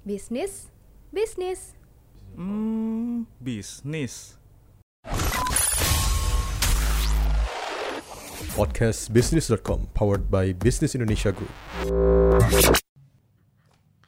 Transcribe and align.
Bisnis, 0.00 0.72
bisnis. 1.12 1.76
Hmm, 2.32 3.28
bisnis. 3.36 4.40
Podcastbusiness.com 8.56 9.92
powered 9.92 10.32
by 10.32 10.56
Business 10.56 10.96
Indonesia 10.96 11.36
Group. 11.36 11.52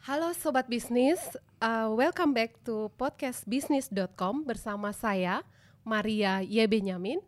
Halo 0.09 0.33
Sobat 0.33 0.73
Bisnis, 0.73 1.21
uh, 1.61 1.93
welcome 1.93 2.33
back 2.33 2.57
to 2.65 2.89
podcastbisnis.com 2.97 4.49
bersama 4.49 4.97
saya, 4.97 5.45
Maria 5.85 6.41
Y. 6.41 6.65
Benyamin, 6.73 7.21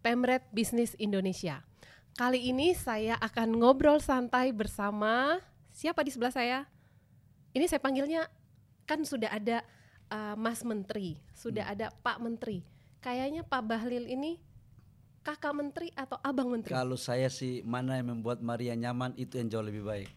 Pemret 0.00 0.40
Bisnis 0.56 0.96
Indonesia. 0.96 1.68
Kali 2.16 2.48
ini 2.48 2.72
saya 2.72 3.20
akan 3.20 3.60
ngobrol 3.60 4.00
santai 4.00 4.56
bersama 4.56 5.44
siapa 5.68 6.00
di 6.00 6.16
sebelah 6.16 6.32
saya? 6.32 6.64
Ini 7.56 7.64
saya 7.64 7.80
panggilnya, 7.80 8.28
kan 8.84 9.00
sudah 9.00 9.32
ada 9.32 9.64
uh, 10.12 10.36
Mas 10.36 10.60
Menteri, 10.60 11.16
sudah 11.32 11.64
ada 11.64 11.88
Pak 12.04 12.20
Menteri. 12.20 12.60
Kayaknya 13.00 13.48
Pak 13.48 13.64
Bahlil 13.64 14.04
ini 14.12 14.36
kakak 15.24 15.56
menteri 15.56 15.88
atau 15.96 16.20
abang 16.20 16.52
menteri? 16.52 16.76
Kalau 16.76 17.00
saya 17.00 17.32
sih 17.32 17.64
mana 17.64 17.96
yang 17.96 18.12
membuat 18.12 18.44
Maria 18.44 18.76
nyaman 18.76 19.16
itu 19.16 19.40
yang 19.40 19.48
jauh 19.48 19.64
lebih 19.64 19.88
baik. 19.88 20.10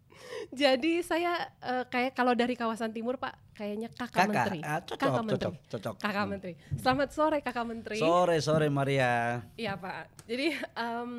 Jadi 0.62 1.02
saya 1.02 1.50
uh, 1.58 1.84
kayak 1.90 2.14
kalau 2.14 2.38
dari 2.38 2.54
kawasan 2.54 2.94
timur 2.94 3.18
Pak, 3.18 3.34
kayaknya 3.52 3.90
kakak, 3.90 4.30
Kakak, 4.30 4.30
menteri. 4.30 4.58
ah, 4.62 4.78
cocok, 4.78 4.94
kakak 4.94 5.10
cocok, 5.10 5.26
menteri. 5.26 5.68
cocok. 5.74 5.94
Kakak 5.98 6.22
Hmm. 6.22 6.30
menteri. 6.30 6.52
Selamat 6.78 7.08
sore 7.10 7.38
kakak 7.42 7.66
menteri. 7.66 7.98
Sore 7.98 8.36
sore 8.38 8.66
Maria. 8.70 9.42
Iya 9.58 9.74
Pak. 9.74 10.22
Jadi 10.30 10.46
em, 10.78 11.10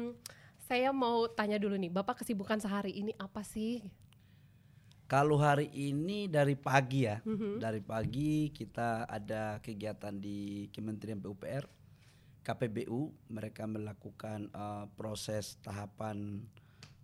saya 0.63 0.89
mau 0.95 1.27
tanya 1.27 1.59
dulu 1.59 1.75
nih, 1.75 1.91
Bapak 1.91 2.23
kesibukan 2.23 2.55
sehari 2.55 2.95
ini 2.95 3.11
apa 3.19 3.43
sih? 3.43 3.83
Kalau 5.11 5.35
hari 5.43 5.67
ini 5.75 6.31
dari 6.31 6.55
pagi 6.55 7.03
ya, 7.03 7.19
Mhm. 7.19 7.59
dari 7.59 7.83
pagi 7.83 8.47
kita 8.47 9.03
ada 9.11 9.59
kegiatan 9.59 10.15
di 10.15 10.71
Kementerian 10.71 11.19
PUPR, 11.19 11.67
KPBU, 12.39 13.11
mereka 13.27 13.67
melakukan 13.67 14.47
eh, 14.47 14.85
proses 14.95 15.59
tahapan 15.59 16.39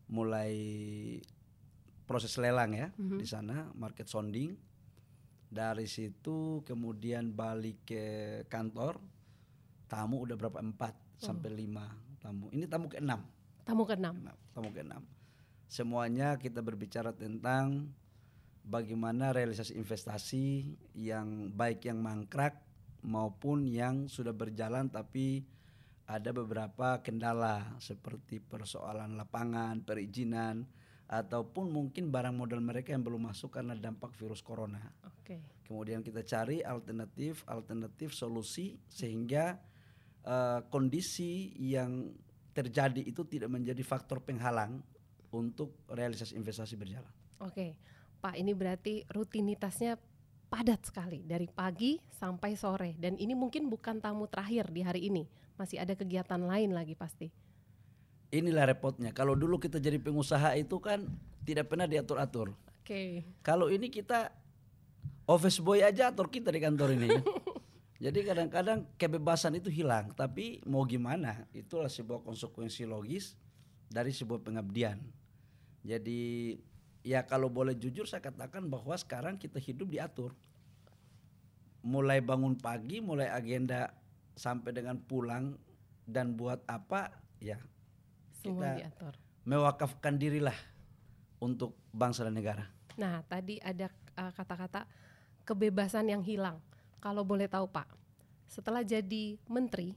mulai 0.07 0.55
proses 2.07 2.39
lelang 2.39 2.71
ya 2.71 2.95
Mhm. 2.95 3.19
di 3.19 3.27
sana, 3.27 3.75
market 3.75 4.07
sounding. 4.07 4.55
Dari 5.51 5.83
situ 5.83 6.63
kemudian 6.63 7.35
balik 7.35 7.83
ke 7.83 8.03
kantor, 8.47 9.03
tamu 9.91 10.23
udah 10.23 10.39
berapa 10.39 10.63
empat 10.63 10.95
sampai 11.19 11.51
lima 11.51 11.91
tamu. 12.23 12.47
Ini 12.55 12.71
tamu 12.71 12.87
keenam. 12.87 13.19
Tamu. 13.67 13.83
Keenam, 13.83 14.15
tamu 14.55 14.71
keenam. 14.71 15.03
Semuanya 15.67 16.39
kita 16.39 16.63
berbicara 16.63 17.11
tentang 17.11 17.91
bagaimana 18.63 19.35
realisasi 19.35 19.75
investasi 19.75 20.75
yang 20.95 21.51
baik 21.51 21.87
yang 21.87 21.99
mangkrak 21.99 22.63
maupun 23.03 23.67
yang 23.67 24.07
sudah 24.07 24.31
berjalan 24.35 24.87
tapi 24.87 25.43
ada 26.07 26.31
beberapa 26.31 27.03
kendala 27.03 27.75
seperti 27.83 28.39
persoalan 28.39 29.19
lapangan, 29.19 29.83
perizinan 29.83 30.63
ataupun 31.07 31.71
mungkin 31.71 32.11
barang 32.11 32.35
modal 32.35 32.63
mereka 32.63 32.95
yang 32.95 33.03
belum 33.03 33.27
masuk 33.31 33.59
karena 33.59 33.75
dampak 33.75 34.15
virus 34.15 34.39
corona. 34.39 34.79
Oke. 35.03 35.39
Kemudian 35.67 35.99
kita 35.99 36.23
cari 36.23 36.63
alternatif 36.63 37.43
alternatif 37.47 38.15
solusi 38.15 38.79
sehingga 38.87 39.59
eh, 40.23 40.59
kondisi 40.71 41.51
yang 41.59 42.11
terjadi 42.55 43.03
itu 43.03 43.27
tidak 43.27 43.51
menjadi 43.51 43.83
faktor 43.83 44.23
penghalang 44.23 44.79
untuk 45.37 45.85
realisasi 45.85 46.33
investasi 46.33 46.73
berjalan. 46.73 47.13
Oke. 47.39 47.77
Pak, 48.17 48.33
ini 48.33 48.57
berarti 48.57 49.05
rutinitasnya 49.13 50.01
padat 50.49 50.89
sekali 50.89 51.21
dari 51.21 51.45
pagi 51.45 52.01
sampai 52.17 52.57
sore 52.57 52.97
dan 52.97 53.13
ini 53.19 53.37
mungkin 53.37 53.69
bukan 53.69 54.01
tamu 54.01 54.25
terakhir 54.25 54.73
di 54.73 54.81
hari 54.81 55.13
ini. 55.13 55.29
Masih 55.53 55.77
ada 55.77 55.93
kegiatan 55.93 56.41
lain 56.41 56.73
lagi 56.73 56.97
pasti. 56.97 57.29
Inilah 58.33 58.67
repotnya. 58.67 59.13
Kalau 59.13 59.37
dulu 59.37 59.61
kita 59.61 59.77
jadi 59.77 60.01
pengusaha 60.01 60.57
itu 60.57 60.81
kan 60.81 61.05
tidak 61.45 61.69
pernah 61.71 61.85
diatur-atur. 61.87 62.51
Oke. 62.83 63.23
Kalau 63.45 63.71
ini 63.71 63.87
kita 63.87 64.33
office 65.27 65.59
boy 65.63 65.83
aja 65.83 66.09
atur 66.11 66.27
kita 66.27 66.51
di 66.51 66.59
kantor 66.59 66.97
ini. 66.97 67.09
Jadi 67.97 68.21
kadang-kadang 68.21 68.85
kebebasan 68.93 69.57
itu 69.57 69.73
hilang, 69.73 70.13
tapi 70.13 70.61
mau 70.69 70.85
gimana? 70.85 71.49
Itulah 71.49 71.89
sebuah 71.89 72.21
konsekuensi 72.21 72.85
logis 72.85 73.33
dari 73.89 74.13
sebuah 74.13 74.37
pengabdian. 74.45 75.01
Jadi 75.83 76.55
ya 77.01 77.23
kalau 77.23 77.47
boleh 77.47 77.73
jujur 77.73 78.05
saya 78.05 78.19
katakan 78.19 78.65
bahwa 78.67 78.95
sekarang 78.95 79.35
kita 79.35 79.57
hidup 79.57 79.89
diatur. 79.89 80.31
Mulai 81.85 82.19
bangun 82.19 82.57
pagi, 82.57 82.99
mulai 82.99 83.31
agenda 83.31 83.93
sampai 84.35 84.75
dengan 84.75 84.99
pulang 84.99 85.55
dan 86.03 86.35
buat 86.35 86.61
apa 86.67 87.09
ya 87.39 87.57
Semua 88.37 88.73
Kita- 88.73 88.77
diatur. 88.79 89.13
mewakafkan 89.47 90.13
dirilah 90.19 90.55
untuk 91.39 91.73
bangsa 91.89 92.27
dan 92.27 92.35
negara. 92.35 92.67
Nah, 92.97 93.23
tadi 93.25 93.57
ada 93.61 93.87
uh, 94.17 94.31
kata-kata 94.33 94.85
kebebasan 95.47 96.11
yang 96.11 96.21
hilang. 96.21 96.59
Kalau 96.99 97.23
boleh 97.23 97.47
tahu, 97.47 97.69
Pak, 97.69 97.87
setelah 98.45 98.83
jadi 98.83 99.37
menteri, 99.47 99.95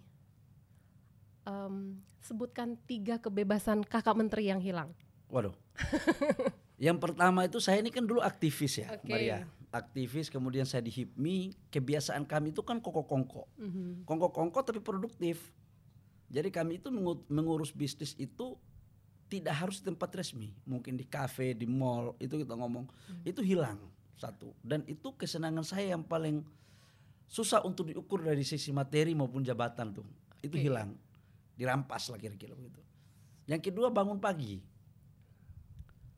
em, 1.42 1.98
sebutkan 2.20 2.76
tiga 2.86 3.18
kebebasan 3.18 3.82
kakak 3.82 4.14
menteri 4.14 4.46
yang 4.52 4.60
hilang. 4.60 4.92
Waduh. 5.30 5.54
yang 6.86 6.98
pertama 6.98 7.46
itu 7.46 7.62
saya 7.62 7.78
ini 7.80 7.94
kan 7.94 8.04
dulu 8.04 8.20
aktivis 8.20 8.82
ya, 8.82 8.98
Oke. 8.98 9.08
Maria. 9.08 9.46
Aktivis 9.70 10.26
kemudian 10.26 10.66
saya 10.66 10.82
di 10.82 10.90
HIPMI, 10.90 11.70
kebiasaan 11.70 12.26
kami 12.26 12.50
itu 12.50 12.66
kan 12.66 12.82
kongko-kongko. 12.82 13.46
Mhm. 13.56 14.02
Kongko-kongko 14.02 14.58
tapi 14.66 14.82
produktif. 14.82 15.54
Jadi 16.30 16.50
kami 16.50 16.82
itu 16.82 16.90
mengu- 16.90 17.26
mengurus 17.30 17.70
bisnis 17.70 18.18
itu 18.18 18.58
tidak 19.30 19.54
harus 19.62 19.78
di 19.78 19.86
tempat 19.86 20.10
resmi, 20.10 20.50
mungkin 20.66 20.98
di 20.98 21.06
kafe, 21.06 21.54
di 21.54 21.66
mall, 21.70 22.18
itu 22.18 22.34
kita 22.34 22.58
ngomong. 22.58 22.90
Itu 23.22 23.46
hilang 23.46 23.78
satu. 24.18 24.50
Dan 24.58 24.82
itu 24.90 25.14
kesenangan 25.14 25.62
saya 25.62 25.94
yang 25.94 26.02
paling 26.02 26.42
susah 27.30 27.62
untuk 27.62 27.86
diukur 27.94 28.26
dari 28.26 28.42
sisi 28.42 28.74
materi 28.74 29.14
maupun 29.14 29.46
jabatan 29.46 29.94
tuh. 29.94 30.06
Itu 30.42 30.58
hilang. 30.58 30.98
Dirampas 31.54 32.10
lah 32.10 32.18
kira-kira 32.18 32.58
begitu. 32.58 32.82
Yang 33.46 33.70
kedua 33.70 33.94
bangun 33.94 34.18
pagi. 34.18 34.58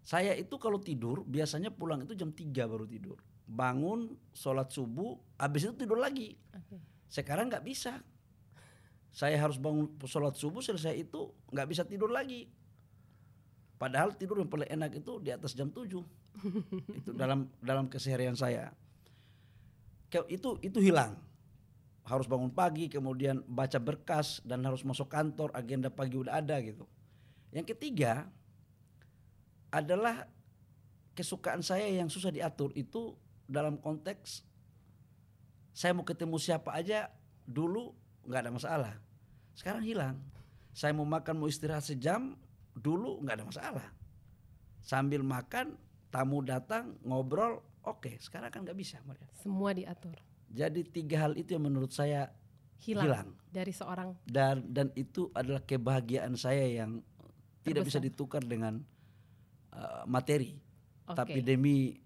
Saya 0.02 0.34
itu 0.34 0.58
kalau 0.58 0.82
tidur 0.82 1.22
biasanya 1.22 1.70
pulang 1.70 2.02
itu 2.02 2.18
jam 2.18 2.34
3 2.34 2.50
baru 2.66 2.86
tidur. 2.90 3.18
Bangun, 3.46 4.18
sholat 4.34 4.74
subuh, 4.74 5.14
habis 5.38 5.66
itu 5.70 5.74
tidur 5.78 5.98
lagi. 5.98 6.34
Oke. 6.50 6.76
Sekarang 7.06 7.46
nggak 7.46 7.62
bisa. 7.62 8.02
Saya 9.12 9.38
harus 9.38 9.60
bangun 9.60 9.94
sholat 10.02 10.34
subuh 10.34 10.64
selesai 10.64 10.96
itu 10.96 11.30
nggak 11.54 11.68
bisa 11.70 11.82
tidur 11.86 12.10
lagi. 12.10 12.50
Padahal 13.78 14.14
tidur 14.14 14.38
yang 14.42 14.50
paling 14.50 14.70
enak 14.70 14.98
itu 14.98 15.22
di 15.22 15.30
atas 15.30 15.54
jam 15.54 15.70
7. 15.70 15.86
itu 17.02 17.10
dalam 17.14 17.46
dalam 17.62 17.86
keseharian 17.86 18.34
saya. 18.34 18.74
Itu 20.26 20.58
itu 20.62 20.78
hilang. 20.82 21.18
Harus 22.02 22.26
bangun 22.26 22.50
pagi, 22.50 22.90
kemudian 22.90 23.46
baca 23.46 23.78
berkas 23.78 24.42
dan 24.42 24.66
harus 24.66 24.82
masuk 24.82 25.06
kantor, 25.06 25.54
agenda 25.54 25.86
pagi 25.86 26.18
udah 26.18 26.42
ada 26.42 26.58
gitu. 26.58 26.82
Yang 27.54 27.76
ketiga 27.76 28.26
adalah 29.72 30.28
kesukaan 31.16 31.64
saya 31.64 31.88
yang 31.88 32.12
susah 32.12 32.30
diatur 32.30 32.70
itu 32.76 33.16
dalam 33.48 33.80
konteks 33.80 34.44
saya 35.72 35.96
mau 35.96 36.04
ketemu 36.04 36.36
siapa 36.36 36.76
aja 36.76 37.08
dulu 37.48 37.96
nggak 38.28 38.40
ada 38.44 38.52
masalah. 38.52 38.94
Sekarang 39.56 39.82
hilang. 39.82 40.20
Saya 40.72 40.92
mau 40.96 41.04
makan 41.04 41.40
mau 41.40 41.48
istirahat 41.48 41.84
sejam 41.84 42.36
dulu 42.76 43.20
nggak 43.24 43.36
ada 43.40 43.46
masalah. 43.48 43.86
Sambil 44.84 45.24
makan 45.24 45.76
tamu 46.12 46.44
datang 46.44 46.96
ngobrol 47.00 47.64
oke 47.88 48.20
sekarang 48.20 48.52
kan 48.52 48.68
nggak 48.68 48.76
bisa 48.76 49.00
Maria. 49.08 49.28
Semua 49.40 49.72
diatur. 49.72 50.16
Jadi 50.52 50.84
tiga 50.84 51.24
hal 51.24 51.32
itu 51.40 51.56
yang 51.56 51.64
menurut 51.64 51.92
saya 51.92 52.28
Hilang, 52.82 53.06
Hilang. 53.06 53.28
dari 53.46 53.70
seorang 53.70 54.10
dan 54.26 54.66
dan 54.66 54.90
itu 54.98 55.30
adalah 55.38 55.62
kebahagiaan 55.62 56.34
saya 56.34 56.66
yang 56.66 56.98
tidak 57.62 57.86
bisa 57.86 58.02
Terbesar. 58.02 58.10
ditukar 58.10 58.42
dengan 58.42 58.82
uh, 59.74 60.04
materi. 60.08 60.54
Oke. 61.08 61.18
Tapi 61.18 61.38
demi 61.42 61.96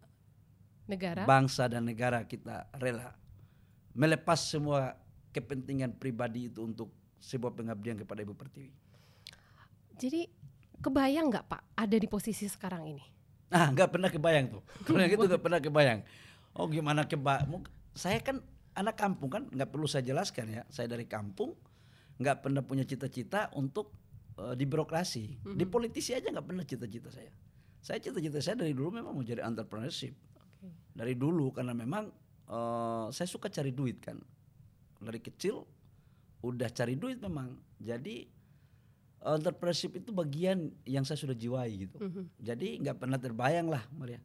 negara. 0.88 1.26
bangsa 1.26 1.66
dan 1.66 1.84
negara 1.84 2.24
kita 2.24 2.70
rela 2.78 3.12
melepas 3.96 4.38
semua 4.38 4.94
kepentingan 5.32 5.96
pribadi 5.96 6.48
itu 6.52 6.62
untuk 6.62 6.92
sebuah 7.20 7.56
pengabdian 7.56 7.96
kepada 8.00 8.22
Ibu 8.22 8.36
Pertiwi. 8.36 8.72
Jadi 9.96 10.28
kebayang 10.80 11.32
nggak 11.32 11.44
Pak 11.48 11.62
ada 11.74 11.96
di 11.96 12.08
posisi 12.08 12.44
sekarang 12.46 12.84
ini? 12.92 13.04
Nah, 13.48 13.72
nggak 13.72 13.88
pernah 13.96 14.10
kebayang 14.12 14.46
tuh. 14.52 14.62
Kalau 14.84 15.00
yang 15.00 15.12
itu 15.16 15.24
nggak 15.24 15.42
pernah 15.42 15.60
kebayang. 15.60 16.00
Oh 16.56 16.68
gimana 16.68 17.08
keba? 17.08 17.44
Saya 17.96 18.20
kan 18.20 18.44
anak 18.76 19.00
kampung 19.00 19.32
kan, 19.32 19.42
nggak 19.48 19.72
perlu 19.72 19.88
saya 19.88 20.04
jelaskan 20.04 20.52
ya. 20.52 20.62
Saya 20.68 20.92
dari 20.92 21.08
kampung, 21.08 21.56
nggak 22.20 22.44
pernah 22.44 22.60
punya 22.60 22.84
cita-cita 22.84 23.48
untuk 23.56 23.96
eh, 24.36 24.54
di 24.56 24.64
birokrasi. 24.68 25.40
Di 25.56 25.64
politisi 25.64 26.12
aja 26.12 26.28
nggak 26.28 26.46
pernah 26.46 26.64
cita-cita 26.64 27.08
saya. 27.08 27.32
Saya 27.86 28.02
cita-cita 28.02 28.42
saya 28.42 28.58
dari 28.58 28.74
dulu 28.74 28.98
memang 28.98 29.14
mau 29.14 29.22
jadi 29.22 29.46
entrepreneurship. 29.46 30.10
Oke. 30.42 30.66
dari 30.90 31.14
dulu 31.14 31.54
karena 31.54 31.70
memang 31.70 32.10
eh, 32.50 33.06
saya 33.14 33.28
suka 33.30 33.46
cari 33.46 33.70
duit 33.70 34.02
kan. 34.02 34.18
Dari 34.98 35.22
kecil 35.22 35.62
udah 36.42 36.66
cari 36.74 36.98
duit 36.98 37.22
memang. 37.22 37.54
Jadi 37.78 38.26
entrepreneurship 39.22 40.02
itu 40.02 40.10
bagian 40.10 40.74
yang 40.82 41.06
saya 41.06 41.14
sudah 41.14 41.38
jiwai 41.38 41.86
gitu. 41.86 42.02
Jadi 42.42 42.82
nggak 42.82 43.06
pernah 43.06 43.22
terbayang 43.22 43.70
lah 43.70 43.86
Maria. 43.94 44.18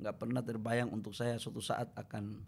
Nggak 0.00 0.16
pernah 0.16 0.40
terbayang 0.40 0.88
untuk 0.88 1.12
saya 1.12 1.36
suatu 1.36 1.60
saat 1.60 1.92
akan 2.00 2.40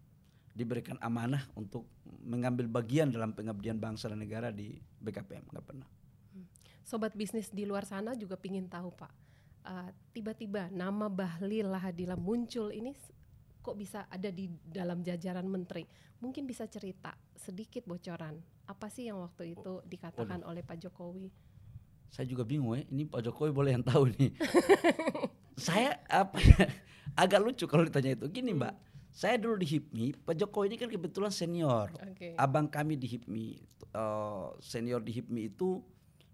diberikan 0.57 0.97
amanah 1.05 1.45
untuk 1.61 1.85
mengambil 2.25 2.73
bagian 2.73 3.13
dalam 3.13 3.37
pengabdian 3.37 3.77
bangsa 3.77 4.09
dan 4.09 4.25
negara 4.25 4.49
di 4.49 4.81
BKPM 5.05 5.45
nggak 5.53 5.67
pernah. 5.69 5.89
Sobat 6.89 7.13
bisnis 7.13 7.53
di 7.53 7.69
luar 7.69 7.85
sana 7.85 8.17
juga 8.17 8.41
pingin 8.41 8.65
tahu 8.65 8.89
Pak. 8.97 9.28
Eh, 9.67 9.91
tiba-tiba 10.15 10.71
nama 10.71 11.11
Bahlil 11.11 11.71
Lahadila 11.71 12.15
muncul 12.15 12.71
ini 12.71 12.95
kok 13.59 13.75
bisa 13.75 14.07
ada 14.11 14.31
di 14.31 14.47
dalam 14.67 15.03
jajaran 15.03 15.47
menteri? 15.47 15.87
Mungkin 16.19 16.47
bisa 16.47 16.67
cerita 16.67 17.15
sedikit 17.39 17.87
bocoran. 17.87 18.39
Apa 18.69 18.91
sih 18.91 19.09
yang 19.09 19.23
waktu 19.23 19.55
itu 19.57 19.81
dikatakan 19.87 20.43
oleh 20.45 20.61
Pak 20.67 20.79
Jokowi? 20.83 21.49
saya 22.09 22.27
juga 22.27 22.43
bingung 22.45 22.77
ya 22.77 22.83
ini 22.89 23.05
Pak 23.05 23.21
Jokowi 23.21 23.51
boleh 23.53 23.71
yang 23.77 23.85
tahu 23.85 24.09
nih 24.17 24.33
saya 25.69 26.01
apa 26.09 26.39
ya, 26.41 26.67
agak 27.15 27.41
lucu 27.45 27.65
kalau 27.69 27.85
ditanya 27.85 28.17
itu 28.17 28.27
gini 28.33 28.57
mbak 28.57 28.75
saya 29.13 29.37
dulu 29.37 29.61
di 29.61 29.67
HIPMI 29.67 30.25
Pak 30.25 30.35
Jokowi 30.39 30.73
ini 30.73 30.77
kan 30.81 30.89
kebetulan 30.89 31.33
senior 31.33 31.93
Oke. 31.93 32.33
abang 32.39 32.67
kami 32.71 32.97
di 32.97 33.07
HIPMI 33.11 33.47
eh, 33.93 34.47
senior 34.63 35.05
di 35.05 35.13
HIPMI 35.21 35.43
itu 35.53 35.83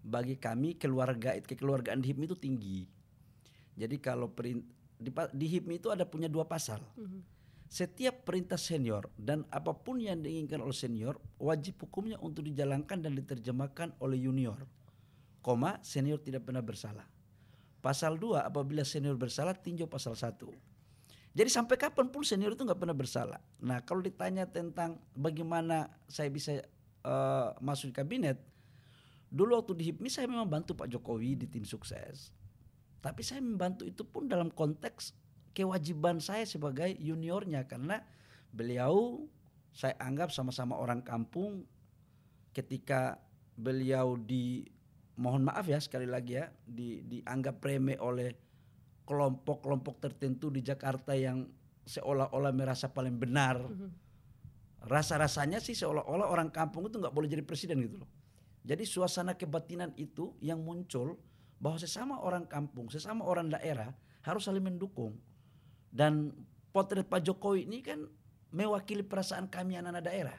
bagi 0.05 0.37
kami 0.37 0.77
keluarga 0.77 1.35
kekeluargaan 1.43 1.99
di 1.99 2.13
HIPMI 2.13 2.25
itu 2.29 2.37
tinggi 2.39 2.79
jadi 3.75 3.95
kalau 3.99 4.31
perin, 4.31 4.63
di, 4.95 5.11
di 5.11 5.45
HIPMI 5.51 5.75
itu 5.77 5.91
ada 5.91 6.07
punya 6.07 6.31
dua 6.31 6.47
pasal 6.47 6.79
setiap 7.65 8.23
perintah 8.23 8.61
senior 8.61 9.09
dan 9.17 9.43
apa 9.49 9.73
pun 9.73 9.97
yang 9.97 10.21
diinginkan 10.21 10.61
oleh 10.61 10.75
senior 10.75 11.17
wajib 11.41 11.81
hukumnya 11.81 12.15
untuk 12.21 12.45
dijalankan 12.45 13.01
dan 13.01 13.17
diterjemahkan 13.17 13.97
oleh 13.99 14.21
junior 14.21 14.63
koma 15.45 15.77
senior 15.85 16.17
tidak 16.17 16.41
pernah 16.49 16.65
bersalah. 16.65 17.05
Pasal 17.77 18.17
2 18.17 18.41
apabila 18.41 18.81
senior 18.81 19.13
bersalah 19.13 19.53
tinjau 19.53 19.85
pasal 19.85 20.17
1. 20.17 20.41
Jadi 21.37 21.49
sampai 21.53 21.77
kapan 21.77 22.09
pun 22.09 22.25
senior 22.25 22.57
itu 22.57 22.65
nggak 22.65 22.81
pernah 22.81 22.97
bersalah. 22.97 23.37
Nah 23.61 23.85
kalau 23.85 24.01
ditanya 24.01 24.49
tentang 24.49 24.97
bagaimana 25.13 25.93
saya 26.09 26.33
bisa 26.33 26.65
eh, 27.05 27.49
masuk 27.61 27.93
di 27.93 27.95
kabinet, 28.01 28.41
dulu 29.29 29.61
waktu 29.61 29.77
di 29.77 29.93
HIPMI 29.93 30.09
saya 30.09 30.25
memang 30.25 30.49
bantu 30.49 30.73
Pak 30.73 30.89
Jokowi 30.89 31.37
di 31.37 31.45
tim 31.45 31.61
sukses. 31.61 32.33
Tapi 33.05 33.21
saya 33.21 33.37
membantu 33.37 33.85
itu 33.85 34.01
pun 34.01 34.25
dalam 34.25 34.49
konteks 34.49 35.13
kewajiban 35.53 36.17
saya 36.17 36.41
sebagai 36.49 36.97
juniornya 36.97 37.69
karena 37.69 38.01
beliau 38.49 39.21
saya 39.69 39.93
anggap 40.01 40.33
sama-sama 40.33 40.73
orang 40.73 41.05
kampung 41.05 41.69
ketika 42.49 43.21
beliau 43.53 44.17
di 44.17 44.65
mohon 45.21 45.45
maaf 45.45 45.69
ya 45.69 45.77
sekali 45.77 46.09
lagi 46.09 46.41
ya 46.41 46.49
di 46.65 47.05
dianggap 47.05 47.61
remeh 47.61 48.01
oleh 48.01 48.33
kelompok-kelompok 49.05 50.01
tertentu 50.01 50.49
di 50.49 50.65
Jakarta 50.65 51.13
yang 51.13 51.45
seolah-olah 51.85 52.51
merasa 52.57 52.89
paling 52.89 53.21
benar. 53.21 53.61
Rasa-rasanya 54.81 55.61
sih 55.61 55.77
seolah-olah 55.77 56.25
orang 56.25 56.49
kampung 56.49 56.89
itu 56.89 56.97
nggak 56.97 57.13
boleh 57.13 57.29
jadi 57.29 57.45
presiden 57.45 57.85
gitu 57.85 58.01
loh. 58.01 58.09
Jadi 58.65 58.81
suasana 58.81 59.37
kebatinan 59.37 59.93
itu 59.93 60.33
yang 60.41 60.57
muncul 60.65 61.21
bahwa 61.65 61.81
sesama 61.81 62.21
orang 62.21 62.45
kampung, 62.45 62.93
sesama 62.93 63.25
orang 63.25 63.49
daerah 63.49 63.89
harus 64.21 64.45
saling 64.45 64.61
mendukung. 64.61 65.17
Dan 65.89 66.29
potret 66.69 67.09
Pak 67.09 67.25
Jokowi 67.25 67.65
ini 67.65 67.81
kan 67.81 68.05
mewakili 68.53 69.01
perasaan 69.01 69.49
kami 69.49 69.73
anak-anak 69.81 70.05
daerah. 70.05 70.37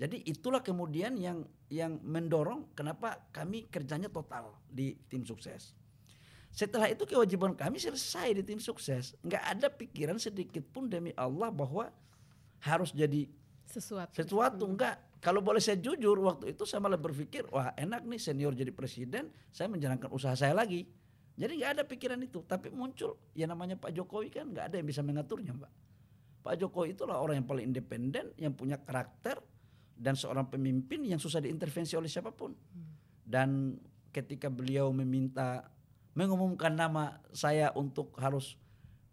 Jadi 0.00 0.24
itulah 0.24 0.64
kemudian 0.64 1.20
yang 1.20 1.44
yang 1.68 2.00
mendorong 2.00 2.72
kenapa 2.72 3.20
kami 3.36 3.68
kerjanya 3.68 4.08
total 4.08 4.56
di 4.64 4.96
tim 5.12 5.28
sukses. 5.28 5.76
Setelah 6.48 6.88
itu 6.88 7.04
kewajiban 7.04 7.52
kami 7.52 7.76
selesai 7.76 8.32
di 8.32 8.42
tim 8.48 8.56
sukses. 8.56 9.12
Nggak 9.20 9.44
ada 9.44 9.68
pikiran 9.68 10.16
sedikit 10.16 10.64
pun 10.72 10.88
demi 10.88 11.12
Allah 11.20 11.52
bahwa 11.52 11.92
harus 12.64 12.96
jadi 12.96 13.28
Sesuatu. 13.64 14.12
sesuatu 14.14 14.64
enggak. 14.68 14.96
Kalau 15.24 15.40
boleh 15.40 15.56
saya 15.56 15.80
jujur 15.80 16.20
waktu 16.20 16.52
itu 16.52 16.68
saya 16.68 16.84
malah 16.84 17.00
berpikir 17.00 17.48
wah 17.48 17.72
enak 17.80 18.04
nih 18.04 18.20
senior 18.20 18.52
jadi 18.52 18.68
presiden, 18.76 19.32
saya 19.48 19.72
menjalankan 19.72 20.12
usaha 20.12 20.36
saya 20.36 20.52
lagi. 20.52 20.84
Jadi 21.34 21.52
nggak 21.58 21.70
ada 21.80 21.82
pikiran 21.88 22.20
itu, 22.22 22.44
tapi 22.46 22.70
muncul 22.70 23.18
ya 23.34 23.48
namanya 23.50 23.74
Pak 23.74 23.90
Jokowi 23.90 24.30
kan 24.30 24.52
nggak 24.52 24.70
ada 24.70 24.76
yang 24.78 24.86
bisa 24.86 25.02
mengaturnya, 25.02 25.56
Mbak. 25.56 25.72
Pak 26.44 26.54
Jokowi 26.60 26.92
itulah 26.92 27.18
orang 27.18 27.40
yang 27.40 27.48
paling 27.48 27.72
independen, 27.72 28.30
yang 28.36 28.52
punya 28.52 28.76
karakter 28.76 29.40
dan 29.96 30.14
seorang 30.14 30.46
pemimpin 30.46 31.02
yang 31.08 31.16
susah 31.16 31.40
diintervensi 31.40 31.96
oleh 31.96 32.06
siapa 32.06 32.30
pun. 32.30 32.52
Dan 33.24 33.80
ketika 34.12 34.52
beliau 34.52 34.92
meminta 34.92 35.72
mengumumkan 36.14 36.76
nama 36.76 37.18
saya 37.34 37.72
untuk 37.74 38.14
harus 38.20 38.60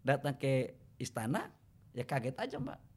datang 0.04 0.36
ke 0.36 0.76
istana, 1.00 1.50
ya 1.96 2.04
kaget 2.06 2.36
aja, 2.38 2.60
Mbak. 2.60 2.91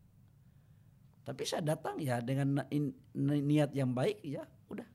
Tapi 1.25 1.42
saya 1.44 1.66
datang 1.66 1.98
ya 1.98 2.22
dengan 2.22 2.62
in- 2.69 2.94
niat 3.18 3.74
yang 3.74 3.92
baik 3.92 4.22
ya 4.22 4.45
udah. 4.69 4.86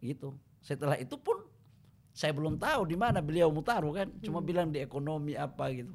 Gitu. 0.00 0.32
Setelah 0.64 0.96
itu 0.96 1.20
pun 1.20 1.44
saya 2.16 2.32
belum 2.32 2.56
tahu 2.56 2.88
di 2.88 2.96
mana 2.96 3.20
beliau 3.20 3.52
mau 3.52 3.60
taruh 3.60 3.92
kan, 3.92 4.08
cuma 4.24 4.40
bilang 4.40 4.72
di 4.72 4.80
ekonomi 4.80 5.36
apa 5.36 5.68
gitu. 5.76 5.92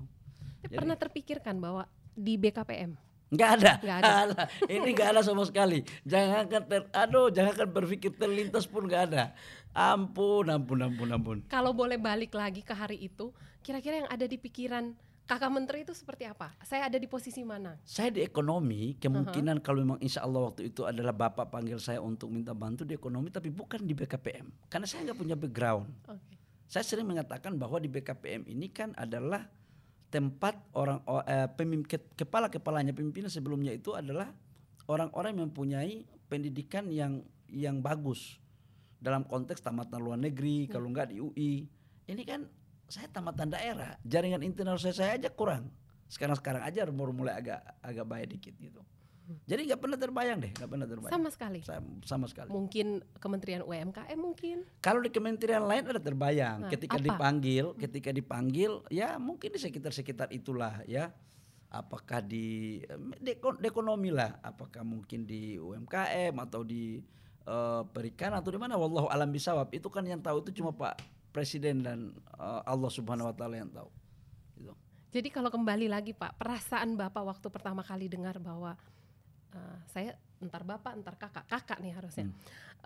Tapi 0.66 0.77
Pernah 0.77 0.98
terpikirkan 0.98 1.57
bahwa 1.57 1.89
di 2.16 2.38
BKPM 2.38 2.95
Enggak 3.33 3.50
ada. 3.60 3.74
Nggak 3.81 3.98
ada. 4.00 4.12
Alah, 4.24 4.45
Ini 4.69 4.89
enggak 4.94 5.10
ada 5.18 5.22
sama 5.25 5.44
sekali. 5.50 5.81
Jangankan 6.06 6.62
ter, 6.69 6.81
aduh, 6.94 7.28
jangankan 7.33 7.68
berpikir 7.74 8.13
terlintas 8.13 8.69
pun 8.69 8.86
enggak 8.86 9.12
ada. 9.12 9.24
Ampun, 9.75 10.48
ampun, 10.48 10.80
ampun, 10.80 11.10
ampun. 11.12 11.38
kalau 11.51 11.75
boleh 11.75 12.00
balik 12.00 12.31
lagi 12.31 12.63
ke 12.63 12.71
hari 12.71 12.95
itu, 13.12 13.36
kira-kira 13.60 14.06
yang 14.06 14.10
ada 14.13 14.24
di 14.24 14.39
pikiran 14.39 14.95
kakak 15.25 15.51
menteri 15.51 15.81
itu 15.81 15.94
seperti 15.94 16.30
apa? 16.30 16.54
Saya 16.62 16.86
ada 16.86 16.98
di 16.98 17.10
posisi 17.10 17.42
mana? 17.42 17.75
Saya 17.81 18.13
di 18.13 18.22
ekonomi, 18.22 18.94
kemungkinan 18.95 19.60
kalau 19.60 19.81
memang 19.81 20.00
insya 20.00 20.22
Allah 20.22 20.50
waktu 20.54 20.69
itu 20.69 20.86
adalah 20.86 21.12
Bapak 21.12 21.50
panggil 21.50 21.81
saya 21.81 22.00
untuk 22.00 22.30
minta 22.30 22.54
bantu 22.54 22.86
di 22.86 22.94
ekonomi, 22.94 23.33
tapi 23.33 23.50
bukan 23.50 23.81
di 23.81 23.98
BKPM. 23.98 24.69
Karena 24.69 24.86
saya 24.86 25.10
nggak 25.10 25.18
punya 25.18 25.33
background. 25.33 25.89
Oke. 26.06 26.33
Saya 26.66 26.86
sering 26.86 27.06
mengatakan 27.06 27.57
bahwa 27.57 27.77
di 27.77 27.89
BKPM 27.89 28.45
ini 28.50 28.69
kan 28.69 28.94
adalah 28.98 29.45
tempat 30.10 30.56
orang 30.77 31.01
eh, 31.28 31.50
pemim- 31.54 31.86
ke- 31.86 32.13
kepala-kepalanya 32.16 32.94
pimpinan 32.95 33.28
sebelumnya 33.28 33.73
itu 33.73 33.92
adalah 33.94 34.31
orang-orang 34.88 35.35
yang 35.35 35.44
mempunyai 35.49 35.94
pendidikan 36.30 36.88
yang 36.90 37.21
yang 37.49 37.81
bagus 37.81 38.38
dalam 38.97 39.26
konteks 39.26 39.61
tamatan 39.61 40.02
luar 40.02 40.18
negeri 40.18 40.66
kalau 40.66 40.90
enggak 40.90 41.14
di 41.14 41.21
UI 41.21 41.68
ini 42.06 42.23
kan 42.26 42.45
saya 42.87 43.07
tamatan 43.07 43.49
daerah 43.49 43.97
jaringan 44.01 44.42
internal 44.42 44.75
saya, 44.75 44.94
saya 44.94 45.11
aja 45.15 45.30
kurang 45.30 45.69
sekarang 46.06 46.35
sekarang 46.35 46.61
aja 46.61 46.85
baru 46.85 47.09
mulai 47.09 47.33
agak 47.35 47.59
agak 47.80 48.06
baik 48.06 48.27
dikit 48.31 48.54
gitu 48.56 48.81
jadi 49.42 49.65
nggak 49.65 49.81
pernah 49.81 49.97
terbayang 49.97 50.37
deh 50.37 50.54
nggak 50.54 50.69
pernah 50.69 50.85
terbayang 50.85 51.13
Sama 51.18 51.30
sekali. 51.30 51.59
sama, 51.59 51.81
sama 52.06 52.25
sekali 52.30 52.54
Mungkin 52.54 53.01
Kementerian 53.18 53.65
UMKM 53.65 54.13
mungkin. 54.15 54.69
kalau 54.80 55.01
di 55.01 55.09
kementerian 55.09 55.65
lain 55.65 55.81
ada 55.83 55.97
terbayang 55.97 56.61
Nah, 56.61 56.69
ketika 56.69 57.01
apa? 57.01 57.06
dipanggil, 57.09 57.73
ketika 57.75 58.13
dipanggil 58.13 58.85
ya 58.87 59.18
mungkin 59.18 59.49
di 59.49 59.57
sekitar-sekitar 59.57 60.30
itulah 60.30 60.77
ya. 60.85 61.09
Apakah 61.68 62.21
di, 62.21 62.80
di, 63.19 63.30
eko- 63.33 63.57
di 63.57 63.65
ekonomi 63.65 64.07
lah, 64.07 64.37
apakah 64.39 64.85
mungkin 64.85 65.25
di 65.25 65.57
UMKM 65.57 66.31
atau 66.39 66.61
di 66.61 67.01
eh, 67.44 67.81
perikanan 67.83 68.39
atau 68.39 68.47
di 68.47 68.59
mana 68.61 68.77
wallahu 68.77 69.09
alam 69.09 69.27
bisawab. 69.27 69.73
Itu 69.73 69.89
kan 69.89 70.06
yang 70.06 70.21
tahu 70.21 70.39
itu 70.39 70.61
cuma 70.61 70.71
Pak 70.71 71.01
Presiden 71.35 71.83
dan 71.83 71.99
eh, 72.39 72.61
Allah 72.63 72.87
Subhanahu 72.87 73.27
wa 73.27 73.35
taala 73.35 73.59
yang 73.59 73.68
tahu. 73.68 73.92
Gitu. 74.56 74.71
Jadi 75.11 75.27
kalau 75.27 75.51
kembali 75.51 75.92
lagi 75.92 76.15
Pak, 76.15 76.39
perasaan 76.39 76.95
Bapak 76.95 77.27
waktu 77.27 77.47
pertama 77.51 77.83
kali 77.83 78.07
dengar 78.07 78.39
bahwa 78.39 78.80
eh, 79.51 79.77
saya 79.85 80.15
entar 80.39 80.63
Bapak, 80.63 80.95
entar 80.95 81.19
Kakak, 81.19 81.44
Kakak 81.45 81.83
nih 81.83 81.92
harusnya. 81.92 82.31
Hmm. 82.31 82.35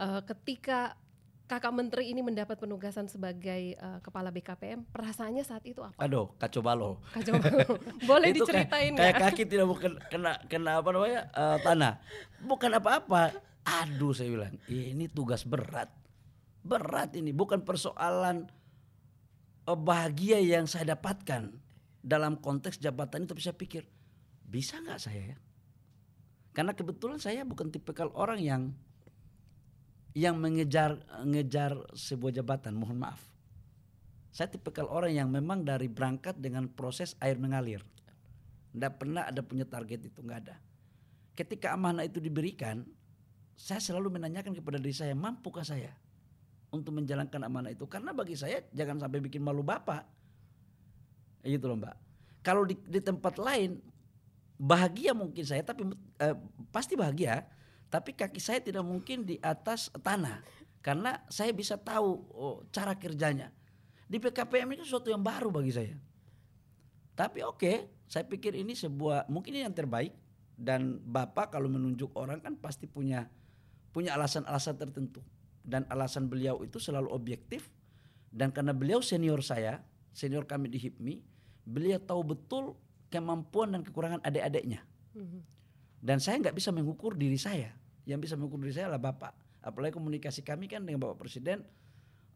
Eh, 0.01 0.21
ketika 0.25 0.97
Kakak 1.45 1.73
Menteri 1.73 2.13
ini 2.13 2.21
mendapat 2.21 2.57
penugasan 2.57 3.05
sebagai 3.05 3.73
eh, 3.73 3.99
kepala 4.01 4.29
BKPM, 4.29 4.85
perasaannya 4.89 5.41
saat 5.41 5.65
itu 5.65 5.81
apa? 5.81 5.97
Aduh, 5.97 6.29
kacau 6.37 6.61
balau. 6.61 7.01
Kacau 7.09 7.37
balau. 7.37 7.73
Boleh 8.09 8.33
Itu 8.33 8.45
kayak- 8.45 8.69
diceritain 8.69 8.93
kayak, 8.93 9.13
nggak? 9.13 9.29
kaki 9.33 9.43
tidak 9.45 9.65
bukan 9.65 9.91
kena 10.09 10.31
kena 10.45 10.71
apa 10.77 10.89
namanya 10.89 11.21
eh, 11.29 11.57
tanah 11.61 11.93
bukan 12.41 12.71
apa-apa 12.73 13.23
aduh 13.59 14.15
saya 14.15 14.29
bilang 14.31 14.55
ini 14.65 15.05
tugas 15.05 15.43
berat 15.43 15.91
berat 16.63 17.15
ini 17.15 17.31
bukan 17.31 17.63
persoalan 17.63 18.47
eh, 19.67 19.79
bahagia 19.79 20.39
yang 20.43 20.67
saya 20.67 20.95
dapatkan 20.95 21.51
dalam 21.99 22.39
konteks 22.39 22.79
jabatan 22.79 23.27
itu 23.27 23.35
saya 23.39 23.55
pikir 23.55 23.83
bisa 24.49 24.79
nggak 24.79 24.99
saya 24.99 25.35
ya? 25.35 25.37
Karena 26.55 26.73
kebetulan 26.73 27.21
saya 27.21 27.45
bukan 27.45 27.69
tipikal 27.69 28.09
orang 28.17 28.41
yang 28.41 28.61
yang 30.17 30.41
mengejar 30.41 30.99
ngejar 31.21 31.77
sebuah 31.93 32.41
jabatan 32.41 32.75
mohon 32.75 32.97
maaf. 32.97 33.21
Saya 34.33 34.49
tipikal 34.49 34.89
orang 34.89 35.13
yang 35.13 35.29
memang 35.29 35.61
dari 35.61 35.85
berangkat 35.85 36.37
dengan 36.41 36.65
proses 36.69 37.13
air 37.21 37.37
mengalir. 37.37 37.85
Tidak 38.73 38.93
pernah 38.97 39.25
ada 39.25 39.41
punya 39.45 39.65
target 39.65 40.09
itu 40.09 40.19
nggak 40.21 40.39
ada. 40.49 40.57
Ketika 41.37 41.73
amanah 41.73 42.05
itu 42.05 42.17
diberikan, 42.17 42.83
saya 43.53 43.79
selalu 43.79 44.19
menanyakan 44.19 44.53
kepada 44.53 44.77
diri 44.81 44.93
saya, 44.93 45.13
mampukah 45.15 45.63
saya 45.63 45.93
untuk 46.69 46.93
menjalankan 46.95 47.41
amanah 47.45 47.73
itu? 47.73 47.85
Karena 47.89 48.13
bagi 48.13 48.37
saya 48.37 48.61
jangan 48.73 49.01
sampai 49.01 49.19
bikin 49.21 49.41
malu 49.41 49.65
bapak. 49.65 50.05
Gitu 51.43 51.65
loh 51.65 51.79
mbak. 51.79 51.95
Kalau 52.45 52.63
di, 52.63 52.75
di 52.87 52.99
tempat 53.03 53.35
lain 53.39 53.79
bahagia 54.59 55.15
mungkin 55.15 55.43
saya, 55.43 55.63
tapi 55.63 55.87
eh, 56.19 56.35
pasti 56.71 56.95
bahagia, 56.95 57.47
tapi 57.87 58.13
kaki 58.13 58.39
saya 58.39 58.59
tidak 58.59 58.83
mungkin 58.83 59.25
di 59.25 59.39
atas 59.39 59.89
tanah 60.03 60.43
karena 60.79 61.19
saya 61.27 61.51
bisa 61.51 61.75
tahu 61.75 62.09
oh, 62.31 62.57
cara 62.71 62.95
kerjanya. 62.95 63.51
Di 64.09 64.17
PKPM 64.17 64.73
itu 64.73 64.83
sesuatu 64.87 65.13
yang 65.13 65.21
baru 65.21 65.53
bagi 65.53 65.69
saya. 65.69 65.93
Tapi 67.13 67.45
oke, 67.45 68.05
saya 68.09 68.25
pikir 68.25 68.57
ini 68.57 68.73
sebuah 68.73 69.29
mungkin 69.29 69.53
ini 69.53 69.67
yang 69.67 69.75
terbaik 69.75 70.15
dan 70.59 70.97
Bapak 71.03 71.55
kalau 71.55 71.71
menunjuk 71.71 72.11
orang 72.17 72.41
kan 72.41 72.57
pasti 72.57 72.89
punya 72.89 73.29
punya 73.95 74.17
alasan-alasan 74.17 74.75
tertentu 74.75 75.23
dan 75.69 75.85
alasan 75.93 76.25
beliau 76.25 76.65
itu 76.65 76.81
selalu 76.81 77.13
objektif 77.13 77.69
dan 78.29 78.53
karena 78.53 78.73
beliau 78.73 79.01
senior 79.01 79.41
saya, 79.41 79.81
senior 80.13 80.45
kami 80.45 80.69
di 80.69 80.77
HIPMI, 80.77 81.15
beliau 81.65 81.97
tahu 81.97 82.21
betul 82.37 82.77
kemampuan 83.09 83.73
dan 83.73 83.81
kekurangan 83.81 84.21
adik-adiknya. 84.21 84.85
Dan 85.99 86.21
saya 86.21 86.37
nggak 86.39 86.55
bisa 86.55 86.69
mengukur 86.69 87.17
diri 87.17 87.35
saya. 87.35 87.73
Yang 88.05 88.29
bisa 88.29 88.33
mengukur 88.37 88.61
diri 88.61 88.73
saya 88.77 88.93
adalah 88.93 89.11
Bapak. 89.11 89.33
Apalagi 89.65 89.97
komunikasi 89.97 90.45
kami 90.45 90.69
kan 90.69 90.85
dengan 90.85 91.03
Bapak 91.03 91.25
Presiden 91.25 91.65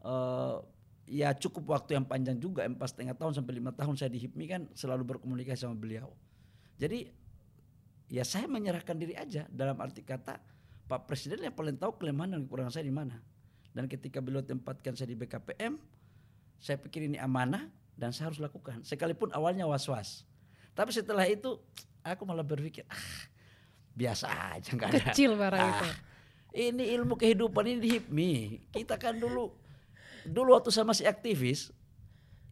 eh, 0.03 0.57
ya 1.07 1.31
cukup 1.31 1.71
waktu 1.71 1.95
yang 1.95 2.03
panjang 2.03 2.35
juga 2.35 2.67
empat 2.67 2.95
setengah 2.95 3.15
tahun 3.15 3.31
sampai 3.39 3.53
lima 3.55 3.71
tahun 3.71 3.95
saya 3.95 4.11
di 4.11 4.19
HIPMI 4.27 4.45
kan 4.49 4.61
selalu 4.75 5.15
berkomunikasi 5.15 5.63
sama 5.63 5.77
beliau. 5.77 6.11
Jadi 6.75 7.07
ya 8.11 8.27
saya 8.27 8.49
menyerahkan 8.49 8.97
diri 8.97 9.15
aja 9.15 9.47
dalam 9.47 9.79
arti 9.79 10.03
kata 10.03 10.41
Pak 10.87 11.07
Presiden 11.07 11.39
yang 11.41 11.55
paling 11.55 11.79
tahu 11.79 11.95
kelemahan 11.95 12.37
dan 12.37 12.39
kekurangan 12.45 12.73
saya 12.79 12.85
di 12.85 12.93
mana. 12.93 13.19
Dan 13.73 13.89
ketika 13.89 14.21
beliau 14.21 14.45
tempatkan 14.45 14.93
saya 14.93 15.09
di 15.09 15.17
BKPM, 15.17 15.79
saya 16.61 16.77
pikir 16.77 17.09
ini 17.09 17.17
amanah 17.17 17.67
dan 17.97 18.13
saya 18.13 18.29
harus 18.29 18.37
lakukan. 18.37 18.85
Sekalipun 18.85 19.33
awalnya 19.33 19.65
was-was. 19.65 20.27
Tapi 20.77 20.93
setelah 20.93 21.25
itu 21.25 21.57
aku 22.05 22.21
malah 22.25 22.45
berpikir, 22.45 22.85
ah 22.89 23.31
biasa 23.93 24.25
aja 24.57 24.69
nggak 24.73 24.89
ada. 24.89 25.03
Kecil 25.13 25.31
barang 25.37 25.61
Ah, 25.61 25.69
itu. 25.73 25.87
Ini 26.53 26.83
ilmu 27.01 27.17
kehidupan 27.17 27.65
ini 27.65 27.79
di 27.81 27.89
HIPMI. 27.97 28.33
Kita 28.73 29.01
kan 29.01 29.17
dulu 29.17 29.49
dulu 30.23 30.55
waktu 30.55 30.69
saya 30.69 30.85
masih 30.85 31.09
aktivis 31.09 31.73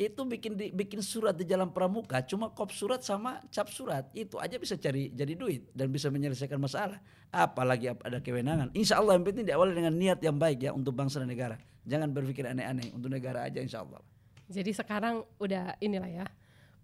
itu 0.02 0.18
bikin 0.26 0.58
di, 0.58 0.74
bikin 0.74 1.06
surat 1.06 1.38
di 1.38 1.46
jalan 1.46 1.70
pramuka 1.70 2.26
cuma 2.26 2.50
kop 2.50 2.74
surat 2.74 3.06
sama 3.06 3.38
cap 3.54 3.70
surat 3.70 4.10
itu 4.12 4.42
aja 4.42 4.58
bisa 4.58 4.74
cari 4.74 5.14
jadi 5.14 5.38
duit 5.38 5.70
dan 5.72 5.94
bisa 5.94 6.10
menyelesaikan 6.10 6.58
masalah 6.58 6.98
apalagi 7.30 7.94
ap- 7.94 8.02
ada 8.02 8.18
kewenangan 8.18 8.74
insya 8.74 8.98
Allah 8.98 9.14
yang 9.14 9.24
penting 9.24 9.46
diawali 9.46 9.78
dengan 9.78 9.94
niat 9.94 10.18
yang 10.20 10.36
baik 10.36 10.66
ya 10.66 10.74
untuk 10.74 10.98
bangsa 10.98 11.22
dan 11.22 11.30
negara 11.30 11.54
jangan 11.86 12.10
berpikir 12.10 12.50
aneh-aneh 12.50 12.90
untuk 12.92 13.14
negara 13.14 13.46
aja 13.46 13.62
insya 13.62 13.86
Allah 13.86 14.02
Jadi 14.52 14.76
sekarang 14.76 15.24
udah 15.40 15.80
inilah 15.80 16.12
ya. 16.12 16.26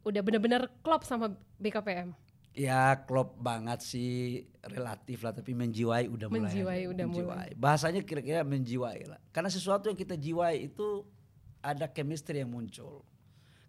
Udah 0.08 0.24
benar-benar 0.24 0.72
klop 0.80 1.04
sama 1.04 1.36
BKPM. 1.60 2.16
Ya 2.56 2.96
klop 3.04 3.36
banget 3.36 3.84
sih 3.84 4.48
relatif 4.64 5.20
lah 5.20 5.36
tapi 5.36 5.52
menjiwai 5.52 6.08
udah 6.08 6.32
mulai. 6.32 6.48
Menjiwai 6.48 6.82
udah 6.88 7.06
Menjiwai. 7.12 7.50
Bahasanya 7.60 8.08
kira-kira 8.08 8.48
menjiwai 8.48 9.04
lah. 9.04 9.20
Karena 9.36 9.52
sesuatu 9.52 9.92
yang 9.92 10.00
kita 10.00 10.16
jiwai 10.16 10.72
itu 10.72 11.04
ada 11.68 11.92
chemistry 11.92 12.40
yang 12.40 12.52
muncul. 12.56 13.04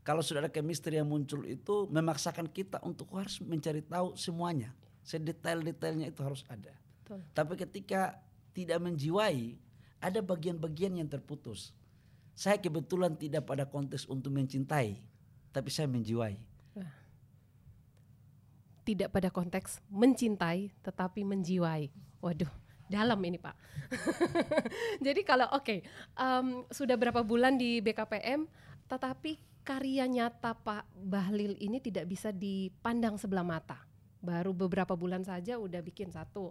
Kalau 0.06 0.22
sudah 0.22 0.46
ada 0.46 0.52
chemistry 0.52 0.96
yang 0.96 1.10
muncul 1.10 1.42
itu 1.42 1.90
memaksakan 1.90 2.46
kita 2.46 2.78
untuk 2.86 3.10
harus 3.18 3.42
mencari 3.42 3.82
tahu 3.82 4.14
semuanya. 4.14 4.70
Sedetail-detailnya 5.02 6.14
itu 6.14 6.22
harus 6.22 6.46
ada. 6.46 6.72
Betul. 7.02 7.20
Tapi 7.34 7.54
ketika 7.58 8.16
tidak 8.54 8.78
menjiwai, 8.80 9.58
ada 9.98 10.22
bagian-bagian 10.22 11.02
yang 11.02 11.10
terputus. 11.10 11.74
Saya 12.38 12.54
kebetulan 12.56 13.18
tidak 13.18 13.50
pada 13.50 13.66
konteks 13.66 14.06
untuk 14.06 14.30
mencintai, 14.30 15.02
tapi 15.50 15.68
saya 15.74 15.90
menjiwai. 15.90 16.38
Tidak 18.86 19.12
pada 19.12 19.28
konteks 19.28 19.84
mencintai 19.92 20.72
tetapi 20.80 21.20
menjiwai. 21.20 21.92
Waduh, 22.24 22.48
dalam 22.88 23.20
ini 23.22 23.38
Pak. 23.38 23.56
Jadi 25.06 25.20
kalau 25.22 25.46
oke, 25.52 25.84
em, 26.16 26.46
sudah 26.72 26.96
berapa 26.96 27.20
bulan 27.22 27.60
di 27.60 27.78
BKPM 27.84 28.48
tetapi 28.88 29.36
karya 29.62 30.08
nyata 30.08 30.56
Pak 30.56 30.88
Bahlil 30.96 31.52
ini 31.60 31.76
tidak 31.76 32.08
bisa 32.08 32.32
dipandang 32.32 33.20
sebelah 33.20 33.44
mata. 33.44 33.84
Baru 34.18 34.56
beberapa 34.56 34.96
bulan 34.96 35.22
saja 35.22 35.60
udah 35.60 35.84
bikin 35.84 36.08
satu 36.08 36.50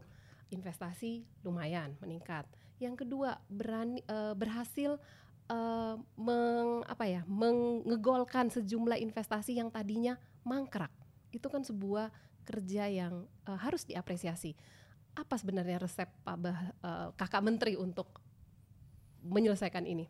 investasi 0.53 1.25
lumayan 1.41 1.97
meningkat. 1.99 2.45
Yang 2.77 3.03
kedua 3.03 3.41
berani 3.49 4.05
eh, 4.05 4.33
berhasil 4.37 5.01
eh, 5.49 5.95
meng, 6.15 6.85
apa 6.85 7.05
ya 7.09 7.21
mengegolkan 7.25 8.53
sejumlah 8.53 9.01
investasi 9.01 9.57
yang 9.57 9.73
tadinya 9.73 10.15
mangkrak. 10.45 10.93
Itu 11.33 11.49
kan 11.49 11.65
sebuah 11.65 12.13
kerja 12.45 12.85
yang 12.85 13.25
eh, 13.49 13.59
harus 13.59 13.83
diapresiasi. 13.83 14.53
Apa 15.17 15.33
sebenarnya 15.41 15.81
resep 15.81 16.05
Pak 16.21 16.37
bah, 16.37 16.59
eh, 16.61 17.07
Kakak 17.17 17.41
Menteri 17.41 17.73
untuk 17.73 18.21
menyelesaikan 19.25 19.89
ini? 19.89 20.05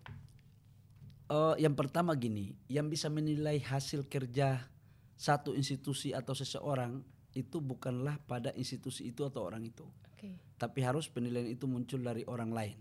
Eh, 1.28 1.56
yang 1.64 1.76
pertama 1.76 2.16
gini, 2.16 2.56
yang 2.68 2.92
bisa 2.92 3.08
menilai 3.08 3.60
hasil 3.64 4.08
kerja 4.08 4.68
satu 5.16 5.56
institusi 5.56 6.16
atau 6.16 6.32
seseorang 6.32 7.04
itu 7.36 7.60
bukanlah 7.60 8.20
pada 8.24 8.56
institusi 8.56 9.12
itu 9.12 9.28
atau 9.28 9.44
orang 9.44 9.66
itu, 9.68 9.84
Oke. 10.16 10.40
tapi 10.56 10.80
harus 10.82 11.06
penilaian 11.12 11.52
itu 11.52 11.68
muncul 11.68 12.00
dari 12.00 12.24
orang 12.26 12.50
lain. 12.50 12.78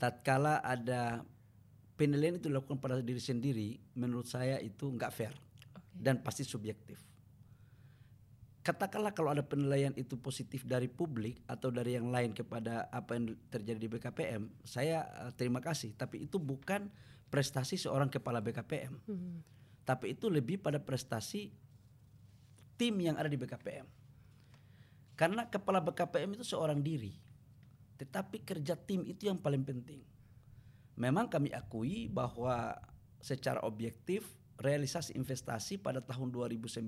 Tatkala 0.00 0.64
ada 0.64 1.22
penilaian 1.94 2.40
itu 2.40 2.48
dilakukan 2.48 2.80
pada 2.80 2.98
diri 3.04 3.20
sendiri, 3.20 3.78
menurut 3.94 4.26
saya 4.26 4.58
itu 4.58 4.88
nggak 4.88 5.12
fair 5.12 5.34
dan 5.92 6.24
pasti 6.24 6.42
subjektif. 6.42 7.11
Katakanlah 8.62 9.10
kalau 9.10 9.34
ada 9.34 9.42
penilaian 9.42 9.90
itu 9.98 10.14
positif 10.14 10.62
dari 10.62 10.86
publik 10.86 11.42
atau 11.50 11.74
dari 11.74 11.98
yang 11.98 12.14
lain 12.14 12.30
kepada 12.30 12.86
apa 12.94 13.18
yang 13.18 13.34
terjadi 13.50 13.78
di 13.82 13.90
BKPM, 13.90 14.42
saya 14.62 15.02
eh, 15.26 15.32
terima 15.34 15.58
kasih. 15.58 15.98
Tapi 15.98 16.30
itu 16.30 16.38
bukan 16.38 16.86
prestasi 17.26 17.74
seorang 17.74 18.06
kepala 18.06 18.38
BKPM, 18.38 18.94
Hmm. 19.08 19.42
tapi 19.82 20.14
itu 20.14 20.30
lebih 20.30 20.62
pada 20.62 20.78
prestasi 20.78 21.50
tim 22.78 22.94
yang 23.02 23.18
ada 23.18 23.26
di 23.26 23.34
BKPM. 23.34 23.88
Karena 25.18 25.50
kepala 25.50 25.82
BKPM 25.82 26.38
itu 26.38 26.46
seorang 26.46 26.78
diri, 26.78 27.18
tetapi 27.98 28.46
kerja 28.46 28.78
tim 28.78 29.02
itu 29.02 29.26
yang 29.26 29.42
paling 29.42 29.66
penting. 29.66 30.06
Memang 30.94 31.26
kami 31.26 31.50
akui 31.50 32.06
bahwa 32.06 32.78
secara 33.18 33.58
objektif 33.66 34.28
realisasi 34.60 35.18
investasi 35.18 35.82
pada 35.82 35.98
tahun 35.98 36.30
2019 36.30 36.84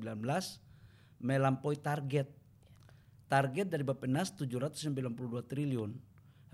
melampaui 1.20 1.78
target. 1.78 2.30
Target 3.28 3.66
dari 3.66 3.82
Bappenas 3.82 4.34
792 4.34 5.44
triliun. 5.46 5.90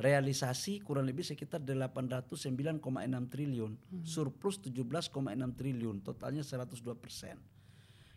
Realisasi 0.01 0.81
kurang 0.81 1.05
lebih 1.05 1.21
sekitar 1.21 1.61
809,6 1.61 2.81
triliun. 3.29 3.73
Surplus 4.01 4.57
17,6 4.65 5.13
triliun. 5.61 6.01
Totalnya 6.01 6.41
102 6.41 6.97
persen. 6.97 7.37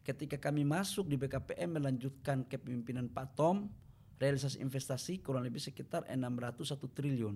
Ketika 0.04 0.36
kami 0.40 0.68
masuk 0.68 1.08
di 1.08 1.16
BKPM 1.16 1.80
melanjutkan 1.80 2.44
kepemimpinan 2.44 3.08
Pak 3.12 3.36
Tom, 3.40 3.72
realisasi 4.20 4.60
investasi 4.64 5.20
kurang 5.20 5.44
lebih 5.44 5.60
sekitar 5.60 6.08
601 6.08 6.88
triliun. 6.92 7.36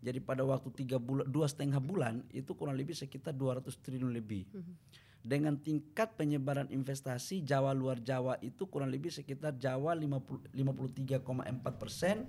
Jadi 0.00 0.18
pada 0.18 0.42
waktu 0.48 0.72
tiga 0.72 0.96
bulan, 0.96 1.28
dua 1.28 1.44
setengah 1.44 1.76
bulan 1.76 2.24
itu 2.32 2.56
kurang 2.56 2.74
lebih 2.80 2.96
sekitar 2.96 3.36
200 3.36 3.68
triliun 3.84 4.10
lebih. 4.10 4.48
Dengan 5.20 5.60
tingkat 5.60 6.16
penyebaran 6.16 6.72
investasi 6.72 7.44
Jawa 7.44 7.76
luar 7.76 8.00
Jawa 8.00 8.40
itu 8.40 8.64
kurang 8.72 8.88
lebih 8.88 9.12
sekitar 9.12 9.60
Jawa 9.60 9.92
50 9.92 10.56
53,4 10.56 11.60
persen, 11.76 12.24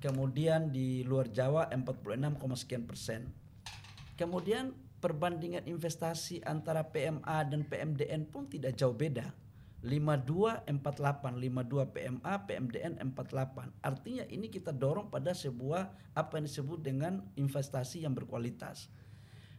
kemudian 0.00 0.72
di 0.72 1.04
luar 1.04 1.28
Jawa 1.28 1.68
46, 1.68 2.56
sekian 2.56 2.88
persen. 2.88 3.28
Kemudian 4.16 4.72
perbandingan 5.04 5.68
investasi 5.68 6.40
antara 6.48 6.88
PMA 6.88 7.44
dan 7.44 7.60
PMDN 7.68 8.24
pun 8.32 8.48
tidak 8.48 8.72
jauh 8.80 8.96
beda. 8.96 9.36
52 9.84 10.64
48 10.64 11.44
52 11.44 11.92
PMA 11.92 12.34
PMDN 12.48 13.04
48 13.04 13.84
artinya 13.84 14.24
ini 14.32 14.48
kita 14.48 14.72
dorong 14.72 15.12
pada 15.12 15.36
sebuah 15.36 15.92
apa 16.16 16.40
yang 16.40 16.48
disebut 16.48 16.80
dengan 16.80 17.20
investasi 17.36 18.08
yang 18.08 18.16
berkualitas 18.16 18.88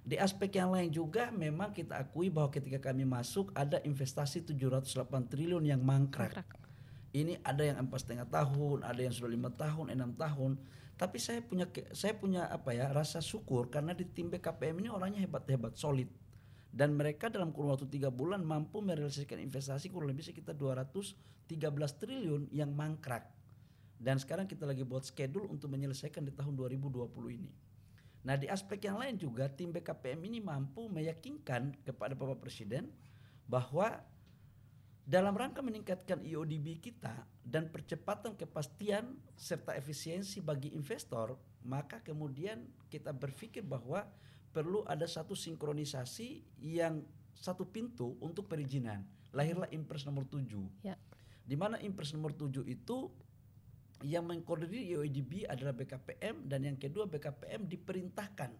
di 0.05 0.21
aspek 0.21 0.62
yang 0.62 0.69
lain 0.69 0.93
juga 0.93 1.33
memang 1.33 1.74
kita 1.74 1.97
akui 1.97 2.29
bahwa 2.29 2.53
ketika 2.53 2.77
kami 2.77 3.09
masuk 3.09 3.50
ada 3.57 3.81
investasi 3.81 4.45
708 4.45 4.85
triliun 5.25 5.65
yang 5.65 5.81
mangkrak 5.81 6.29
Mangkrak. 6.29 6.50
ini 7.17 7.41
ada 7.41 7.65
yang 7.65 7.81
empat 7.81 8.05
setengah 8.05 8.29
tahun, 8.29 8.85
ada 8.85 9.01
yang 9.01 9.09
sudah 9.09 9.31
lima 9.33 9.50
tahun, 9.50 9.89
enam 9.89 10.13
tahun. 10.13 10.62
Tapi 10.95 11.17
saya 11.17 11.41
punya 11.41 11.65
saya 11.91 12.13
punya 12.15 12.45
apa 12.47 12.71
ya 12.71 12.88
rasa 12.93 13.19
syukur 13.19 13.67
karena 13.74 13.97
di 13.97 14.05
tim 14.05 14.29
BKPM 14.29 14.85
ini 14.85 14.89
orangnya 14.93 15.25
hebat-hebat, 15.25 15.75
solid 15.75 16.07
dan 16.75 16.91
mereka 16.91 17.31
dalam 17.31 17.55
kurun 17.55 17.71
waktu 17.71 17.88
tiga 17.88 18.12
bulan 18.12 18.43
mampu 18.43 18.83
merealisasikan 18.83 19.39
investasi 19.39 19.88
kurang 19.88 20.12
lebih 20.12 20.27
sekitar 20.27 20.59
213 20.59 21.47
triliun 21.95 22.51
yang 22.51 22.75
mangkrak. 22.75 23.31
Dan 23.95 24.19
sekarang 24.19 24.43
kita 24.43 24.67
lagi 24.67 24.83
buat 24.83 25.07
schedule 25.07 25.47
untuk 25.47 25.71
menyelesaikan 25.71 26.27
di 26.27 26.35
tahun 26.35 26.51
2020 26.51 27.07
ini. 27.31 27.47
Nah 28.25 28.36
di 28.41 28.50
aspek 28.50 28.89
yang 28.89 28.98
lain 28.98 29.22
juga 29.22 29.46
tim 29.46 29.70
BKPM 29.70 30.17
ini 30.25 30.41
mampu 30.41 30.89
meyakinkan 30.89 31.77
kepada 31.86 32.17
Bapak 32.17 32.41
Presiden 32.41 32.89
bahwa 33.46 34.01
dalam 35.05 35.38
rangka 35.38 35.62
meningkatkan 35.62 36.25
IODB 36.25 36.82
kita 36.82 37.13
dan 37.46 37.70
percepatan 37.70 38.34
kepastian 38.34 39.22
serta 39.38 39.77
efisiensi 39.77 40.41
bagi 40.41 40.74
investor, 40.74 41.38
maka 41.62 42.01
kemudian 42.01 42.65
kita 42.89 43.13
berpikir 43.13 43.62
bahwa 43.62 44.10
perlu 44.50 44.82
ada 44.89 45.05
satu 45.05 45.38
sinkronisasi 45.38 46.58
yang 46.58 47.05
satu 47.38 47.70
pintu 47.70 48.17
untuk 48.17 48.50
perizinan. 48.50 49.05
Lahirlah 49.29 49.70
Impres 49.70 50.10
nomor 50.10 50.25
7. 50.25 50.41
Ya. 50.82 50.98
Di 51.46 51.53
mana 51.53 51.77
Impres 51.86 52.10
nomor 52.17 52.34
7 52.34 52.65
itu 52.65 53.13
yang 54.04 54.28
mengkoordinir 54.28 55.00
IODB 55.00 55.48
adalah 55.48 55.72
BKPM 55.72 56.50
dan 56.50 56.68
yang 56.68 56.75
kedua 56.75 57.08
BKPM 57.08 57.70
diperintahkan 57.70 58.52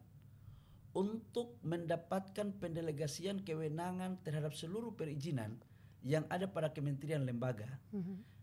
untuk 0.96 1.60
mendapatkan 1.68 2.56
pendelegasian 2.56 3.44
kewenangan 3.44 4.24
terhadap 4.24 4.56
seluruh 4.56 4.96
perizinan 4.96 5.60
yang 6.08 6.24
ada 6.32 6.48
pada 6.48 6.72
kementerian 6.72 7.28
lembaga. 7.28 7.68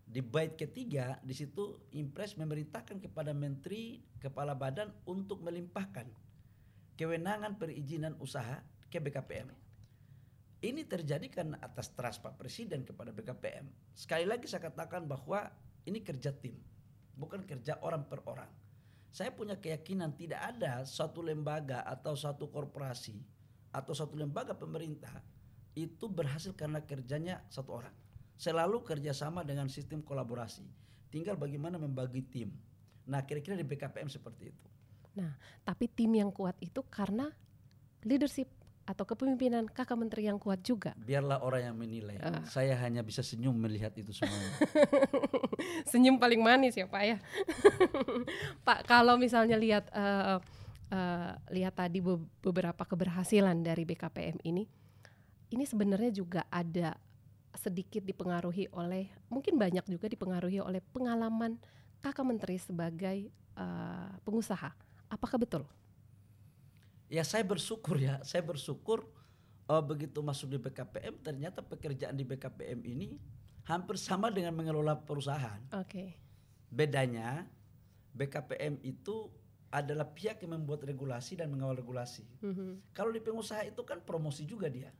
Di 0.04 0.20
bait 0.20 0.60
ketiga 0.60 1.16
di 1.24 1.32
situ 1.32 1.80
Impres 1.96 2.36
memerintahkan 2.36 3.00
kepada 3.00 3.32
menteri 3.32 4.04
kepala 4.20 4.52
badan 4.52 4.92
untuk 5.08 5.40
melimpahkan 5.40 6.04
kewenangan 7.00 7.56
perizinan 7.56 8.12
usaha 8.20 8.60
ke 8.92 9.00
BKPM. 9.00 9.48
Ini 10.62 10.84
terjadi 10.84 11.26
karena 11.32 11.56
atas 11.58 11.90
trust 11.96 12.20
Pak 12.22 12.36
Presiden 12.36 12.84
kepada 12.84 13.10
BKPM. 13.10 13.66
Sekali 13.96 14.28
lagi 14.28 14.44
saya 14.46 14.68
katakan 14.68 15.08
bahwa 15.08 15.48
ini 15.88 16.04
kerja 16.04 16.30
tim, 16.30 16.54
bukan 17.16 17.44
kerja 17.44 17.78
orang 17.82 18.08
per 18.08 18.24
orang. 18.28 18.48
Saya 19.12 19.28
punya 19.28 19.60
keyakinan 19.60 20.16
tidak 20.16 20.40
ada 20.40 20.88
suatu 20.88 21.20
lembaga 21.20 21.84
atau 21.84 22.16
suatu 22.16 22.48
korporasi 22.48 23.20
atau 23.72 23.92
suatu 23.92 24.16
lembaga 24.16 24.56
pemerintah 24.56 25.20
itu 25.76 26.08
berhasil 26.08 26.56
karena 26.56 26.80
kerjanya 26.84 27.44
satu 27.52 27.84
orang. 27.84 27.94
Selalu 28.36 28.80
kerjasama 28.80 29.44
dengan 29.44 29.68
sistem 29.68 30.00
kolaborasi. 30.00 30.64
Tinggal 31.12 31.36
bagaimana 31.36 31.76
membagi 31.76 32.24
tim. 32.24 32.56
Nah 33.04 33.20
kira-kira 33.28 33.52
di 33.56 33.68
BKPM 33.68 34.08
seperti 34.08 34.48
itu. 34.48 34.68
Nah, 35.12 35.36
tapi 35.60 35.92
tim 35.92 36.08
yang 36.16 36.32
kuat 36.32 36.56
itu 36.64 36.80
karena 36.88 37.28
leadership 38.00 38.48
atau 38.92 39.08
kepemimpinan 39.08 39.64
kakak 39.72 39.96
menteri 39.96 40.28
yang 40.28 40.36
kuat 40.36 40.60
juga. 40.60 40.92
Biarlah 41.00 41.40
orang 41.40 41.72
yang 41.72 41.76
menilai. 41.80 42.20
Ah. 42.20 42.44
Saya 42.44 42.76
hanya 42.76 43.00
bisa 43.00 43.24
senyum 43.24 43.56
melihat 43.56 43.96
itu 43.96 44.12
semua. 44.12 44.36
Senyum 45.90 46.20
paling 46.20 46.44
manis 46.44 46.76
ya 46.76 46.84
Pak 46.84 47.02
ya. 47.08 47.16
Pak, 48.68 48.84
kalau 48.84 49.16
misalnya 49.16 49.56
lihat 49.56 49.88
eh, 49.96 50.36
eh, 50.92 51.32
lihat 51.56 51.80
tadi 51.80 52.04
be- 52.04 52.20
beberapa 52.44 52.84
keberhasilan 52.84 53.64
dari 53.64 53.88
BKPM 53.88 54.44
ini, 54.44 54.68
ini 55.56 55.64
sebenarnya 55.64 56.12
juga 56.12 56.44
ada 56.52 56.92
sedikit 57.56 58.04
dipengaruhi 58.04 58.68
oleh, 58.76 59.08
mungkin 59.32 59.56
banyak 59.56 59.88
juga 59.88 60.08
dipengaruhi 60.08 60.60
oleh 60.60 60.84
pengalaman 60.92 61.56
kakak 62.04 62.28
menteri 62.28 62.60
sebagai 62.60 63.32
eh, 63.56 64.12
pengusaha. 64.20 64.68
Apakah 65.08 65.40
betul? 65.40 65.64
Ya 67.12 67.20
saya 67.28 67.44
bersyukur 67.44 68.00
ya, 68.00 68.16
saya 68.24 68.40
bersyukur 68.40 69.04
eh, 69.68 69.84
begitu 69.84 70.24
masuk 70.24 70.56
di 70.56 70.58
BKPM 70.58 71.20
ternyata 71.20 71.60
pekerjaan 71.60 72.16
di 72.16 72.24
BKPM 72.24 72.80
ini 72.88 73.20
hampir 73.68 74.00
sama 74.00 74.32
dengan 74.32 74.56
mengelola 74.56 74.96
perusahaan. 74.96 75.60
Oke. 75.76 76.16
Bedanya 76.72 77.44
BKPM 78.16 78.80
itu 78.80 79.28
adalah 79.72 80.08
pihak 80.08 80.40
yang 80.44 80.56
membuat 80.60 80.84
regulasi 80.84 81.36
dan 81.36 81.52
mengawal 81.52 81.76
regulasi. 81.76 82.24
Mhm. 82.40 82.96
Kalau 82.96 83.12
di 83.12 83.20
pengusaha 83.20 83.64
itu 83.68 83.84
kan 83.84 84.00
promosi 84.00 84.48
juga 84.48 84.72
dia. 84.72 84.92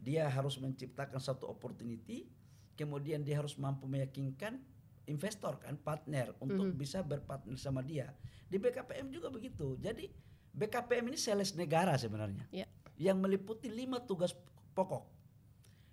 Dia 0.00 0.28
harus 0.32 0.56
menciptakan 0.56 1.20
satu 1.20 1.48
opportunity, 1.48 2.28
kemudian 2.76 3.20
dia 3.20 3.40
harus 3.40 3.56
mampu 3.60 3.84
meyakinkan 3.84 4.60
investor 5.08 5.60
kan 5.60 5.76
partner 5.76 6.32
untuk 6.40 6.72
bisa 6.76 7.00
berpartner 7.04 7.56
sama 7.56 7.84
dia. 7.84 8.12
Di 8.48 8.60
BKPM 8.60 9.12
juga 9.12 9.32
begitu. 9.32 9.76
Jadi 9.80 10.08
BKPM 10.50 11.10
ini 11.12 11.18
sales 11.18 11.54
negara 11.54 11.94
sebenarnya. 11.94 12.46
Ya. 12.50 12.66
Yang 13.00 13.18
meliputi 13.22 13.68
lima 13.70 14.02
tugas 14.02 14.36
pokok. 14.74 15.06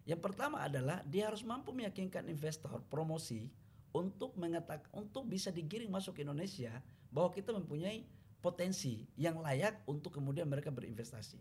Yang 0.08 0.22
pertama 0.24 0.64
adalah 0.64 1.04
dia 1.04 1.28
harus 1.28 1.44
mampu 1.44 1.76
meyakinkan 1.76 2.28
investor 2.32 2.80
promosi 2.88 3.52
untuk 3.92 4.36
mengatakan 4.40 4.88
untuk 4.96 5.28
bisa 5.28 5.52
digiring 5.52 5.92
masuk 5.92 6.20
ke 6.20 6.22
Indonesia 6.24 6.72
bahwa 7.12 7.32
kita 7.32 7.52
mempunyai 7.52 8.08
potensi 8.40 9.04
yang 9.20 9.42
layak 9.42 9.84
untuk 9.90 10.16
kemudian 10.16 10.48
mereka 10.48 10.72
berinvestasi. 10.72 11.40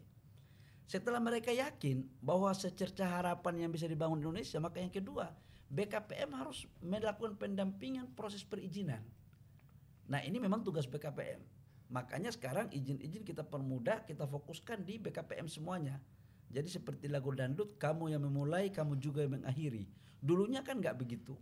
Setelah 0.87 1.18
mereka 1.18 1.50
yakin 1.50 2.07
bahwa 2.22 2.50
secerca 2.55 3.07
harapan 3.07 3.66
yang 3.66 3.70
bisa 3.74 3.90
dibangun 3.90 4.22
di 4.22 4.24
Indonesia, 4.26 4.59
maka 4.62 4.79
yang 4.79 4.90
kedua, 4.94 5.35
BKPM 5.66 6.31
harus 6.31 6.62
melakukan 6.79 7.35
pendampingan 7.35 8.14
proses 8.14 8.46
perizinan. 8.46 9.02
Nah, 10.07 10.22
ini 10.22 10.38
memang 10.38 10.62
tugas 10.62 10.87
BKPM. 10.87 11.42
Makanya 11.90 12.35
sekarang 12.35 12.70
izin-izin 12.75 13.22
kita 13.22 13.46
permudah, 13.46 14.03
kita 14.03 14.27
fokuskan 14.27 14.83
di 14.83 14.99
BKPM 14.99 15.46
semuanya. 15.46 16.03
Jadi 16.51 16.66
seperti 16.70 17.07
lagu 17.11 17.31
dangdut, 17.35 17.79
kamu 17.79 18.14
yang 18.14 18.22
memulai, 18.22 18.70
kamu 18.70 18.99
juga 18.99 19.22
yang 19.27 19.38
mengakhiri. 19.38 19.87
Dulunya 20.18 20.62
kan 20.62 20.83
nggak 20.83 20.99
begitu. 20.99 21.35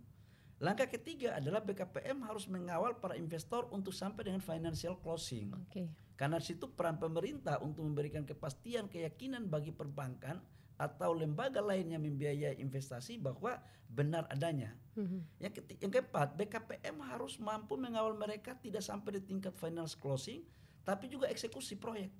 Langkah 0.63 0.87
ketiga 0.87 1.35
adalah 1.35 1.59
BKPM 1.59 2.23
harus 2.23 2.47
mengawal 2.47 2.95
para 2.97 3.19
investor 3.19 3.67
untuk 3.75 3.91
sampai 3.91 4.31
dengan 4.31 4.39
financial 4.39 4.95
closing. 5.03 5.51
Oke. 5.51 5.91
Karena 6.15 6.39
situ 6.39 6.71
peran 6.71 6.95
pemerintah 6.95 7.59
untuk 7.59 7.83
memberikan 7.83 8.23
kepastian 8.23 8.87
keyakinan 8.87 9.51
bagi 9.51 9.75
perbankan 9.75 10.39
atau 10.75 11.15
lembaga 11.15 11.63
lainnya 11.63 11.95
membiayai 11.95 12.59
investasi 12.59 13.15
bahwa 13.15 13.55
benar 13.87 14.27
adanya. 14.27 14.75
Mhm. 14.99 15.39
Yang, 15.39 15.53
keti- 15.61 15.79
yang 15.79 15.91
keempat, 15.91 16.35
BKPM 16.35 16.99
harus 17.07 17.39
mampu 17.39 17.79
mengawal 17.79 18.15
mereka 18.15 18.55
tidak 18.59 18.83
sampai 18.83 19.19
di 19.19 19.21
tingkat 19.23 19.55
finance 19.55 19.95
closing, 19.95 20.43
tapi 20.83 21.07
juga 21.07 21.31
eksekusi 21.31 21.79
proyek. 21.79 22.11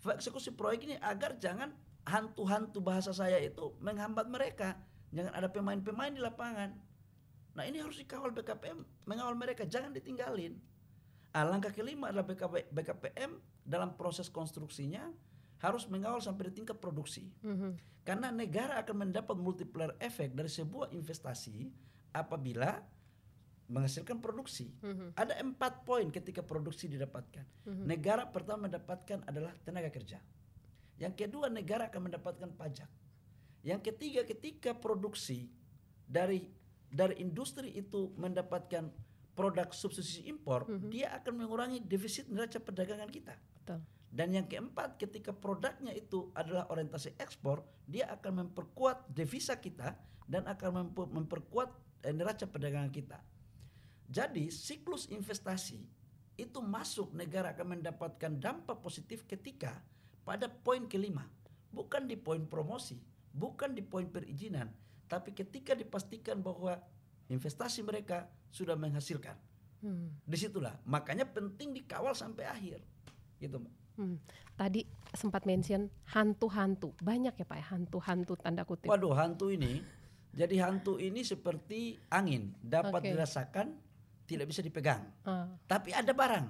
Eksekusi 0.00 0.56
proyek 0.56 0.88
ini 0.88 0.96
agar 1.04 1.36
jangan 1.36 1.76
hantu-hantu 2.08 2.80
bahasa 2.80 3.12
saya 3.12 3.36
itu 3.36 3.76
menghambat 3.84 4.24
mereka. 4.32 4.80
Jangan 5.12 5.36
ada 5.36 5.48
pemain-pemain 5.52 6.12
di 6.16 6.22
lapangan. 6.24 6.72
Nah 7.52 7.64
ini 7.68 7.82
harus 7.82 8.00
dikawal 8.00 8.32
BKPM, 8.32 8.80
mengawal 9.04 9.36
mereka, 9.36 9.68
jangan 9.68 9.92
ditinggalin. 9.92 10.56
Ah, 11.36 11.44
langkah 11.44 11.70
kelima 11.70 12.08
adalah 12.08 12.24
BKP, 12.24 12.72
BKPM 12.72 13.36
dalam 13.62 13.94
proses 13.94 14.32
konstruksinya 14.32 15.12
harus 15.60 15.84
mengawal 15.88 16.20
sampai 16.20 16.48
di 16.48 16.60
tingkat 16.64 16.80
produksi. 16.80 17.28
Mhm. 17.44 18.02
Karena 18.04 18.32
negara 18.32 18.80
akan 18.80 19.06
mendapat 19.06 19.36
multiplier 19.36 19.92
efek 20.00 20.32
dari 20.32 20.48
sebuah 20.48 20.90
investasi 20.96 21.68
apabila 22.16 22.80
menghasilkan 23.70 24.18
produksi. 24.18 24.74
Mhm. 24.82 25.14
Ada 25.14 25.38
empat 25.44 25.86
poin 25.86 26.08
ketika 26.10 26.42
produksi 26.42 26.90
didapatkan. 26.90 27.46
Negara 27.86 28.26
pertama 28.26 28.66
mendapatkan 28.66 29.22
adalah 29.28 29.54
tenaga 29.62 29.92
kerja. 29.94 30.18
Yang 30.98 31.14
kedua 31.16 31.46
negara 31.48 31.86
akan 31.86 32.10
mendapatkan 32.10 32.50
pajak. 32.56 32.90
Yang 33.62 33.80
ketiga 33.92 34.20
ketika 34.26 34.74
produksi 34.74 35.48
dari 36.04 36.50
dari 36.90 37.22
industri 37.22 37.70
itu 37.72 38.10
mendapatkan 38.18 38.90
produk 39.38 39.70
substitusi 39.70 40.26
impor, 40.26 40.66
dia 40.90 41.14
akan 41.16 41.46
mengurangi 41.46 41.80
defisit 41.80 42.26
neraca 42.28 42.58
perdagangan 42.58 43.08
kita. 43.08 43.38
Betul. 43.62 43.80
Dan 44.10 44.34
yang 44.34 44.50
keempat, 44.50 44.98
ketika 44.98 45.30
produknya 45.30 45.94
itu 45.94 46.34
adalah 46.34 46.66
orientasi 46.66 47.14
ekspor, 47.22 47.62
dia 47.86 48.10
akan 48.10 48.46
memperkuat 48.46 49.06
devisa 49.06 49.54
kita 49.62 49.94
dan 50.26 50.50
akan 50.50 50.90
memper- 50.90 51.10
memperkuat 51.14 51.70
eh, 52.02 52.10
neraca 52.10 52.50
perdagangan 52.50 52.90
kita. 52.90 53.22
Jadi 54.10 54.50
siklus 54.50 55.06
investasi 55.06 55.78
itu 56.34 56.58
masuk 56.58 57.14
negara 57.14 57.54
akan 57.54 57.78
mendapatkan 57.78 58.32
dampak 58.42 58.82
positif 58.82 59.22
ketika 59.30 59.78
pada 60.26 60.50
poin 60.50 60.90
kelima, 60.90 61.30
bukan 61.70 62.10
di 62.10 62.18
poin 62.18 62.42
promosi, 62.50 62.98
bukan 63.30 63.70
di 63.70 63.86
poin 63.86 64.10
perizinan, 64.10 64.74
tapi 65.06 65.30
ketika 65.30 65.78
dipastikan 65.78 66.42
bahwa 66.42 66.82
investasi 67.30 67.86
mereka 67.86 68.26
sudah 68.50 68.74
menghasilkan. 68.74 69.38
Hmm. 69.80 70.10
Di 70.26 70.36
situlah, 70.36 70.74
makanya 70.82 71.30
penting 71.30 71.70
dikawal 71.70 72.12
sampai 72.12 72.50
akhir, 72.50 72.82
gitu 73.38 73.62
Mbak. 73.62 73.79
Hmm. 74.00 74.16
Tadi 74.56 74.80
sempat 75.12 75.44
mention 75.44 75.92
hantu-hantu. 76.16 76.96
Banyak 77.04 77.36
ya 77.36 77.44
Pak 77.44 77.58
ya 77.60 77.66
hantu-hantu 77.76 78.40
tanda 78.40 78.64
kutip. 78.64 78.88
Waduh 78.88 79.12
hantu 79.12 79.52
ini, 79.52 79.84
jadi 80.32 80.64
hantu 80.64 80.96
ini 80.96 81.20
seperti 81.20 82.00
angin, 82.08 82.56
dapat 82.64 83.04
Oke. 83.04 83.08
dirasakan, 83.12 83.76
tidak 84.24 84.48
bisa 84.48 84.64
dipegang. 84.64 85.04
Ah, 85.28 85.52
Tapi 85.68 85.92
ada 85.92 86.16
barang, 86.16 86.46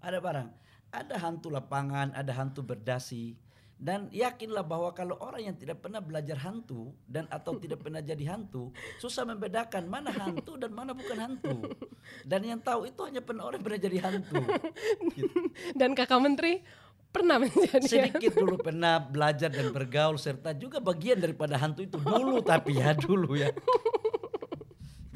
ada 0.00 0.18
barang, 0.22 0.48
ada 0.94 1.14
hantu 1.20 1.52
lapangan, 1.52 2.16
ada 2.16 2.32
hantu 2.32 2.64
berdasi. 2.64 3.36
Dan 3.76 4.08
yakinlah 4.08 4.64
bahwa 4.64 4.88
kalau 4.96 5.20
orang 5.20 5.52
yang 5.52 5.56
tidak 5.60 5.84
pernah 5.84 6.00
belajar 6.00 6.40
hantu 6.40 6.96
dan 7.04 7.28
atau 7.28 7.60
tidak 7.60 7.84
pernah 7.84 8.00
jadi 8.00 8.24
hantu, 8.32 8.72
susah 8.96 9.28
membedakan 9.28 9.84
mana 9.84 10.08
hantu 10.08 10.56
dan 10.56 10.72
mana 10.72 10.96
bukan 10.96 11.16
hantu. 11.20 11.76
Dan 12.24 12.48
yang 12.48 12.60
tahu 12.64 12.88
itu 12.88 13.00
hanya 13.04 13.20
pernah 13.20 13.44
orang 13.44 13.60
pernah 13.60 13.76
jadi 13.76 13.98
hantu. 14.00 14.40
Dan 15.80 15.92
kakak 15.92 16.20
menteri 16.22 16.64
pernah 17.16 17.36
menjadi 17.40 17.88
Sedikit 17.88 18.36
dulu 18.36 18.60
pernah 18.60 19.00
belajar 19.00 19.48
dan 19.48 19.72
bergaul 19.72 20.20
serta 20.20 20.52
juga 20.52 20.84
bagian 20.84 21.16
daripada 21.16 21.56
hantu 21.56 21.80
itu 21.80 21.96
dulu 21.96 22.44
tapi 22.44 22.76
ya 22.76 22.92
dulu 22.92 23.40
ya. 23.40 23.48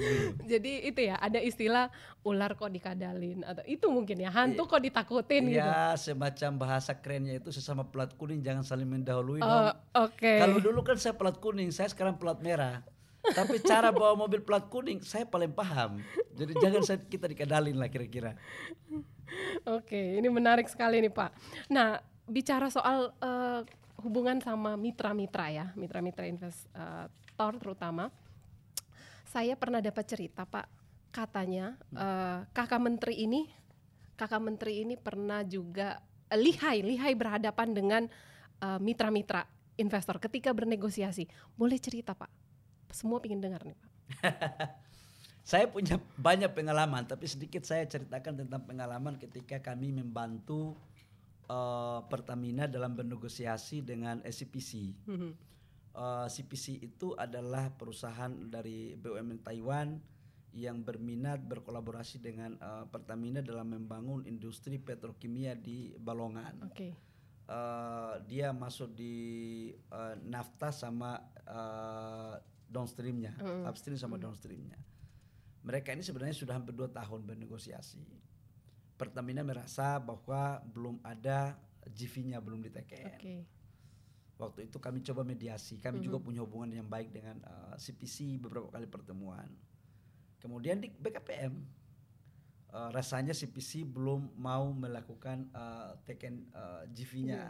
Jadi 0.52 0.88
itu 0.88 1.00
ya 1.04 1.16
ada 1.20 1.38
istilah 1.40 1.92
ular 2.24 2.52
kok 2.56 2.68
dikadalin 2.68 3.44
atau 3.44 3.64
itu 3.64 3.86
mungkin 3.88 4.20
ya 4.20 4.30
hantu 4.32 4.68
kok 4.68 4.82
ditakutin 4.82 5.48
gitu. 5.48 5.60
Ya 5.60 5.96
semacam 5.96 6.50
bahasa 6.60 6.92
kerennya 6.92 7.40
itu 7.40 7.48
sesama 7.52 7.88
pelat 7.88 8.12
kuning 8.16 8.44
jangan 8.44 8.64
saling 8.64 8.88
mendahului 8.88 9.40
dong. 9.40 9.76
Oke. 9.96 10.40
Kalau 10.40 10.58
dulu 10.60 10.80
kan 10.84 10.96
saya 11.00 11.16
pelat 11.16 11.36
kuning, 11.40 11.72
saya 11.72 11.88
sekarang 11.88 12.20
pelat 12.20 12.40
merah. 12.44 12.84
Tapi 13.20 13.60
cara 13.60 13.92
bawa 13.96 14.16
mobil 14.16 14.40
pelat 14.40 14.68
kuning 14.68 15.04
saya 15.04 15.28
paling 15.28 15.52
paham. 15.52 16.00
Jadi 16.36 16.52
jangan 16.56 16.80
saya, 16.84 16.98
kita 17.00 17.28
dikadalin 17.28 17.76
lah 17.76 17.88
kira-kira. 17.92 18.36
Oke, 19.68 20.18
ini 20.18 20.26
menarik 20.26 20.66
sekali 20.66 20.98
nih 21.04 21.12
Pak. 21.12 21.30
Nah, 21.70 22.00
bicara 22.26 22.72
soal 22.72 23.12
eh, 23.20 23.60
hubungan 24.00 24.40
sama 24.40 24.74
mitra-mitra 24.74 25.52
ya, 25.52 25.66
mitra-mitra 25.76 26.24
investor 26.26 27.50
terutama. 27.60 28.08
Saya 29.30 29.54
pernah 29.54 29.78
dapat 29.78 30.10
cerita 30.10 30.42
Pak, 30.42 30.66
katanya 31.14 31.78
eh, 31.94 32.42
kakak 32.50 32.82
menteri 32.82 33.14
ini, 33.14 33.46
kakak 34.18 34.42
menteri 34.42 34.82
ini 34.82 34.98
pernah 34.98 35.46
juga 35.46 36.02
eh, 36.26 36.34
lihai, 36.34 36.82
lihai 36.82 37.14
berhadapan 37.14 37.70
dengan 37.70 38.02
eh, 38.58 38.80
mitra-mitra 38.82 39.46
investor 39.78 40.18
ketika 40.18 40.50
bernegosiasi. 40.50 41.30
Boleh 41.54 41.78
cerita 41.78 42.10
Pak? 42.10 42.26
Semua 42.90 43.22
ingin 43.22 43.38
dengar 43.38 43.62
nih 43.62 43.78
Pak. 43.78 43.90
Saya 45.50 45.70
punya 45.70 46.02
banyak 46.18 46.50
pengalaman, 46.50 47.06
tapi 47.06 47.26
sedikit 47.26 47.66
saya 47.66 47.82
ceritakan 47.82 48.38
tentang 48.44 48.62
pengalaman 48.66 49.18
ketika 49.18 49.58
kami 49.62 49.94
membantu 49.94 50.74
eh, 51.46 52.00
Pertamina 52.10 52.66
dalam 52.66 52.98
bernegosiasi 52.98 53.86
dengan 53.86 54.26
SCPC. 54.26 54.70
Eh, 55.90 56.26
CPC 56.30 56.86
itu 56.86 57.18
adalah 57.18 57.74
perusahaan 57.74 58.30
dari 58.46 58.94
BUMN 58.94 59.42
Taiwan 59.42 59.98
yang 60.54 60.82
berminat 60.86 61.42
berkolaborasi 61.42 62.22
dengan 62.22 62.54
eh, 62.54 62.84
Pertamina 62.86 63.42
dalam 63.42 63.74
membangun 63.74 64.22
industri 64.22 64.78
petrokimia 64.78 65.58
di 65.58 65.90
Balongan. 65.98 66.70
Oke. 66.70 67.10
Eh, 67.50 68.14
dia 68.30 68.54
masuk 68.54 68.94
di 68.94 69.14
eh, 69.74 70.14
nafta 70.22 70.70
sama 70.70 71.18
eh, 71.42 72.34
downstreamnya, 72.70 73.34
upstream 73.66 73.98
sama 73.98 74.14
downstreamnya. 74.14 74.78
Mereka 75.66 75.90
ini 75.90 76.06
sebenarnya 76.06 76.38
sudah 76.38 76.54
hampir 76.54 76.70
dua 76.70 76.86
tahun 76.86 77.26
bernegosiasi. 77.26 78.06
Pertamina 78.94 79.42
merasa 79.42 79.98
bahwa 79.98 80.62
belum 80.70 81.02
ada 81.02 81.58
GV-nya 81.82 82.38
belum 82.38 82.62
diteken. 82.62 83.06
Oke. 83.10 83.59
Waktu 84.40 84.66
itu 84.66 84.80
kami 84.80 85.04
coba 85.04 85.20
mediasi, 85.20 85.76
kami 85.76 86.00
juga 86.00 86.16
punya 86.18 86.40
hubungan 86.40 86.72
yang 86.72 86.88
baik 86.88 87.12
dengan 87.12 87.36
eh, 87.38 87.76
CPC 87.76 88.40
beberapa 88.40 88.72
kali 88.72 88.88
pertemuan. 88.88 89.44
Kemudian 90.40 90.80
di 90.80 90.88
BKPM 90.88 91.52
eh, 92.72 92.88
rasanya 92.90 93.36
CPC 93.36 93.84
belum 93.84 94.32
mau 94.34 94.72
melakukan 94.72 95.44
eh, 95.46 95.92
teken 96.08 96.48
eh, 96.50 96.82
GV-nya. 96.88 97.44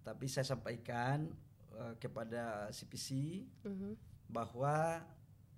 Tapi 0.00 0.24
saya 0.24 0.48
sampaikan 0.48 1.28
eh, 1.76 1.94
kepada 2.00 2.72
CPC 2.72 3.08
Mhm. 3.68 3.92
bahwa 4.28 5.04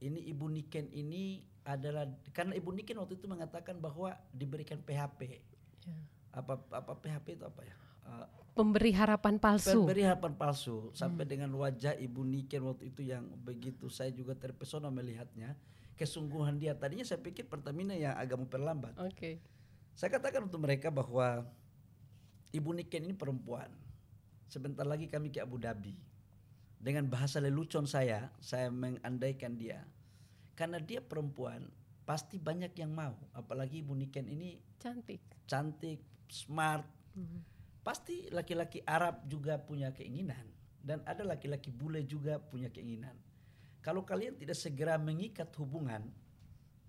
ini 0.01 0.27
Ibu 0.27 0.51
Niken 0.51 0.91
ini 0.91 1.47
adalah 1.63 2.09
karena 2.33 2.57
Ibu 2.57 2.73
Niken 2.73 2.99
waktu 2.99 3.21
itu 3.21 3.31
mengatakan 3.31 3.79
bahwa 3.79 4.11
diberikan 4.33 4.83
PHP. 4.83 5.21
Ya. 5.87 5.95
Apa 6.33 6.59
apa 6.73 6.93
PHP 6.97 7.39
itu 7.39 7.45
apa 7.47 7.63
ya? 7.63 7.77
Eh, 8.09 8.27
Pemberi 8.51 8.91
harapan 8.91 9.39
palsu. 9.39 9.87
Pemberi 9.87 10.03
harapan 10.03 10.35
palsu. 10.35 10.91
Sampai 10.91 11.23
dengan 11.25 11.55
wajah 11.55 11.95
Ibu 11.95 12.27
Niken 12.27 12.67
waktu 12.67 12.91
itu 12.91 13.07
yang 13.07 13.25
begitu 13.47 13.87
saya 13.87 14.11
juga 14.11 14.35
terpesona 14.35 14.91
melihatnya. 14.91 15.55
Kesungguhan 15.95 16.59
dia. 16.59 16.75
Tadinya 16.75 17.07
saya 17.07 17.23
pikir 17.23 17.47
Pertamina 17.47 17.95
yang 17.95 18.19
agak 18.19 18.41
memperlambat. 18.41 18.99
Oke. 19.01 19.39
saya 19.91 20.17
katakan 20.17 20.49
untuk 20.49 20.65
mereka 20.65 20.89
bahwa 20.89 21.45
Ibu 22.51 22.71
Niken 22.75 23.07
ini 23.07 23.15
perempuan. 23.15 23.69
Sebentar 24.51 24.83
lagi 24.83 25.07
kami 25.07 25.31
ke 25.31 25.39
Abu 25.39 25.61
Dhabi. 25.61 25.95
Dengan 26.81 27.07
bahasa 27.07 27.39
lelucon 27.39 27.85
saya 27.87 28.33
saya 28.41 28.73
mengandaikan 28.73 29.55
dia. 29.55 29.85
Karena 30.57 30.81
dia 30.81 30.99
perempuan 31.05 31.69
pasti 32.09 32.41
banyak 32.41 32.75
yang 32.75 32.91
mau. 32.91 33.15
Apalagi 33.37 33.85
Ibu 33.85 33.95
Niken 33.95 34.27
ini 34.27 34.59
Cantik. 34.81 35.21
cantik 35.47 36.01
smart 36.27 36.87
pasti 37.81 38.29
laki-laki 38.29 38.85
Arab 38.85 39.25
juga 39.25 39.57
punya 39.57 39.93
keinginan 39.93 40.45
dan 40.81 41.05
ada 41.05 41.25
laki-laki 41.25 41.69
bule 41.73 42.05
juga 42.05 42.41
punya 42.41 42.73
keinginan. 42.73 43.17
Kalau 43.81 44.05
kalian 44.05 44.37
tidak 44.37 44.57
segera 44.61 45.01
mengikat 45.01 45.49
hubungan 45.57 46.05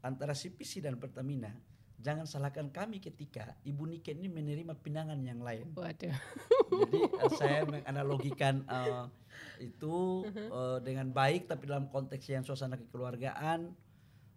antara 0.04 0.36
CPC 0.36 0.84
dan 0.84 1.00
Pertamina, 1.00 1.56
jangan 2.02 2.28
salahkan 2.28 2.68
kami 2.68 3.00
ketika 3.00 3.56
Ibu 3.64 3.88
Niken 3.88 4.20
ini 4.20 4.28
menerima 4.28 4.76
pinangan 4.76 5.20
yang 5.24 5.40
lain. 5.40 5.72
Waduh. 5.72 6.12
Jadi 6.72 7.00
eh, 7.00 7.32
saya 7.40 7.64
menganalogikan 7.64 8.68
eh, 8.68 9.06
itu 9.64 10.28
eh, 10.58 10.78
dengan 10.84 11.14
baik 11.16 11.48
tapi 11.48 11.70
dalam 11.70 11.88
konteks 11.88 12.28
yang 12.28 12.44
suasana 12.44 12.76
kekeluargaan 12.76 13.72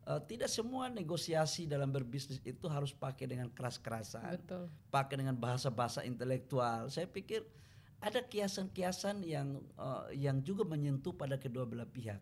eh, 0.09 0.21
tidak 0.29 0.49
semua 0.53 0.93
negosiasi 0.93 1.69
dalam 1.69 1.91
berbisnis 1.91 2.41
itu 2.45 2.67
harus 2.69 2.93
pakai 2.93 3.29
dengan 3.29 3.49
keras-kerasan 3.51 4.41
Betul. 4.41 4.65
pakai 4.89 5.21
dengan 5.21 5.37
bahasa-bahasa 5.37 6.05
intelektual. 6.05 6.89
Saya 6.93 7.09
pikir 7.09 7.45
ada 8.05 8.21
kiasan-kiasan 8.21 9.25
yang 9.25 9.61
eh, 9.81 10.29
yang 10.29 10.45
juga 10.45 10.65
menyentuh 10.69 11.17
pada 11.17 11.41
kedua 11.41 11.65
belah 11.65 11.89
pihak. 11.89 12.21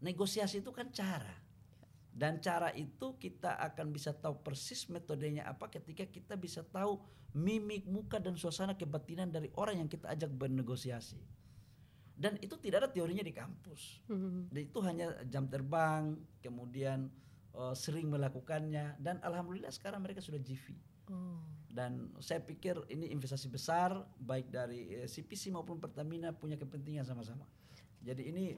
Negosiasi 0.00 0.64
itu 0.64 0.72
kan 0.72 0.88
cara. 0.90 1.36
Dan 2.10 2.42
cara 2.42 2.74
itu 2.74 3.14
kita 3.22 3.54
akan 3.70 3.94
bisa 3.94 4.10
tahu 4.10 4.42
persis 4.42 4.90
metodenya 4.90 5.46
apa 5.46 5.70
ketika 5.70 6.02
kita 6.02 6.34
bisa 6.34 6.66
tahu 6.66 6.98
mimik 7.30 7.86
muka 7.86 8.18
dan 8.18 8.34
suasana 8.34 8.74
kebatinan 8.74 9.30
dari 9.30 9.46
orang 9.54 9.86
yang 9.86 9.90
kita 9.90 10.10
ajak 10.10 10.30
bernegosiasi. 10.34 11.22
Dan 12.20 12.36
itu 12.44 12.52
tidak 12.60 12.84
ada 12.84 12.90
teorinya 12.92 13.24
di 13.24 13.32
kampus. 13.32 14.04
Mhm. 14.12 14.52
Dan 14.52 14.60
itu 14.60 14.78
hanya 14.84 15.06
jam 15.24 15.48
terbang, 15.48 16.20
kemudian 16.44 17.08
eh, 17.50 17.74
sering 17.74 18.12
melakukannya 18.12 19.00
dan 19.00 19.18
alhamdulillah 19.24 19.72
sekarang 19.72 20.04
mereka 20.04 20.20
sudah 20.22 20.38
GV 20.38 20.76
Oh. 21.10 21.42
dan 21.74 22.06
saya 22.22 22.38
pikir 22.38 22.78
ini 22.86 23.10
investasi 23.10 23.50
besar 23.50 23.90
baik 24.22 24.46
dari 24.46 24.94
eh, 24.94 25.10
CPC 25.10 25.50
maupun 25.50 25.82
Pertamina 25.82 26.30
punya 26.30 26.54
kepentingan 26.54 27.02
sama-sama. 27.02 27.42
Jadi 27.98 28.30
ini 28.30 28.54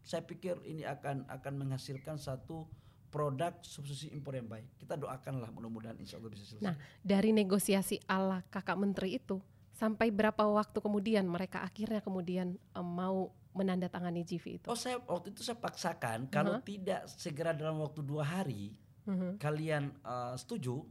saya 0.00 0.24
pikir 0.24 0.64
ini 0.64 0.88
akan 0.88 1.28
akan 1.28 1.54
menghasilkan 1.60 2.16
satu 2.16 2.64
produk 3.12 3.52
substitusi 3.60 4.08
impor 4.16 4.36
yang 4.36 4.48
baik. 4.48 4.64
Kita 4.80 4.96
doakanlah 4.96 5.52
mudah-mudahan 5.52 5.96
insya 6.00 6.16
Allah 6.16 6.32
bisa 6.32 6.44
selesai. 6.48 6.64
Nah, 6.64 6.76
dari 7.04 7.36
negosiasi 7.36 8.00
ala 8.08 8.40
kakak 8.48 8.76
menteri 8.80 9.20
itu 9.20 9.40
sampai 9.78 10.10
berapa 10.10 10.42
waktu 10.42 10.82
kemudian 10.82 11.22
mereka 11.24 11.62
akhirnya 11.62 12.02
kemudian 12.02 12.58
em, 12.58 12.82
mau 12.84 13.30
menandatangani 13.54 14.22
GV 14.22 14.44
itu? 14.58 14.66
oh 14.66 14.74
saya 14.74 14.98
waktu 15.00 15.30
itu 15.30 15.40
saya 15.40 15.54
paksakan 15.56 16.26
kalau 16.28 16.58
tidak 16.60 17.06
segera 17.06 17.54
dalam 17.54 17.78
waktu 17.78 18.02
dua 18.02 18.26
hari 18.26 18.74
Mhm. 19.06 19.40
kalian 19.40 19.88
eh, 19.96 20.34
setuju 20.36 20.84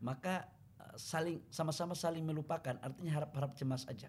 maka 0.00 0.48
eh, 0.78 0.96
saling 0.96 1.42
sama-sama 1.48 1.92
saling 1.92 2.22
melupakan 2.22 2.78
artinya 2.78 3.12
harap-harap 3.12 3.52
cemas 3.52 3.84
aja. 3.84 4.08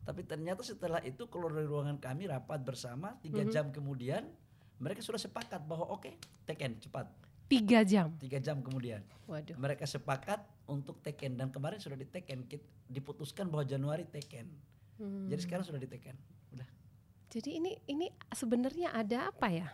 Tapi 0.00 0.24
ternyata 0.24 0.60
setelah 0.60 0.98
itu 1.00 1.24
keluar 1.26 1.52
dari 1.52 1.64
ruangan 1.64 1.96
kami 1.96 2.26
rapat 2.26 2.60
bersama 2.60 3.16
tiga 3.18 3.46
jam 3.46 3.70
kemudian 3.70 4.26
mereka 4.76 5.00
sudah 5.00 5.16
sepakat 5.16 5.60
bahwa 5.62 5.88
oke 5.88 6.12
teken 6.44 6.76
cepat 6.78 7.08
Tiga 7.46 7.80
jam. 7.82 8.12
tiga 8.16 8.38
jam 8.38 8.60
kemudian 8.60 9.00
Waduh. 9.24 9.56
mereka 9.56 9.82
sepakat 9.82 10.44
untuk 10.70 11.02
teken 11.02 11.34
dan 11.34 11.50
kemarin 11.50 11.82
sudah 11.82 11.98
diteken 11.98 12.46
diputuskan 12.86 13.50
bahwa 13.50 13.66
Januari 13.66 14.06
teken 14.06 14.46
Hmm. 15.00 15.32
jadi 15.32 15.40
sekarang 15.40 15.64
sudah 15.64 15.80
diteken 15.80 16.12
udah 16.52 16.68
Jadi 17.32 17.56
ini 17.56 17.72
ini 17.88 18.10
sebenarnya 18.34 18.90
ada 18.90 19.30
apa 19.30 19.48
ya? 19.48 19.70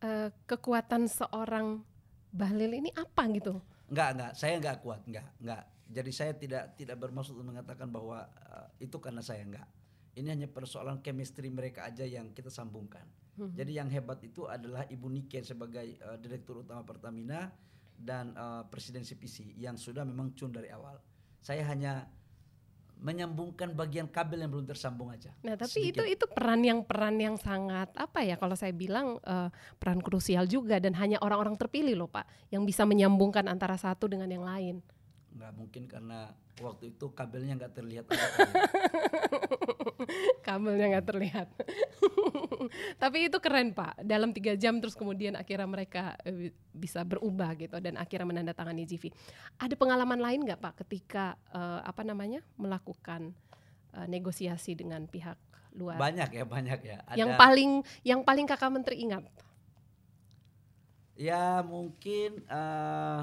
Eh, 0.00 0.30
kekuatan 0.46 1.10
seorang 1.10 1.82
Bahlil 2.30 2.78
ini 2.78 2.94
apa 2.94 3.26
gitu? 3.34 3.58
Enggak, 3.90 4.08
enggak. 4.14 4.32
Saya 4.38 4.54
enggak 4.62 4.76
kuat, 4.86 5.02
enggak, 5.02 5.26
enggak. 5.42 5.66
Jadi 5.90 6.10
saya 6.14 6.32
tidak 6.38 6.78
tidak 6.78 6.96
bermaksud 7.02 7.34
untuk 7.34 7.50
mengatakan 7.50 7.90
bahwa 7.90 8.22
uh, 8.22 8.70
itu 8.78 8.96
karena 9.02 9.18
saya 9.18 9.42
enggak. 9.42 9.66
Ini 10.14 10.30
hanya 10.30 10.46
persoalan 10.46 11.02
chemistry 11.02 11.50
mereka 11.50 11.90
aja 11.90 12.06
yang 12.06 12.30
kita 12.30 12.54
sambungkan. 12.54 13.02
Jadi 13.40 13.72
yang 13.80 13.88
hebat 13.88 14.20
itu 14.22 14.44
adalah 14.46 14.84
Ibu 14.84 15.08
Niken 15.10 15.42
sebagai 15.42 15.96
uh, 16.04 16.20
direktur 16.22 16.60
utama 16.60 16.84
Pertamina 16.84 17.50
dan 18.00 18.32
uh, 18.32 18.64
presiden 18.72 19.04
CPC 19.04 19.60
yang 19.60 19.76
sudah 19.76 20.08
memang 20.08 20.32
cun 20.32 20.48
dari 20.48 20.72
awal. 20.72 20.96
Saya 21.44 21.68
hanya 21.68 22.08
menyambungkan 23.00 23.72
bagian 23.72 24.04
kabel 24.12 24.44
yang 24.44 24.52
belum 24.52 24.68
tersambung 24.68 25.08
aja. 25.08 25.32
Nah, 25.40 25.56
tapi 25.56 25.88
Sedikit. 25.88 26.04
itu 26.04 26.20
itu 26.20 26.24
peran 26.28 26.60
yang 26.60 26.84
peran 26.84 27.16
yang 27.16 27.40
sangat 27.40 27.88
apa 27.96 28.20
ya 28.20 28.36
kalau 28.36 28.52
saya 28.52 28.76
bilang 28.76 29.16
eh, 29.24 29.48
peran 29.80 30.04
krusial 30.04 30.44
juga 30.44 30.76
dan 30.76 30.92
hanya 31.00 31.16
orang-orang 31.24 31.56
terpilih 31.56 31.96
loh, 31.96 32.10
Pak, 32.12 32.52
yang 32.52 32.68
bisa 32.68 32.84
menyambungkan 32.84 33.48
antara 33.48 33.80
satu 33.80 34.06
dengan 34.08 34.28
yang 34.28 34.44
lain. 34.44 34.84
nggak 35.30 35.52
mungkin 35.56 35.86
karena 35.86 36.34
waktu 36.60 36.92
itu 36.92 37.06
kabelnya 37.16 37.56
nggak 37.56 37.72
terlihat. 37.72 38.04
Kabelnya 40.46 40.86
nggak 40.96 41.06
terlihat. 41.06 41.48
tapi 43.02 43.28
itu 43.28 43.38
keren, 43.42 43.74
Pak. 43.74 44.02
Dalam 44.02 44.30
tiga 44.30 44.54
jam 44.54 44.78
terus 44.78 44.94
kemudian 44.94 45.36
akhirnya 45.36 45.68
mereka 45.68 46.16
eh, 46.26 46.54
bisa 46.70 47.02
berubah 47.02 47.54
gitu 47.58 47.76
dan 47.78 47.98
akhirnya 47.98 48.26
menandatangani 48.30 48.86
GV. 48.86 49.10
Ada 49.60 49.74
pengalaman 49.74 50.20
lain 50.20 50.46
nggak, 50.46 50.60
Pak, 50.60 50.74
ketika 50.86 51.38
eh, 51.50 51.80
apa 51.84 52.02
namanya 52.06 52.40
melakukan 52.56 53.34
eh, 53.94 54.06
negosiasi 54.06 54.74
dengan 54.78 55.04
pihak 55.06 55.36
luar? 55.76 55.98
banyak 56.02 56.34
ya 56.34 56.44
banyak 56.44 56.80
ya. 56.82 56.98
Ada, 57.06 57.16
yang 57.18 57.30
paling 57.38 57.70
yang 58.02 58.20
paling 58.26 58.46
kakak 58.48 58.74
menteri 58.74 59.06
ingat 59.06 59.22
ya 61.20 61.60
mungkin 61.60 62.40
eh, 62.48 63.20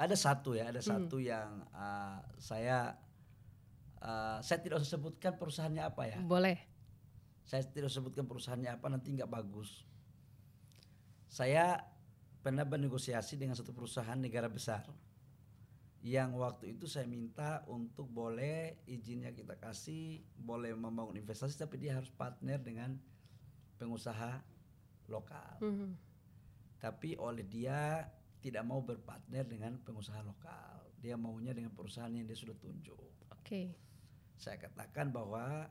ada 0.00 0.16
satu 0.16 0.56
ya 0.56 0.72
ada 0.72 0.80
satu 0.80 1.20
yang 1.20 1.68
eh, 1.76 2.16
saya 2.40 2.96
eh, 4.02 4.38
saya 4.42 4.58
tidak 4.62 4.82
usah 4.82 4.98
sebutkan 4.98 5.34
perusahaannya 5.36 5.82
apa 5.82 6.02
ya. 6.06 6.18
boleh 6.22 6.58
Saya 7.48 7.64
tidak 7.64 7.88
sebutkan 7.88 8.28
perusahaannya 8.28 8.76
apa 8.76 8.86
nanti 8.92 9.08
nggak 9.08 9.30
bagus. 9.30 9.88
Saya 11.28 11.80
pernah 12.44 12.64
bernegosiasi 12.64 13.40
dengan 13.40 13.56
satu 13.56 13.72
perusahaan 13.72 14.16
negara 14.16 14.52
besar 14.52 14.84
yang 15.98 16.38
waktu 16.38 16.78
itu 16.78 16.86
saya 16.86 17.10
minta 17.10 17.66
untuk 17.66 18.06
boleh 18.06 18.86
izinnya 18.86 19.34
kita 19.34 19.58
kasih, 19.58 20.22
boleh 20.38 20.70
membangun 20.70 21.18
investasi 21.18 21.58
tapi 21.58 21.74
dia 21.74 21.98
harus 21.98 22.12
partner 22.14 22.62
dengan 22.62 22.94
pengusaha 23.82 24.38
lokal. 25.10 25.58
Mhm. 25.58 25.90
Tapi 26.78 27.18
oleh 27.18 27.42
dia 27.42 28.06
tidak 28.38 28.62
mau 28.62 28.78
berpartner 28.78 29.42
dengan 29.42 29.74
pengusaha 29.82 30.22
lokal. 30.22 30.86
Dia 31.02 31.18
maunya 31.18 31.50
dengan 31.50 31.74
perusahaan 31.74 32.10
yang 32.10 32.26
dia 32.26 32.38
sudah 32.38 32.54
tunjuk 32.54 32.98
oke 33.48 33.87
saya 34.38 34.56
katakan 34.62 35.10
bahwa 35.10 35.66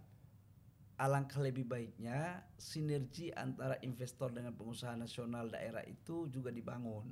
alangkah 1.00 1.40
lebih 1.40 1.64
baiknya 1.64 2.44
sinergi 2.60 3.32
antara 3.32 3.80
investor 3.80 4.34
dengan 4.36 4.52
pengusaha 4.52 4.98
nasional 5.00 5.48
daerah 5.48 5.86
itu 5.88 6.28
juga 6.28 6.52
dibangun. 6.52 7.08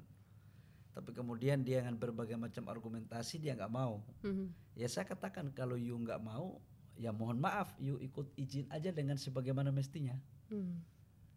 Tapi 0.91 1.11
kemudian 1.11 1.63
dia 1.63 1.79
dengan 1.83 1.95
berbagai 1.99 2.35
macam 2.35 2.67
argumentasi 2.71 3.39
dia 3.39 3.55
nggak 3.55 3.71
mau. 3.71 4.03
Mhm. 4.23 4.75
Ya 4.75 4.87
saya 4.91 5.07
katakan 5.07 5.51
kalau 5.55 5.79
you 5.79 5.95
nggak 5.95 6.19
mau, 6.19 6.59
ya 6.99 7.15
mohon 7.15 7.39
maaf, 7.39 7.71
you 7.79 7.99
ikut 8.03 8.31
izin 8.35 8.67
aja 8.71 8.91
dengan 8.91 9.15
sebagaimana 9.15 9.71
mestinya. 9.71 10.15
Hmm, 10.51 10.83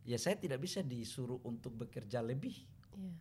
Ya 0.09 0.17
saya 0.17 0.41
tidak 0.41 0.65
bisa 0.65 0.81
disuruh 0.81 1.37
untuk 1.45 1.75
bekerja 1.77 2.25
lebih. 2.25 2.65
iya. 2.97 3.13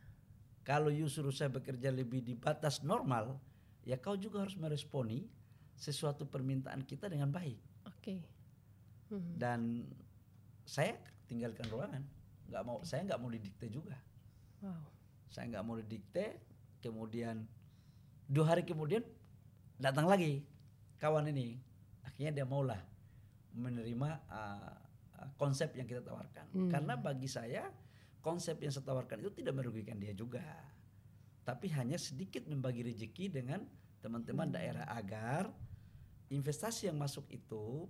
Kalau 0.64 0.88
you 0.88 1.08
suruh 1.12 1.36
saya 1.36 1.52
bekerja 1.52 1.92
lebih 1.92 2.24
di 2.24 2.32
batas 2.36 2.80
normal, 2.80 3.40
ya 3.84 4.00
kau 4.00 4.16
juga 4.16 4.44
harus 4.44 4.56
meresponi 4.56 5.28
sesuatu 5.78 6.26
permintaan 6.26 6.82
kita 6.84 7.08
dengan 7.08 7.30
baik. 7.30 7.58
Oke. 7.88 8.18
Mhm. 9.08 9.40
dan 9.40 9.88
saya 10.68 11.00
tinggalkan 11.32 11.64
ruangan 11.72 12.04
nggak 12.52 12.64
mau 12.68 12.84
saya 12.84 13.08
nggak 13.08 13.20
mau 13.24 13.32
didikte 13.32 13.72
juga 13.72 13.96
Wow. 14.60 14.84
saya 15.32 15.48
nggak 15.48 15.64
mau 15.64 15.80
didikte 15.80 16.44
kemudian 16.84 17.48
dua 18.28 18.52
hari 18.52 18.68
kemudian 18.68 19.00
datang 19.80 20.12
lagi 20.12 20.44
kawan 21.00 21.30
ini 21.32 21.56
akhirnya 22.04 22.44
dia 22.44 22.46
maulah 22.48 22.84
menerima 23.56 24.10
uh, 24.28 24.76
konsep 25.40 25.72
yang 25.80 25.88
kita 25.88 26.04
tawarkan 26.04 26.44
Hmm. 26.52 26.68
karena 26.68 27.00
bagi 27.00 27.32
saya 27.32 27.64
konsep 28.20 28.60
yang 28.60 28.76
saya 28.76 28.84
tawarkan 28.84 29.24
itu 29.24 29.32
tidak 29.40 29.56
merugikan 29.56 29.96
dia 29.96 30.12
juga 30.12 30.44
tapi 31.48 31.72
hanya 31.72 31.96
sedikit 31.96 32.44
membagi 32.44 32.84
rezeki 32.84 33.32
dengan 33.32 33.64
teman-teman 34.04 34.52
daerah 34.52 34.84
agar 34.92 35.48
investasi 36.30 36.92
yang 36.92 36.98
masuk 37.00 37.28
itu 37.32 37.88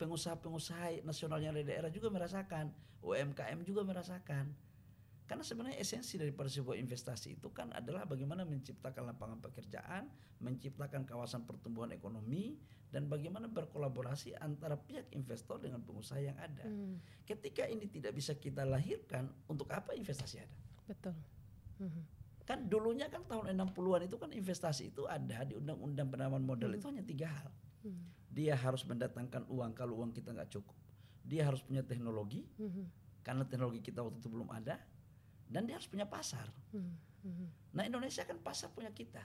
pengusaha-pengusaha 0.00 1.04
nasional 1.06 1.38
yang 1.38 1.54
ada 1.54 1.62
di 1.62 1.68
daerah 1.70 1.90
juga 1.92 2.10
merasakan, 2.10 2.72
UMKM 3.04 3.62
juga 3.62 3.86
merasakan. 3.86 4.50
Karena 5.24 5.40
sebenarnya 5.40 5.80
esensi 5.80 6.20
daripada 6.20 6.52
sebuah 6.52 6.76
investasi 6.76 7.40
itu 7.40 7.48
kan 7.48 7.72
adalah 7.72 8.04
bagaimana 8.04 8.44
menciptakan 8.44 9.08
lapangan 9.08 9.40
pekerjaan, 9.40 10.04
menciptakan 10.44 11.08
kawasan 11.08 11.48
pertumbuhan 11.48 11.96
ekonomi, 11.96 12.60
dan 12.92 13.08
bagaimana 13.08 13.48
berkolaborasi 13.48 14.36
antara 14.36 14.76
pihak 14.76 15.08
investor 15.16 15.56
dengan 15.56 15.80
pengusaha 15.80 16.20
yang 16.20 16.36
ada. 16.36 16.68
Hmm, 16.68 17.00
Ketika 17.24 17.64
ini 17.64 17.88
tidak 17.88 18.12
bisa 18.12 18.36
kita 18.36 18.68
lahirkan, 18.68 19.32
untuk 19.48 19.72
apa 19.72 19.96
investasi 19.96 20.44
ada? 20.44 20.56
betul. 20.84 21.16
Mhm. 21.80 22.02
Kan 22.44 22.68
dulunya 22.68 23.08
kan 23.08 23.24
tahun 23.24 23.56
60-an 23.56 24.04
itu 24.04 24.20
kan 24.20 24.28
investasi 24.28 24.92
itu 24.92 25.08
ada 25.08 25.48
di 25.48 25.56
undang-undang 25.56 26.12
penanaman 26.12 26.44
modal 26.44 26.68
itu 26.76 26.84
hanya 26.92 27.00
tiga 27.00 27.32
hal. 27.32 27.48
Hmm. 27.84 28.04
Dia 28.32 28.56
harus 28.56 28.82
mendatangkan 28.82 29.46
uang 29.46 29.76
kalau 29.76 30.00
uang 30.00 30.10
kita 30.10 30.32
nggak 30.32 30.50
cukup. 30.50 30.74
Dia 31.22 31.46
harus 31.46 31.60
punya 31.62 31.84
teknologi 31.84 32.44
Mhm. 32.58 32.84
karena 33.22 33.44
teknologi 33.44 33.80
kita 33.80 34.00
waktu 34.00 34.18
itu 34.18 34.28
belum 34.28 34.48
ada. 34.50 34.80
Dan 35.44 35.68
dia 35.68 35.76
harus 35.76 35.86
punya 35.86 36.08
pasar. 36.08 36.48
Mhm. 36.72 36.94
Mhm. 37.24 37.46
Nah 37.76 37.84
Indonesia 37.84 38.24
kan 38.24 38.40
pasar 38.40 38.72
punya 38.72 38.90
kita. 38.90 39.20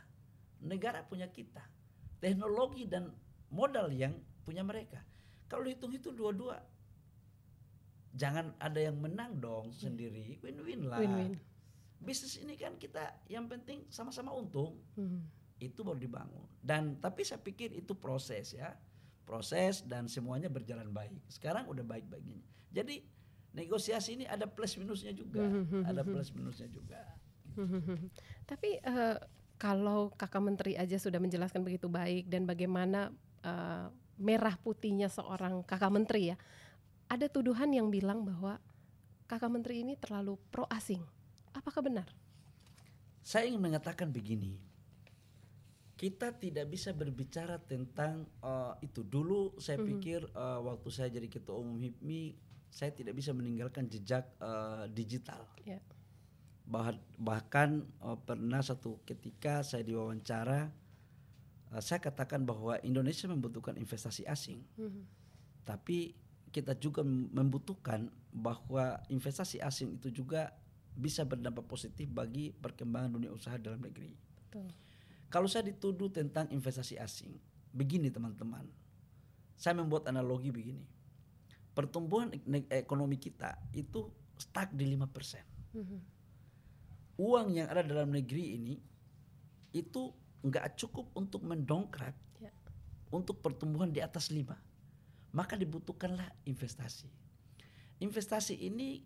Negara 0.61 1.01
punya 1.07 1.31
kita. 1.31 1.63
Teknologi 2.19 2.83
dan 2.85 3.07
modal 3.49 3.87
yang 3.95 4.13
punya 4.43 4.61
mereka. 4.61 4.99
Kalau 5.47 5.65
hitung-hitung 5.65 6.13
dua-dua. 6.13 6.59
Jangan 8.09 8.57
ada 8.59 8.79
yang 8.81 8.99
menang 8.99 9.39
dong 9.39 9.71
sendiri. 9.71 10.37
Win-win 10.43 10.89
lah. 10.89 10.99
Win-win. 10.99 11.39
Bisnis 11.99 12.39
ini 12.39 12.55
kan 12.55 12.75
kita 12.79 13.23
yang 13.27 13.47
penting 13.47 13.87
sama-sama 13.91 14.31
untung. 14.35 14.79
Mhm. 14.95 15.38
Itu 15.59 15.83
baru 15.83 15.99
dibangun. 15.99 16.47
Dan 16.59 16.97
tapi 16.97 17.27
saya 17.27 17.43
pikir 17.43 17.75
itu 17.75 17.93
proses 17.95 18.55
ya, 18.55 18.73
proses 19.27 19.83
dan 19.85 20.07
semuanya 20.07 20.47
berjalan 20.47 20.89
baik. 20.89 21.19
Sekarang 21.27 21.67
udah 21.67 21.83
baik-baiknya. 21.83 22.39
Jadi 22.71 23.03
negosiasi 23.53 24.17
ini 24.17 24.25
ada 24.25 24.47
plus 24.47 24.79
minusnya 24.79 25.11
juga, 25.11 25.43
ada 25.85 26.01
plus 26.01 26.31
minusnya 26.33 26.71
juga. 26.71 27.03
Tapi 28.49 28.79
eh, 28.79 29.17
kalau 29.59 30.15
kakak 30.15 30.39
menteri 30.41 30.73
aja 30.79 30.95
sudah 30.95 31.19
menjelaskan 31.19 31.61
begitu 31.67 31.91
baik 31.91 32.31
dan 32.31 32.47
bagaimana 32.47 33.11
eh, 33.43 33.85
merah 34.19 34.55
putihnya 34.59 35.11
seorang 35.11 35.63
kakak 35.67 35.91
menteri 35.91 36.33
ya, 36.33 36.37
ada 37.11 37.27
tuduhan 37.27 37.71
yang 37.71 37.91
bilang 37.91 38.23
bahwa 38.23 38.59
kakak 39.27 39.51
menteri 39.51 39.83
ini 39.83 39.93
terlalu 39.99 40.39
pro 40.49 40.63
asing. 40.71 41.01
Apakah 41.51 41.81
benar? 41.81 42.07
Saya 43.25 43.49
ingin 43.49 43.61
mengatakan 43.61 44.09
begini, 44.09 44.57
kita 45.99 46.31
tidak 46.31 46.71
bisa 46.71 46.95
berbicara 46.95 47.59
tentang 47.59 48.23
eh, 48.39 48.73
itu. 48.81 49.03
Dulu 49.03 49.59
saya 49.59 49.75
pikir 49.83 50.23
eh, 50.31 50.59
waktu 50.63 50.87
saya 50.87 51.11
jadi 51.11 51.27
ketua 51.27 51.59
umum 51.59 51.75
HIPMI, 51.75 52.39
saya 52.71 52.95
tidak 52.95 53.19
bisa 53.19 53.35
meninggalkan 53.35 53.91
jejak 53.91 54.31
eh, 54.39 54.87
digital. 54.89 55.43
Ya. 55.67 55.83
Bah- 56.63 56.95
bahkan 57.19 57.83
eh, 57.99 58.17
pernah 58.23 58.63
satu 58.63 59.03
ketika 59.03 59.59
saya 59.59 59.83
diwawancara 59.83 60.71
eh, 61.75 61.81
saya 61.83 61.99
katakan 61.99 62.47
bahwa 62.47 62.79
Indonesia 62.79 63.27
membutuhkan 63.27 63.75
investasi 63.75 64.23
asing 64.23 64.63
Mhm. 64.79 65.03
tapi 65.67 66.15
kita 66.49 66.73
juga 66.73 67.05
mem- 67.05 67.29
membutuhkan 67.29 68.07
bahwa 68.31 68.97
investasi 69.05 69.61
asing 69.61 69.99
itu 69.99 70.09
juga 70.09 70.49
bisa 70.95 71.21
berdampak 71.21 71.65
positif 71.65 72.09
bagi 72.09 72.49
perkembangan 72.49 73.13
dunia 73.13 73.29
usaha 73.29 73.53
dalam 73.57 73.77
negeri 73.79 74.09
Betul. 74.49 74.65
Kalau 75.29 75.45
saya 75.45 75.69
dituduh 75.69 76.09
tentang 76.09 76.49
investasi 76.49 76.97
asing 76.97 77.37
begini 77.69 78.09
teman-teman. 78.09 78.65
Saya 79.53 79.77
membuat 79.77 80.09
analogi 80.09 80.49
begini. 80.49 80.81
Pertumbuhan 81.75 82.33
ekonomi 82.71 83.15
kita 83.21 83.55
itu 83.71 84.09
stuck 84.35 84.73
di 84.73 84.87
5% 84.89 85.45
Mhm. 85.75 85.99
uang 87.19 87.47
yang 87.53 87.67
ada 87.69 87.85
dalam 87.85 88.09
negeri 88.09 88.57
ini 88.57 88.75
itu 89.69 90.09
nggak 90.41 90.79
cukup 90.79 91.11
untuk 91.13 91.43
mendongkrak 91.45 92.15
Ya. 92.41 92.49
untuk 93.13 93.43
pertumbuhan 93.43 93.91
di 93.91 94.01
atas 94.01 94.31
lima. 94.33 94.57
Maka 95.35 95.53
dibutuhkanlah 95.53 96.25
investasi. 96.47 97.05
Investasi 98.01 98.55
ini 98.65 99.03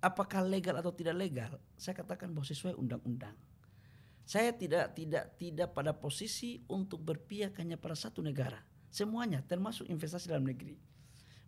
apakah 0.00 0.40
legal 0.46 0.80
atau 0.80 0.94
tidak 0.96 1.20
legal 1.20 1.52
saya 1.76 1.92
katakan 1.92 2.32
bahwa 2.32 2.48
sesuai 2.48 2.72
undang-undang 2.72 3.36
saya 4.24 4.54
tidak 4.54 4.94
tidak 4.94 5.34
tidak 5.36 5.68
pada 5.74 5.92
posisi 5.92 6.62
untuk 6.70 7.02
berpihak 7.02 7.56
hanya 7.58 7.74
pada 7.76 7.94
satu 7.94 8.20
negara 8.20 8.60
semuanya 8.90 9.42
termasuk 9.42 9.86
investasi 9.86 10.30
dalam 10.30 10.46
negeri 10.46 10.76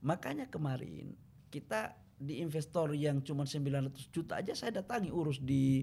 makanya 0.02 0.46
kemarin 0.50 1.14
kita 1.50 1.94
di 2.18 2.38
investor 2.38 2.94
yang 2.94 3.18
cuma 3.22 3.42
900 3.42 4.14
juta 4.14 4.38
aja 4.38 4.54
saya 4.54 4.78
datangi 4.82 5.10
urus 5.10 5.42
di 5.42 5.82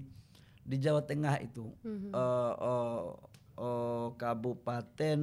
di 0.60 0.76
Jawa 0.76 1.04
Tengah 1.04 1.40
itu 1.40 1.68
Mhm. 1.84 2.10
eh, 2.12 2.54
eh, 2.56 3.02
eh, 3.60 4.08
Kabupaten 4.16 5.20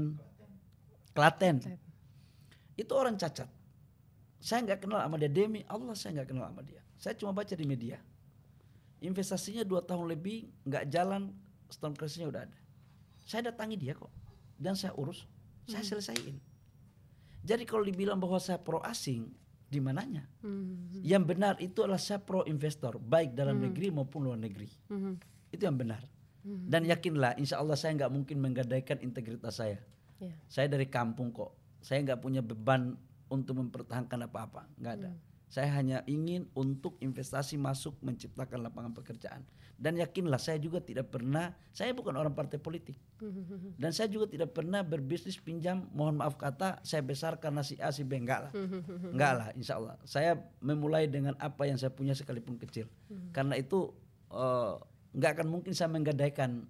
Klaten. 1.13 1.57
Klaten. 1.57 1.81
Itu 2.77 2.93
orang 2.93 3.17
cacat. 3.17 3.49
Saya 4.37 4.61
nggak 4.61 4.85
kenal 4.85 5.01
sama 5.01 5.17
dia 5.17 5.33
demi 5.33 5.65
Allah 5.65 5.97
saya 5.97 6.21
nggak 6.21 6.29
kenal 6.29 6.45
sama 6.45 6.61
dia. 6.61 6.81
Saya 7.01 7.17
cuma 7.17 7.33
baca 7.33 7.49
di 7.57 7.65
media. 7.65 7.97
Investasinya 9.01 9.65
dua 9.65 9.81
tahun 9.81 10.13
lebih 10.13 10.49
nggak 10.65 10.85
jalan, 10.89 11.33
setahun 11.69 11.95
krisisnya 11.95 12.27
udah 12.29 12.41
ada. 12.47 12.57
Saya 13.27 13.51
datangi 13.51 13.75
dia 13.75 13.93
kok 13.93 14.11
dan 14.57 14.73
saya 14.73 14.95
urus, 14.95 15.27
saya 15.67 15.83
selesaiin. 15.83 16.39
Jadi 17.43 17.63
kalau 17.63 17.83
dibilang 17.85 18.19
bahwa 18.19 18.39
saya 18.39 18.59
pro 18.59 18.81
asing, 18.83 19.29
di 19.67 19.83
mananya? 19.83 20.23
Mhm. 20.43 21.03
Yang 21.03 21.23
benar 21.27 21.53
itu 21.59 21.83
adalah 21.83 21.99
saya 21.99 22.23
pro 22.23 22.47
investor, 22.47 22.95
baik 22.99 23.35
dalam 23.35 23.59
negeri 23.59 23.91
maupun 23.91 24.23
luar 24.23 24.39
negeri. 24.39 24.71
Mhm. 24.87 25.13
Itu 25.51 25.67
yang 25.67 25.75
benar. 25.75 26.03
Dan 26.47 26.87
yakinlah, 26.87 27.35
insya 27.35 27.59
Allah 27.59 27.75
saya 27.75 27.91
nggak 27.99 28.07
mungkin 28.07 28.39
menggadaikan 28.39 29.03
integritas 29.03 29.59
saya. 29.59 29.83
Ya. 30.15 30.31
Saya 30.47 30.71
dari 30.71 30.87
kampung 30.87 31.35
kok. 31.35 31.51
Saya 31.83 31.99
nggak 32.07 32.23
punya 32.23 32.39
beban 32.39 32.95
untuk 33.27 33.59
mempertahankan 33.59 34.31
apa-apa, 34.31 34.63
nggak 34.79 34.93
ada. 34.95 35.11
Saya 35.47 35.71
hanya 35.79 36.03
ingin 36.11 36.51
untuk 36.59 36.99
investasi 36.99 37.55
masuk 37.55 37.95
menciptakan 38.03 38.67
lapangan 38.67 38.91
pekerjaan. 38.91 39.47
Dan 39.77 39.95
yakinlah 39.95 40.41
saya 40.41 40.59
juga 40.59 40.81
tidak 40.81 41.13
pernah, 41.13 41.53
saya 41.69 41.93
bukan 41.93 42.17
orang 42.17 42.33
partai 42.33 42.59
politik. 42.59 42.99
Dan 43.81 43.93
saya 43.93 44.11
juga 44.11 44.27
tidak 44.27 44.51
pernah 44.51 44.81
berbisnis 44.83 45.39
pinjam, 45.39 45.87
mohon 45.95 46.19
maaf 46.19 46.35
kata, 46.35 46.81
saya 46.81 47.05
besar 47.05 47.39
karena 47.39 47.61
si 47.61 47.79
A, 47.79 47.93
si 47.93 48.01
B, 48.03 48.17
enggak 48.17 48.49
lah. 48.49 48.51
Enggak 49.13 49.33
lah, 49.37 49.47
insya 49.53 49.77
Allah. 49.79 49.95
Saya 50.03 50.35
memulai 50.59 51.05
dengan 51.07 51.37
apa 51.37 51.69
yang 51.69 51.77
saya 51.79 51.93
punya 51.93 52.17
sekalipun 52.17 52.57
kecil. 52.57 52.89
Karena 53.35 53.55
itu 53.55 53.93
eh, 54.33 54.73
nggak 55.13 55.31
akan 55.39 55.47
mungkin 55.47 55.71
saya 55.77 55.93
menggadaikan 55.93 56.65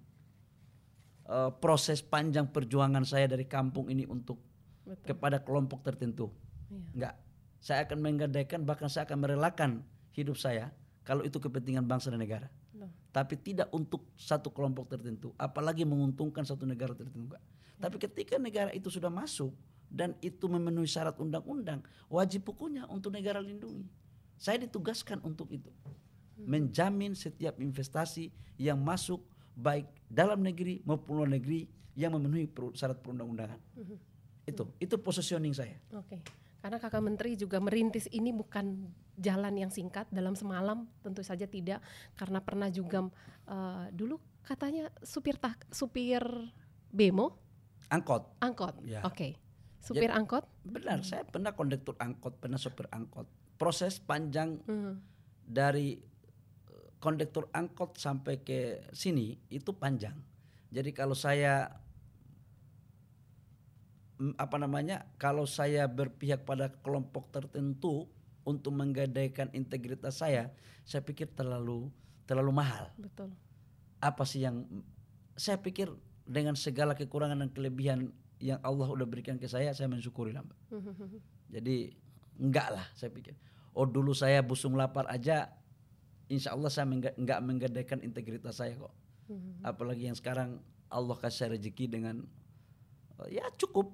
eh, 1.31 1.51
proses 1.63 2.03
panjang 2.03 2.51
perjuangan 2.51 3.07
saya 3.07 3.31
dari 3.31 3.47
kampung 3.47 3.87
ini 3.87 4.03
untuk 4.03 4.37
Betul. 4.83 5.15
kepada 5.15 5.41
kelompok 5.41 5.79
tertentu. 5.81 6.27
Iya. 6.67 6.91
Enggak. 6.93 7.15
Saya 7.59 7.83
akan 7.85 7.97
menggadaikan 7.99 8.63
bahkan 8.63 8.87
saya 8.87 9.09
akan 9.09 9.17
merelakan 9.23 9.81
hidup 10.13 10.37
saya 10.37 10.73
kalau 11.07 11.23
itu 11.23 11.39
kepentingan 11.39 11.87
bangsa 11.87 12.11
dan 12.11 12.19
negara. 12.19 12.51
Betul. 12.73 12.89
Tapi 13.15 13.35
tidak 13.39 13.67
untuk 13.73 14.05
satu 14.19 14.53
kelompok 14.53 14.91
tertentu, 14.91 15.33
apalagi 15.39 15.87
menguntungkan 15.87 16.45
satu 16.45 16.67
negara 16.67 16.93
tertentu. 16.93 17.33
enggak. 17.33 17.43
Tapi 17.77 17.95
ketika 18.01 18.35
negara 18.41 18.73
itu 18.73 18.89
sudah 18.89 19.09
masuk 19.09 19.53
dan 19.87 20.17
itu 20.19 20.45
memenuhi 20.49 20.89
syarat 20.89 21.15
undang-undang, 21.17 21.85
wajib 22.09 22.45
hukumnya 22.49 22.89
untuk 22.89 23.13
negara 23.13 23.39
lindungi. 23.39 23.87
Saya 24.37 24.61
ditugaskan 24.65 25.21
untuk 25.25 25.49
itu. 25.49 25.69
Menjamin 26.37 27.17
setiap 27.17 27.57
investasi 27.57 28.29
yang 28.61 28.77
masuk 28.77 29.25
baik 29.57 29.89
dalam 30.05 30.45
negeri 30.45 30.85
maupun 30.85 31.25
luar 31.25 31.29
negeri 31.33 31.65
yang 31.97 32.13
memenuhi 32.13 32.45
syarat 32.77 33.01
perundang-undangan. 33.01 33.57
Itu, 34.45 34.69
itu 34.77 34.95
positioning 35.01 35.53
saya. 35.57 35.81
Oke. 35.97 36.21
Karena 36.67 36.84
kakak 36.84 36.99
menteri 36.99 37.39
juga 37.39 37.63
merintis 37.63 38.12
ini 38.12 38.36
bukan 38.36 38.91
jalan 39.15 39.56
yang 39.56 39.71
singkat 39.71 40.03
dalam 40.12 40.36
semalam, 40.36 40.84
tentu 40.99 41.23
saja 41.23 41.47
tidak. 41.47 41.80
Karena 42.19 42.43
pernah 42.43 42.67
juga 42.67 43.08
eh, 43.47 43.88
dulu 43.95 44.19
katanya 44.43 44.91
supir 44.99 45.39
tak 45.39 45.63
supir 45.71 46.19
bemo 46.91 47.39
Angkot. 47.88 48.36
angkot. 48.43 48.84
Ya. 48.84 48.99
Oke. 49.08 49.39
Supir 49.80 50.12
angkot. 50.12 50.43
Benar, 50.67 51.08
saya 51.08 51.23
pernah 51.23 51.56
kondektur 51.56 51.95
angkot, 52.03 52.36
pernah 52.36 52.60
sopir 52.60 52.91
angkot. 52.91 53.32
Proses 53.56 54.03
panjang 54.03 54.60
Mhm. 54.67 54.93
dari 55.47 55.95
eh, 55.95 56.88
kondektur 56.99 57.47
angkot 57.56 57.95
sampai 57.95 58.43
ke 58.43 58.91
sini 58.91 59.39
itu 59.47 59.71
panjang. 59.71 60.19
Jadi 60.67 60.91
kalau 60.91 61.15
saya 61.15 61.71
apa 64.38 64.58
namanya? 64.58 65.06
Kalau 65.21 65.45
saya 65.45 65.86
berpihak 65.86 66.43
pada 66.43 66.73
kelompok 66.82 67.30
tertentu 67.30 68.10
untuk 68.47 68.73
menggadaikan 68.73 69.51
integritas 69.53 70.23
saya, 70.23 70.49
saya 70.88 71.03
pikir 71.03 71.30
terlalu 71.36 71.91
terlalu 72.27 72.51
mahal. 72.51 72.91
Betul. 72.97 73.32
Apa 73.99 74.23
sih 74.27 74.43
yang 74.43 74.67
saya 75.38 75.60
pikir 75.62 75.91
dengan 76.27 76.58
segala 76.60 76.93
kekurangan 76.97 77.39
dan 77.39 77.49
kelebihan 77.53 77.99
yang 78.38 78.62
Allah 78.62 78.89
udah 78.89 79.08
berikan 79.08 79.41
ke 79.41 79.49
saya, 79.49 79.73
saya 79.73 79.89
mensyukuri 79.89 80.36
lah. 80.36 80.43
Mbak. 80.45 80.60
Jadi 81.56 81.77
enggak 82.38 82.67
lah 82.73 82.86
saya 82.93 83.10
pikir. 83.10 83.34
Oh 83.77 83.86
dulu 83.86 84.13
saya 84.13 84.41
busung 84.41 84.73
lapar 84.73 85.06
aja, 85.10 85.53
insya 86.27 86.53
Allah 86.53 86.69
saya 86.73 86.89
mengga- 86.89 87.15
enggak 87.15 87.39
menggadaikan 87.45 87.99
integritas 88.01 88.58
saya 88.58 88.73
kok. 88.77 88.93
Apalagi 89.60 90.08
yang 90.08 90.15
sekarang 90.15 90.63
Allah 90.88 91.15
kasih 91.19 91.51
rezeki 91.51 91.99
dengan 91.99 92.23
ya 93.27 93.43
cukup, 93.60 93.91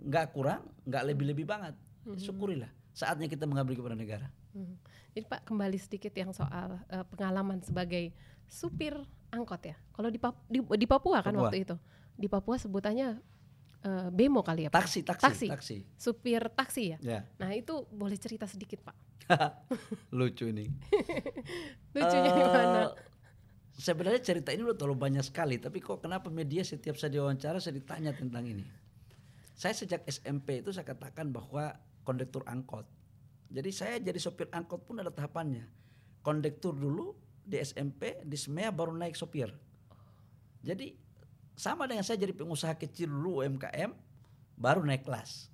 enggak 0.00 0.32
kurang, 0.32 0.62
enggak 0.84 1.02
lebih-lebih 1.06 1.44
banget. 1.44 1.74
Syukurilah. 2.16 2.68
Saatnya 2.90 3.28
kita 3.28 3.44
mengabdi 3.44 3.76
kepada 3.76 3.94
negara. 3.94 4.26
Mhm. 4.52 4.74
Jadi 5.10 5.26
Pak 5.26 5.40
kembali 5.44 5.78
sedikit 5.78 6.10
yang 6.12 6.30
soal 6.30 6.80
eh, 6.86 7.04
pengalaman 7.06 7.60
sebagai 7.60 8.10
supir 8.46 8.94
angkot 9.30 9.62
ya. 9.62 9.76
Kalau 9.94 10.10
di, 10.10 10.18
Pap- 10.18 10.42
di, 10.46 10.58
di 10.58 10.86
Papua 10.86 11.22
kan 11.22 11.30
Papua. 11.30 11.46
waktu 11.46 11.62
itu, 11.62 11.76
di 12.14 12.26
Papua 12.26 12.56
sebutannya 12.58 13.18
eh, 13.80 14.08
bemo 14.10 14.42
kali 14.42 14.66
ya 14.66 14.70
Pak. 14.70 14.80
Taksi, 14.82 15.00
taksi, 15.02 15.24
Taksi. 15.24 15.46
taksi. 15.50 15.76
Supir 15.94 16.42
taksi 16.50 16.82
ya. 16.94 16.98
Ya, 16.98 17.20
Nah 17.38 17.54
itu 17.54 17.86
boleh 17.90 18.18
cerita 18.18 18.46
sedikit 18.46 18.82
Pak. 18.82 18.96
lucu 20.18 20.50
ini. 20.50 20.66
Lucunya 21.94 22.30
di 22.30 22.42
mana? 22.42 22.80
Eh, 22.90 23.08
Sebenarnya 23.80 24.20
cerita 24.20 24.52
ini 24.52 24.60
udah 24.60 24.76
terlalu 24.76 25.08
banyak 25.08 25.24
sekali, 25.24 25.56
tapi 25.56 25.80
kok 25.80 26.04
kenapa 26.04 26.28
media 26.28 26.60
setiap 26.60 27.00
saya 27.00 27.16
diwawancara 27.16 27.56
saya 27.56 27.72
ditanya 27.72 28.12
tentang 28.12 28.44
ini? 28.44 28.60
Saya 29.60 29.76
sejak 29.76 30.08
SMP 30.08 30.64
itu 30.64 30.72
saya 30.72 30.88
katakan 30.88 31.28
bahwa 31.28 31.76
kondektur 32.08 32.40
angkot. 32.48 32.88
Jadi 33.52 33.70
saya 33.76 34.00
jadi 34.00 34.16
sopir 34.16 34.48
angkot 34.48 34.88
pun 34.88 35.04
ada 35.04 35.12
tahapannya. 35.12 35.68
Kondektur 36.24 36.72
dulu 36.72 37.12
di 37.44 37.60
SMP, 37.60 38.24
di 38.24 38.40
SMEA 38.40 38.72
baru 38.72 38.96
naik 38.96 39.12
sopir. 39.12 39.52
Jadi 40.64 40.96
sama 41.60 41.84
dengan 41.84 42.08
saya 42.08 42.16
jadi 42.24 42.32
pengusaha 42.32 42.72
kecil 42.80 43.12
dulu 43.12 43.44
UMKM, 43.44 43.92
baru 44.56 44.80
naik 44.80 45.04
kelas. 45.04 45.52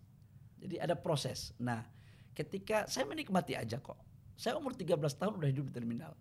Jadi 0.62 0.78
ada 0.78 0.94
proses. 0.94 1.50
Nah, 1.58 1.82
ketika 2.30 2.86
saya 2.86 3.10
menikmati 3.10 3.58
aja 3.58 3.82
kok. 3.82 3.98
Saya 4.38 4.54
umur 4.54 4.76
13 4.76 5.00
tahun 5.16 5.40
udah 5.40 5.48
hidup 5.48 5.72
di 5.72 5.74
terminal 5.74 6.12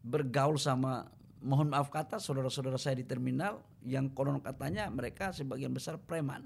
bergaul 0.00 0.56
sama 0.56 1.08
mohon 1.40 1.72
maaf 1.72 1.92
kata 1.92 2.20
saudara-saudara 2.20 2.76
saya 2.80 3.00
di 3.00 3.04
terminal 3.04 3.64
yang 3.84 4.12
konon 4.12 4.40
katanya 4.40 4.88
mereka 4.88 5.32
sebagian 5.32 5.72
besar 5.72 5.96
preman. 6.00 6.44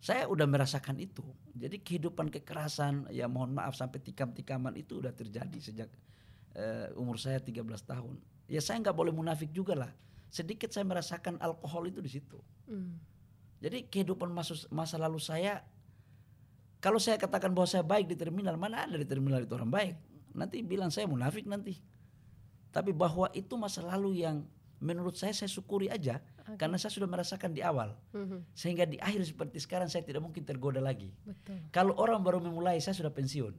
Saya 0.00 0.28
udah 0.28 0.46
merasakan 0.46 1.00
itu. 1.02 1.24
Jadi 1.56 1.80
kehidupan 1.80 2.30
kekerasan 2.30 3.10
ya 3.10 3.26
mohon 3.26 3.56
maaf 3.56 3.74
sampai 3.74 3.98
tikam-tikaman 4.04 4.76
itu 4.76 5.00
udah 5.00 5.10
terjadi 5.10 5.58
sejak 5.58 5.90
eh, 6.54 6.92
umur 6.94 7.16
saya 7.16 7.40
13 7.42 7.64
tahun. 7.82 8.14
Ya 8.46 8.62
saya 8.62 8.78
nggak 8.84 8.94
boleh 8.94 9.10
munafik 9.10 9.50
juga 9.50 9.74
lah. 9.74 9.90
Sedikit 10.30 10.70
saya 10.70 10.84
merasakan 10.86 11.40
alkohol 11.42 11.90
itu 11.90 11.98
di 12.04 12.10
situ. 12.12 12.38
Hmm. 12.68 13.00
Jadi 13.58 13.88
kehidupan 13.88 14.28
masa, 14.30 14.54
masa 14.68 15.00
lalu 15.00 15.16
saya 15.16 15.64
kalau 16.76 17.00
saya 17.00 17.16
katakan 17.16 17.50
bahwa 17.56 17.66
saya 17.66 17.82
baik 17.82 18.06
di 18.06 18.16
terminal, 18.20 18.54
mana 18.60 18.84
ada 18.84 18.94
di 18.94 19.08
terminal 19.08 19.42
itu 19.42 19.56
orang 19.56 19.72
baik. 19.72 19.94
Nanti 20.36 20.60
bilang 20.60 20.92
saya 20.92 21.08
munafik 21.08 21.48
nanti. 21.48 21.80
Tapi 22.70 22.92
bahwa 22.92 23.32
itu 23.32 23.56
masa 23.56 23.80
lalu 23.80 24.20
yang 24.20 24.44
menurut 24.78 25.16
saya 25.16 25.32
saya 25.32 25.48
syukuri 25.48 25.88
aja 25.88 26.20
karena 26.54 26.78
saya 26.78 26.94
sudah 26.94 27.04
merasakan 27.04 27.50
di 27.50 27.58
awal. 27.60 27.90
Mhm. 28.14 28.46
Sehingga 28.54 28.86
di 28.86 28.94
akhir 28.96 29.26
seperti 29.26 29.58
sekarang 29.58 29.90
saya 29.90 30.06
tidak 30.06 30.22
mungkin 30.22 30.46
tergoda 30.46 30.78
lagi. 30.78 31.10
Betul. 31.26 31.58
Kalau 31.74 31.98
orang 31.98 32.22
baru 32.22 32.38
memulai 32.38 32.78
saya 32.78 32.94
sudah 32.94 33.10
pensiun. 33.10 33.50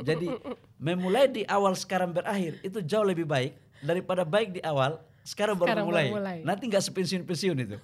Jadi 0.00 0.28
memulai 0.76 1.28
di 1.28 1.42
awal 1.44 1.76
sekarang 1.76 2.10
berakhir 2.10 2.60
itu 2.60 2.80
jauh 2.80 3.04
lebih 3.04 3.24
baik 3.24 3.52
daripada 3.80 4.24
baik 4.24 4.56
di 4.56 4.62
awal 4.64 4.96
sekarang 5.20 5.56
baru 5.56 5.68
Sekarang 5.72 5.84
memulai. 5.88 6.06
baru 6.08 6.16
mulai. 6.20 6.38
Nanti 6.40 6.62
nggak 6.68 6.84
sepensiun-pensiun 6.84 7.56
itu. 7.58 7.76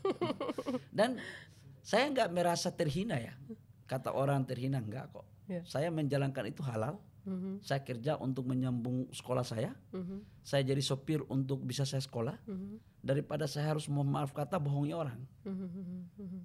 Dan 0.92 1.16
saya 1.80 2.08
nggak 2.08 2.28
merasa 2.30 2.68
terhina 2.68 3.16
ya. 3.16 3.32
Kata 3.84 4.12
orang 4.12 4.44
terhina 4.44 4.78
enggak 4.78 5.08
kok. 5.10 5.24
Ya. 5.48 5.64
Saya 5.64 5.88
menjalankan 5.88 6.46
itu 6.46 6.60
halal. 6.62 7.00
Mhm. 7.24 7.60
Saya 7.60 7.80
kerja 7.80 8.16
untuk 8.16 8.44
menyambung 8.44 9.08
sekolah 9.12 9.44
saya. 9.44 9.72
Mhm. 9.92 10.20
Saya 10.40 10.64
jadi 10.64 10.80
sopir 10.80 11.20
untuk 11.28 11.60
bisa 11.64 11.84
saya 11.84 12.00
sekolah 12.00 12.36
Mhm. 12.44 12.76
Daripada 13.00 13.48
saya 13.48 13.72
harus 13.72 13.88
mohon 13.88 14.12
maaf 14.12 14.30
kata 14.36 14.60
bohongi 14.60 14.92
orang. 14.92 15.20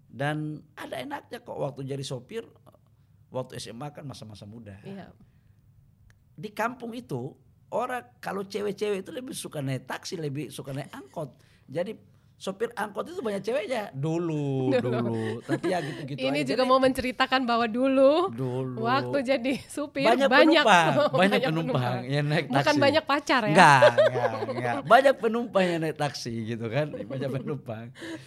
Dan 0.08 0.64
ada 0.76 0.96
enaknya 1.00 1.44
kok 1.44 1.60
waktu 1.60 1.84
jadi 1.84 2.04
sopir 2.04 2.48
waktu 3.30 3.60
SMA 3.60 3.92
kan 3.92 4.08
masa-masa 4.08 4.48
muda. 4.48 4.80
Iya. 4.88 5.12
Di 6.36 6.52
kampung 6.56 6.96
itu 6.96 7.36
orang 7.72 8.08
kalau 8.24 8.48
cewek-cewek 8.48 9.04
itu 9.04 9.12
lebih 9.12 9.36
suka 9.36 9.60
naik 9.60 9.84
taksi, 9.84 10.16
lebih 10.16 10.48
suka 10.48 10.72
naik 10.72 10.92
angkot. 10.96 11.36
Jadi 11.68 12.15
sopir 12.36 12.68
angkot 12.76 13.08
itu 13.08 13.24
banyak 13.24 13.40
ceweknya 13.42 13.96
dulu 14.06 14.76
dulu 14.76 15.40
tapi 15.40 15.72
ya 15.72 15.80
gitu-gitu 15.80 16.20
Ini 16.20 16.44
aja. 16.44 16.52
juga 16.52 16.64
Jadi, 16.64 16.70
mau 16.70 16.80
menceritakan 16.84 17.42
bahwa 17.48 17.66
dulu, 17.66 18.28
dulu 18.30 18.84
waktu 18.84 19.18
jadi 19.24 19.54
supir 19.66 20.04
banyak, 20.04 20.28
penumpang 20.28 20.94
banyak 21.24 21.42
penumpang 21.42 21.94
yang 22.04 22.26
naik 22.28 22.46
taksi 22.48 22.60
Bukan 22.60 22.76
banyak 22.76 23.04
pacar 23.06 23.42
ya. 23.46 23.56
Enggak, 23.56 23.82
enggak, 24.12 24.30
enggak. 24.52 24.76
Banyak 24.84 25.16
penumpang 25.16 25.64
yang 25.64 25.80
naik 25.80 25.96
taksi 25.96 26.34
gitu 26.46 26.66
kan, 26.68 26.92
banyak 26.92 27.30
penumpang. 27.32 27.86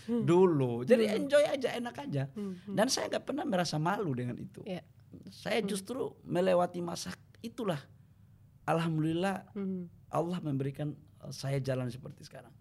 Dulu, 0.08 0.82
jadi 0.82 1.04
Hmm. 1.04 1.16
enjoy 1.20 1.44
aja, 1.44 1.68
enak 1.76 1.96
aja. 2.00 2.22
Dan 2.64 2.86
saya 2.88 3.12
nggak 3.12 3.24
pernah 3.24 3.44
merasa 3.44 3.76
malu 3.76 4.12
dengan 4.12 4.36
itu. 4.36 4.64
Iya. 4.64 4.80
Saya 5.28 5.60
justru 5.60 6.00
melewati 6.24 6.80
masa 6.80 7.12
itulah. 7.40 7.80
Alhamdulillah 8.64 9.48
Allah 10.08 10.38
memberikan 10.40 10.92
eh, 11.18 11.32
saya 11.32 11.60
jalan 11.60 11.88
seperti 11.88 12.24
sekarang. 12.24 12.52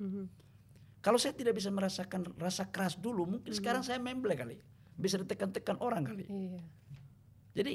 Kalau 1.08 1.16
saya 1.16 1.32
tidak 1.32 1.55
bisa 1.55 1.72
merasakan 1.72 2.36
rasa 2.36 2.68
keras 2.68 2.99
dulu, 2.99 3.24
mungkin 3.24 3.47
Hmm. 3.47 3.60
sekarang 3.64 3.80
saya 3.80 3.95
memble 3.95 4.36
kali. 4.36 4.60
Bisa 4.93 5.16
ditekan-tekan 5.16 5.80
orang 5.80 6.03
kali. 6.03 6.28
Iya. 6.28 6.60
Jadi 7.55 7.74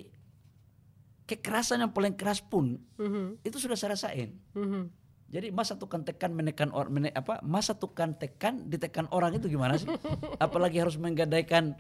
kekerasan 1.25 1.81
yang 1.81 1.91
paling 1.91 2.13
keras 2.13 2.45
pun 2.45 2.77
Mhm, 3.01 3.41
itu 3.41 3.57
sudah 3.57 3.73
saya 3.73 3.97
rasain. 3.97 4.37
mhm. 4.53 5.01
Jadi 5.33 5.49
masa 5.49 5.81
tukang 5.81 6.05
tekan 6.05 6.37
menekan 6.37 6.69
orang 6.71 6.93
mene, 6.93 7.09
apa 7.09 7.41
masa 7.41 7.73
tukang 7.73 8.13
tekan 8.13 8.69
ditekan 8.69 9.09
orang 9.09 9.33
itu 9.33 9.49
gimana 9.49 9.81
sih? 9.81 9.89
Apalagi 10.45 10.77
harus 10.77 11.01
menggadaikan 11.01 11.73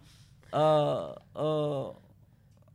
eh 0.48 1.05
eh, 1.36 1.86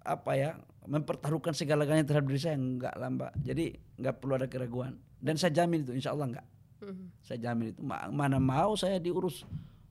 apa 0.06 0.32
ya 0.34 0.54
mempertaruhkan 0.86 1.52
segala-galanya 1.52 2.06
terhadap 2.06 2.30
diri 2.30 2.38
saya 2.38 2.56
enggak 2.56 2.94
lah 2.94 3.10
mbak. 3.10 3.32
Jadi 3.42 3.74
nggak 3.98 4.16
perlu 4.22 4.38
ada 4.38 4.46
keraguan 4.46 4.94
dan 5.18 5.34
saya 5.34 5.50
jamin 5.52 5.82
itu 5.82 5.98
insya 5.98 6.14
Allah 6.14 6.30
enggak. 6.30 6.48
Mhm. 6.80 7.06
Saya 7.22 7.40
jamin 7.42 7.74
itu 7.74 7.82
Ma- 7.82 8.10
mana 8.10 8.38
mau 8.38 8.74
saya 8.74 8.98
diurus 8.98 9.44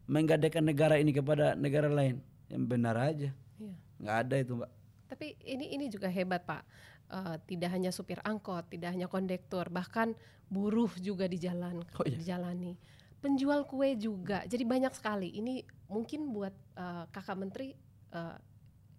menggadaikan 0.06 0.62
negara 0.62 0.96
ini 0.96 1.10
kepada 1.10 1.58
negara 1.58 1.90
lain 1.90 2.22
yang 2.46 2.62
benar 2.62 2.94
aja. 2.94 3.34
Iya. 3.58 3.74
Nggak 3.98 4.16
ada 4.22 4.36
itu 4.38 4.52
mbak. 4.54 4.70
Tapi 5.06 5.26
ini 5.42 5.66
ini 5.70 5.86
juga 5.86 6.06
hebat 6.06 6.42
Pak. 6.42 6.62
Eh, 7.06 7.36
tidak 7.46 7.70
hanya 7.70 7.90
supir 7.90 8.18
angkot, 8.22 8.66
tidak 8.66 8.90
hanya 8.90 9.06
kondektur, 9.06 9.70
bahkan 9.70 10.14
buruh 10.50 10.90
juga 10.98 11.26
di 11.26 11.38
jalan 11.38 11.82
Oh, 11.94 12.02
iya. 12.02 12.18
dijalani. 12.18 12.74
Penjual 13.22 13.66
kue 13.66 13.94
juga. 13.94 14.42
Jadi 14.46 14.62
banyak 14.62 14.90
sekali. 14.94 15.30
Ini 15.34 15.62
mungkin 15.86 16.30
buat 16.30 16.54
eh, 16.74 17.04
kakak 17.10 17.38
menteri 17.38 17.74
eh, 18.10 18.36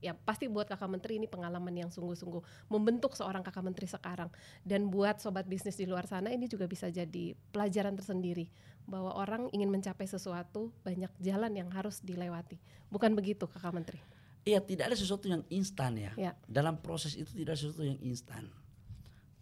ya 0.02 0.14
pasti 0.14 0.46
buat 0.46 0.70
kakak 0.70 0.90
menteri 0.90 1.18
ini 1.18 1.26
pengalaman 1.26 1.74
yang 1.74 1.90
sungguh-sungguh 1.90 2.70
membentuk 2.70 3.18
seorang 3.18 3.42
kakak 3.42 3.66
menteri 3.66 3.90
sekarang 3.90 4.30
dan 4.62 4.94
buat 4.94 5.18
sobat 5.18 5.50
bisnis 5.50 5.78
di 5.78 5.90
luar 5.90 6.06
sana 6.06 6.30
ini 6.30 6.46
juga 6.46 6.70
bisa 6.70 6.90
jadi 6.94 7.34
pelajaran 7.50 7.98
tersendiri 7.98 8.50
bahwa 8.86 9.18
orang 9.18 9.50
ingin 9.52 9.74
mencapai 9.74 10.06
sesuatu 10.06 10.70
banyak 10.86 11.10
jalan 11.18 11.52
yang 11.58 11.70
harus 11.74 12.00
dilewati 12.06 12.62
bukan 12.94 13.18
begitu 13.18 13.50
kakak 13.50 13.74
menteri 13.74 14.02
Iya 14.48 14.64
tidak 14.64 14.88
ada 14.88 14.96
sesuatu 14.96 15.28
yang 15.28 15.44
instan 15.52 16.00
ya. 16.00 16.16
Ya. 16.16 16.32
Dalam 16.48 16.80
proses 16.80 17.20
itu 17.20 17.28
tidak 17.36 17.60
ada 17.60 17.60
sesuatu 17.60 17.84
yang 17.84 18.00
instan. 18.00 18.48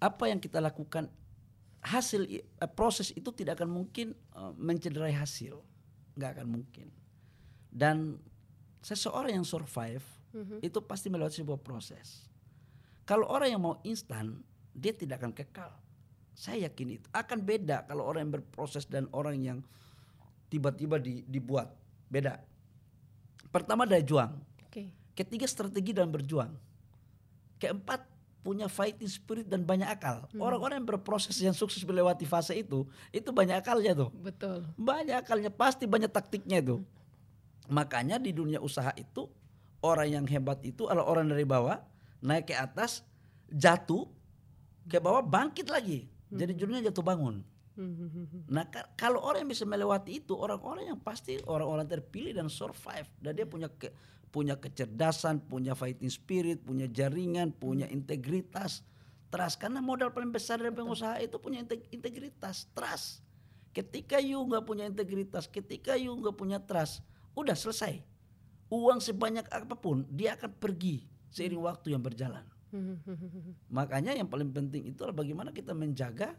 Apa 0.01 0.33
yang 0.33 0.41
kita 0.41 0.57
lakukan 0.57 1.13
hasil 1.85 2.25
eh, 2.25 2.41
proses 2.73 3.13
itu 3.13 3.29
tidak 3.29 3.61
akan 3.61 3.69
mungkin 3.69 4.17
eh, 4.17 4.53
mencederai 4.57 5.13
hasil, 5.13 5.61
nggak 6.17 6.41
akan 6.41 6.47
mungkin. 6.57 6.89
Dan 7.69 8.17
seseorang 8.81 9.37
yang 9.37 9.45
survive 9.45 10.01
itu 10.59 10.79
pasti 10.83 11.07
melewati 11.07 11.41
sebuah 11.41 11.59
proses. 11.61 12.27
Kalau 13.05 13.29
orang 13.29 13.49
yang 13.53 13.61
mau 13.61 13.77
instan, 13.85 14.41
dia 14.73 14.91
tidak 14.91 15.21
akan 15.21 15.31
kekal. 15.31 15.71
Saya 16.35 16.67
yakin 16.67 16.99
itu 16.99 17.07
akan 17.15 17.39
beda 17.39 17.87
kalau 17.87 18.03
orang 18.03 18.27
yang 18.27 18.33
berproses 18.41 18.83
dan 18.89 19.07
orang 19.15 19.39
yang 19.39 19.57
tiba-tiba 20.51 20.99
di- 20.99 21.23
dibuat 21.23 21.71
beda. 22.11 22.43
Pertama 23.53 23.87
dari 23.87 24.03
juang, 24.03 24.35
oke 24.67 24.83
Ketiga 25.15 25.47
strategi 25.47 25.95
dan 25.95 26.11
berjuang. 26.11 26.51
Keempat 27.55 28.03
punya 28.43 28.67
fighting 28.67 29.07
spirit 29.07 29.47
dan 29.47 29.63
banyak 29.63 29.87
akal. 29.87 30.27
Orang-orang 30.35 30.83
yang 30.83 30.87
berproses 30.91 31.39
yang 31.39 31.55
sukses 31.55 31.81
melewati 31.87 32.27
fase 32.27 32.51
itu, 32.51 32.83
itu 33.15 33.29
banyak 33.31 33.63
akalnya 33.63 33.95
tuh. 33.95 34.11
betul 34.11 34.67
Banyak 34.75 35.23
akalnya, 35.23 35.49
pasti 35.49 35.87
banyak 35.87 36.11
taktiknya 36.11 36.59
itu. 36.59 36.83
Makanya 37.71 38.19
di 38.19 38.35
dunia 38.35 38.59
usaha 38.59 38.91
itu 38.99 39.31
orang 39.85 40.09
yang 40.09 40.25
hebat 40.25 40.57
itu 40.65 40.89
adalah 40.89 41.05
orang 41.05 41.29
dari 41.29 41.45
bawah 41.45 41.77
naik 42.19 42.49
ke 42.49 42.55
atas, 42.57 43.05
jatuh 43.45 44.09
ke 44.83 44.97
bawah 44.97 45.21
bangkit 45.21 45.69
lagi. 45.69 46.09
Jadi 46.27 46.51
judulnya 46.57 46.89
jatuh 46.89 47.05
bangun. 47.05 47.45
Nah 48.49 48.65
ka- 48.65 48.87
kalau 48.95 49.19
orang 49.19 49.45
yang 49.45 49.51
bisa 49.51 49.63
melewati 49.63 50.23
itu 50.23 50.33
orang-orang 50.33 50.89
yang 50.89 50.99
pasti 50.99 51.37
orang-orang 51.43 51.85
terpilih 51.85 52.33
dan 52.33 52.47
survive 52.47 53.05
dan 53.19 53.35
dia 53.35 53.45
punya 53.45 53.67
ke, 53.67 53.91
punya 54.31 54.55
kecerdasan, 54.55 55.43
punya 55.43 55.75
fighting 55.75 56.09
spirit, 56.09 56.63
punya 56.63 56.87
jaringan, 56.87 57.51
punya 57.51 57.85
integritas, 57.87 58.81
trust. 59.27 59.59
Karena 59.59 59.83
modal 59.83 60.11
paling 60.11 60.31
besar 60.31 60.57
dari 60.57 60.71
pengusaha 60.71 61.19
itu 61.19 61.35
punya 61.37 61.61
integ- 61.61 61.87
integritas, 61.91 62.67
trust. 62.71 63.21
Ketika 63.75 64.23
you 64.23 64.39
nggak 64.39 64.63
punya 64.63 64.87
integritas, 64.87 65.45
ketika 65.45 65.99
you 65.99 66.15
nggak 66.15 66.35
punya 66.35 66.63
trust, 66.63 67.03
udah 67.35 67.53
selesai. 67.53 67.99
Uang 68.67 68.97
sebanyak 68.97 69.45
apa 69.47 69.75
pun 69.75 70.03
dia 70.09 70.33
akan 70.33 70.51
pergi 70.55 71.05
seiring 71.29 71.61
waktu 71.61 71.93
yang 71.93 72.01
berjalan. 72.01 72.43
Makanya 73.69 74.13
yang 74.13 74.27
paling 74.27 74.51
penting 74.51 74.89
itu 74.89 75.03
adalah 75.03 75.21
bagaimana 75.21 75.49
kita 75.51 75.71
menjaga 75.71 76.33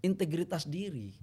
integritas 0.00 0.64
diri. 0.64 1.14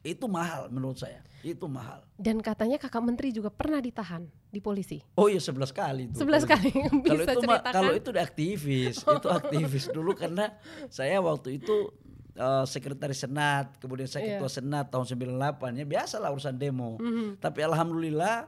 Itu 0.00 0.30
mahal 0.30 0.70
menurut 0.70 0.96
saya. 0.96 1.20
Itu 1.42 1.66
mahal. 1.66 2.06
Dan 2.14 2.38
katanya 2.38 2.78
kakak 2.78 3.02
menteri 3.02 3.34
juga 3.34 3.50
pernah 3.50 3.82
ditahan 3.82 4.22
di 4.46 4.62
polisi. 4.62 5.02
Oh 5.18 5.26
iya 5.26 5.42
11 5.42 5.70
kali 5.70 6.02
itu. 6.10 6.18
11 6.22 6.46
kali 6.46 6.70
Kalau 7.10 7.22
itu 7.22 7.40
ceritakan. 7.42 7.72
kalau 7.74 7.92
itu 7.92 8.08
aktivis, 8.14 8.96
itu 9.02 9.28
aktivis 9.38 9.84
dulu 9.90 10.14
karena 10.14 10.54
saya 10.88 11.18
waktu 11.18 11.58
itu 11.58 11.90
eh, 12.34 12.64
sekretaris 12.64 13.26
senat, 13.26 13.74
kemudian 13.82 14.06
saya 14.06 14.22
Iya. 14.22 14.30
ketua 14.38 14.50
senat 14.52 14.86
tahun 14.88 15.06
98 15.10 15.74
ya 15.74 15.84
biasalah 15.84 16.30
urusan 16.30 16.54
demo. 16.54 16.96
Mhm. 17.02 17.42
Tapi 17.42 17.60
alhamdulillah 17.66 18.46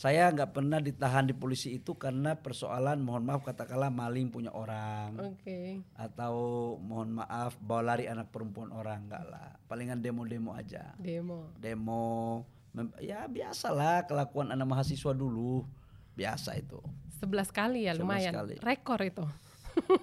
saya 0.00 0.32
nggak 0.32 0.56
pernah 0.56 0.80
ditahan 0.80 1.28
di 1.28 1.36
polisi 1.36 1.76
itu 1.76 1.92
karena 1.92 2.32
persoalan 2.32 3.04
mohon 3.04 3.20
maaf 3.20 3.44
katakanlah 3.44 3.92
maling 3.92 4.32
punya 4.32 4.48
orang 4.48 5.12
Oke. 5.20 5.84
atau 5.92 6.32
mohon 6.80 7.20
maaf 7.20 7.60
bawa 7.60 7.92
lari 7.92 8.08
anak 8.08 8.32
perempuan 8.32 8.72
orang 8.72 9.04
enggak 9.04 9.28
lah 9.28 9.60
palingan 9.68 10.00
demo-demo 10.00 10.56
aja 10.56 10.96
Demo. 10.96 11.52
demo 11.60 12.40
ya 12.96 13.28
biasalah 13.28 14.08
kelakuan 14.08 14.48
anak 14.48 14.64
mahasiswa 14.72 15.12
dulu 15.12 15.68
biasa 16.16 16.56
itu 16.56 16.80
11 17.20 17.52
kali 17.52 17.84
ya 17.84 17.92
11 17.92 18.00
lumayan. 18.00 18.32
kali. 18.32 18.56
Rekor 18.64 19.04
itu. 19.04 19.28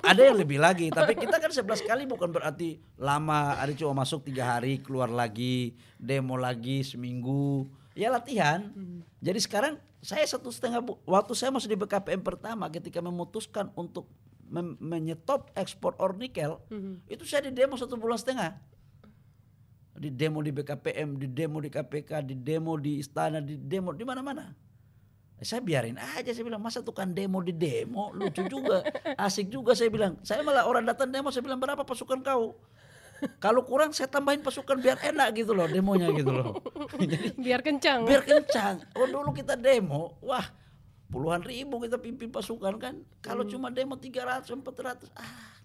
ada 0.06 0.22
yang 0.22 0.38
lebih 0.38 0.62
lagi 0.62 0.93
tapi 0.93 1.18
kita 1.18 1.41
kan 1.41 1.50
11 1.50 1.89
kali 1.89 2.06
bukan 2.06 2.30
berarti 2.30 2.78
lama 3.02 3.58
ada 3.58 3.74
cuma 3.74 4.06
masuk 4.06 4.30
tiga 4.30 4.45
hari 4.45 4.78
keluar 4.78 5.10
lagi 5.10 5.74
demo 5.98 6.38
lagi 6.38 6.86
seminggu 6.86 7.66
ya 7.98 8.14
latihan. 8.14 8.70
Jadi 9.18 9.39
sekarang 9.41 9.74
saya 10.00 10.22
satu 10.24 10.54
setengah 10.54 10.80
bu- 10.80 11.02
waktu 11.04 11.34
saya 11.34 11.50
masih 11.50 11.68
di 11.68 11.76
BKPM 11.76 12.22
pertama 12.22 12.70
ketika 12.70 13.02
memutuskan 13.02 13.74
untuk 13.74 14.06
mem- 14.45 14.78
menyetop 14.78 15.50
ekspor 15.52 15.98
or 15.98 16.14
nikel 16.14 16.62
itu 17.08 17.26
saya 17.26 17.50
di 17.50 17.58
demo 17.58 17.74
satu 17.74 17.98
bulan 17.98 18.16
setengah. 18.16 18.62
Di 19.98 20.14
demo 20.14 20.39
di 20.39 20.54
BKPM 20.54 21.18
di 21.18 21.26
demo 21.26 21.58
di 21.58 21.68
KPK 21.68 22.22
di 22.22 22.38
demo 22.38 22.78
di 22.78 23.02
istana 23.02 23.41
di 23.41 23.58
demo 23.58 23.89
di 23.89 24.06
mana-mana. 24.06 24.54
Saya 25.38 25.62
biarin 25.62 25.98
aja 25.98 26.34
saya 26.34 26.45
bilang 26.45 26.62
masa 26.62 26.82
tukang 26.82 27.10
demo 27.10 27.41
di 27.41 27.50
demo 27.50 28.14
lucu 28.14 28.45
juga. 28.45 28.86
Asik 29.18 29.50
juga 29.50 29.74
saya 29.74 29.89
bilang. 29.89 30.22
Saya 30.22 30.45
malah 30.45 30.70
orang 30.70 30.86
datang 30.86 31.10
demo 31.10 31.34
saya 31.34 31.41
bilang 31.41 31.58
berapa 31.58 31.82
pasukan 31.82 32.22
kau 32.22 32.62
kalau 33.38 33.65
kurang 33.65 33.93
saya 33.93 34.09
tambahin 34.09 34.41
pasukan 34.41 34.78
biar 34.78 34.97
enak 35.01 35.34
gitu 35.34 35.51
loh 35.53 35.65
demonya 35.65 36.09
gitu 36.13 36.32
loh 36.32 36.59
jadi 36.97 37.34
Biar 37.45 37.61
kencang. 37.65 38.05
biar 38.05 38.24
kencang 38.24 38.84
oh 38.97 39.07
dulu 39.09 39.34
kita 39.34 39.57
demo 39.57 40.18
wah 40.22 40.45
puluhan 41.07 41.41
ribu 41.41 41.80
kita 41.82 41.97
pimpin 41.97 42.30
pasukan 42.30 42.76
kan 42.78 42.95
kalau 43.24 43.47
cuma 43.47 43.72
demo 43.72 43.95
300 43.95 44.43
400 44.47 45.07
ah 45.15 45.57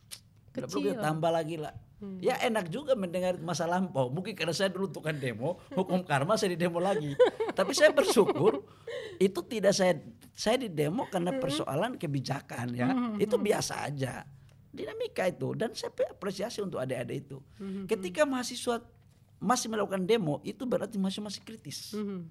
perlu 0.53 0.81
kita 0.85 1.01
Kecil. 1.01 1.01
tambah 1.01 1.31
lagi 1.33 1.57
lah. 1.57 1.73
Ya 2.19 2.35
enak 2.43 2.67
juga 2.67 2.99
mendengar 2.99 3.39
masa 3.39 3.63
lampau. 3.63 4.11
Mungkin 4.11 4.35
karena 4.35 4.51
saya 4.51 4.75
dulu 4.75 4.91
tukang 4.91 5.15
demo, 5.23 5.63
hukum 5.71 6.03
karma 6.03 6.35
saya 6.35 6.53
di 6.53 6.59
demo 6.59 6.83
lagi. 6.83 7.15
Tapi 7.59 7.71
saya 7.73 7.95
bersyukur 7.95 8.67
itu 9.23 9.41
tidak 9.47 9.71
saya 9.71 10.03
saya 10.35 10.67
di 10.67 10.69
demo 10.69 11.07
karena 11.07 11.31
persoalan 11.39 11.95
kebijakan 11.95 12.75
ya. 12.75 12.91
Itu 13.23 13.39
biasa 13.39 13.87
aja. 13.87 14.27
Dinamika 14.73 15.29
itu 15.29 15.53
dan 15.53 15.77
saya 15.77 15.93
apresiasi 16.09 16.65
untuk 16.65 16.81
adik-adik 16.81 17.29
itu. 17.29 17.39
Ketika 17.85 18.25
mahasiswa 18.25 18.81
masih 19.37 19.69
melakukan 19.69 20.07
demo 20.07 20.39
itu 20.47 20.65
berarti 20.65 20.97
masih 20.97 21.21
masih 21.21 21.43
kritis. 21.45 21.93
Mhm. 21.93 22.25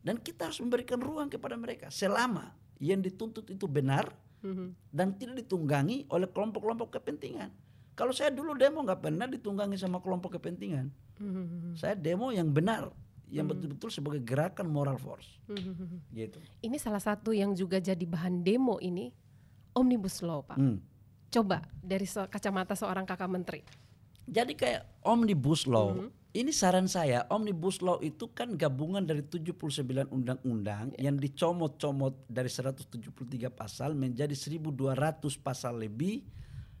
Dan 0.00 0.16
kita 0.18 0.48
harus 0.48 0.58
memberikan 0.58 0.96
ruang 0.96 1.28
kepada 1.28 1.54
mereka 1.54 1.92
selama 1.92 2.56
yang 2.80 3.04
dituntut 3.04 3.44
itu 3.52 3.68
benar 3.68 4.08
Mhm. 4.40 4.72
dan 4.88 5.12
tidak 5.20 5.44
ditunggangi 5.44 6.08
oleh 6.08 6.24
kelompok-kelompok 6.32 6.96
kepentingan. 6.96 7.52
Kalau 7.92 8.16
saya 8.16 8.32
dulu 8.32 8.56
demo 8.56 8.80
nggak 8.80 9.04
pernah 9.04 9.28
ditunggangi 9.28 9.76
sama 9.76 10.00
kelompok 10.00 10.40
kepentingan. 10.40 10.88
Mhm. 11.20 11.76
Saya 11.76 11.92
demo 11.92 12.32
yang 12.32 12.48
benar, 12.48 12.88
yang 13.28 13.44
betul-betul 13.44 13.92
sebagai 13.92 14.24
gerakan 14.24 14.72
moral 14.72 14.96
force. 14.96 15.28
Gitu. 16.08 16.40
Ini 16.64 16.76
salah 16.80 17.04
satu 17.04 17.36
yang 17.36 17.52
juga 17.52 17.76
jadi 17.76 18.00
bahan 18.08 18.40
demo 18.40 18.80
ini 18.80 19.12
omnibus 19.76 20.24
law, 20.24 20.40
Pak. 20.40 20.56
Hmm. 20.56 20.80
Coba 21.30 21.62
dari 21.78 22.04
se- 22.04 22.26
kacamata 22.26 22.74
seorang 22.74 23.06
kakak 23.06 23.30
menteri. 23.30 23.60
Jadi 24.26 24.52
kayak 24.54 25.02
omnibus 25.06 25.66
law. 25.66 25.94
Ini 26.30 26.54
saran 26.54 26.86
saya, 26.86 27.26
omnibus 27.26 27.82
law 27.82 27.98
itu 27.98 28.30
kan 28.30 28.54
gabungan 28.54 29.02
dari 29.02 29.26
79 29.26 30.06
undang-undang 30.14 30.94
yang 30.94 31.18
dicomot-comot 31.18 32.30
dari 32.30 32.46
173 32.46 33.50
pasal 33.50 33.98
menjadi 33.98 34.30
1200 34.30 35.18
pasal 35.42 35.82
lebih 35.82 36.22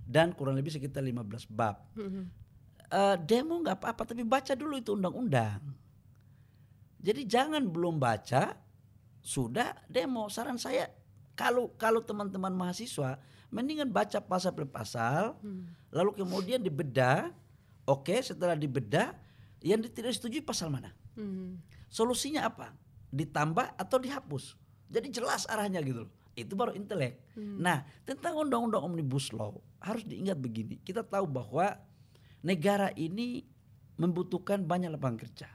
dan 0.06 0.30
kurang 0.30 0.54
lebih 0.54 0.70
sekitar 0.70 1.02
15 1.02 1.50
bab. 1.50 1.82
Eh, 2.90 3.16
demo 3.22 3.58
nggak 3.58 3.78
apa-apa 3.78 4.02
tapi 4.02 4.22
baca 4.22 4.54
dulu 4.54 4.78
itu 4.78 4.94
undang-undang. 4.94 5.62
Jadi 7.02 7.22
jangan 7.26 7.66
belum 7.66 7.98
baca 7.98 8.54
sudah 9.18 9.74
demo. 9.86 10.30
Saran 10.30 10.58
saya 10.58 10.90
kalau 11.34 11.74
kalau 11.74 12.02
teman-teman 12.02 12.54
mahasiswa 12.54 13.18
mendingan 13.50 13.90
baca 13.90 14.22
pasal 14.22 14.54
per 14.54 14.66
pasal 14.66 15.34
lalu 15.90 16.10
kemudian 16.16 16.62
dibedah. 16.62 17.34
Oke, 17.86 18.22
setelah 18.22 18.54
dibedah 18.54 19.10
yang 19.60 19.82
tidak 19.82 20.14
disetujui 20.14 20.42
pasal 20.42 20.70
mana? 20.70 20.94
Solusinya 21.90 22.46
apa? 22.46 22.70
Ditambah 23.10 23.74
atau 23.74 23.98
dihapus? 23.98 24.54
Jadi 24.86 25.10
jelas 25.10 25.46
arahnya 25.50 25.82
gitu 25.82 26.06
loh. 26.06 26.12
Itu 26.38 26.54
baru 26.54 26.72
intelek. 26.78 27.18
Nah, 27.36 27.82
tentang 28.06 28.38
undang-undang 28.38 28.86
omnibus 28.86 29.34
law 29.34 29.58
harus 29.82 30.06
diingat 30.06 30.38
begini. 30.38 30.78
Kita 30.86 31.02
tahu 31.02 31.26
bahwa 31.26 31.74
negara 32.46 32.94
ini 32.94 33.42
membutuhkan 33.98 34.64
banyak 34.64 34.94
lapangan 34.94 35.18
kerja. 35.20 35.48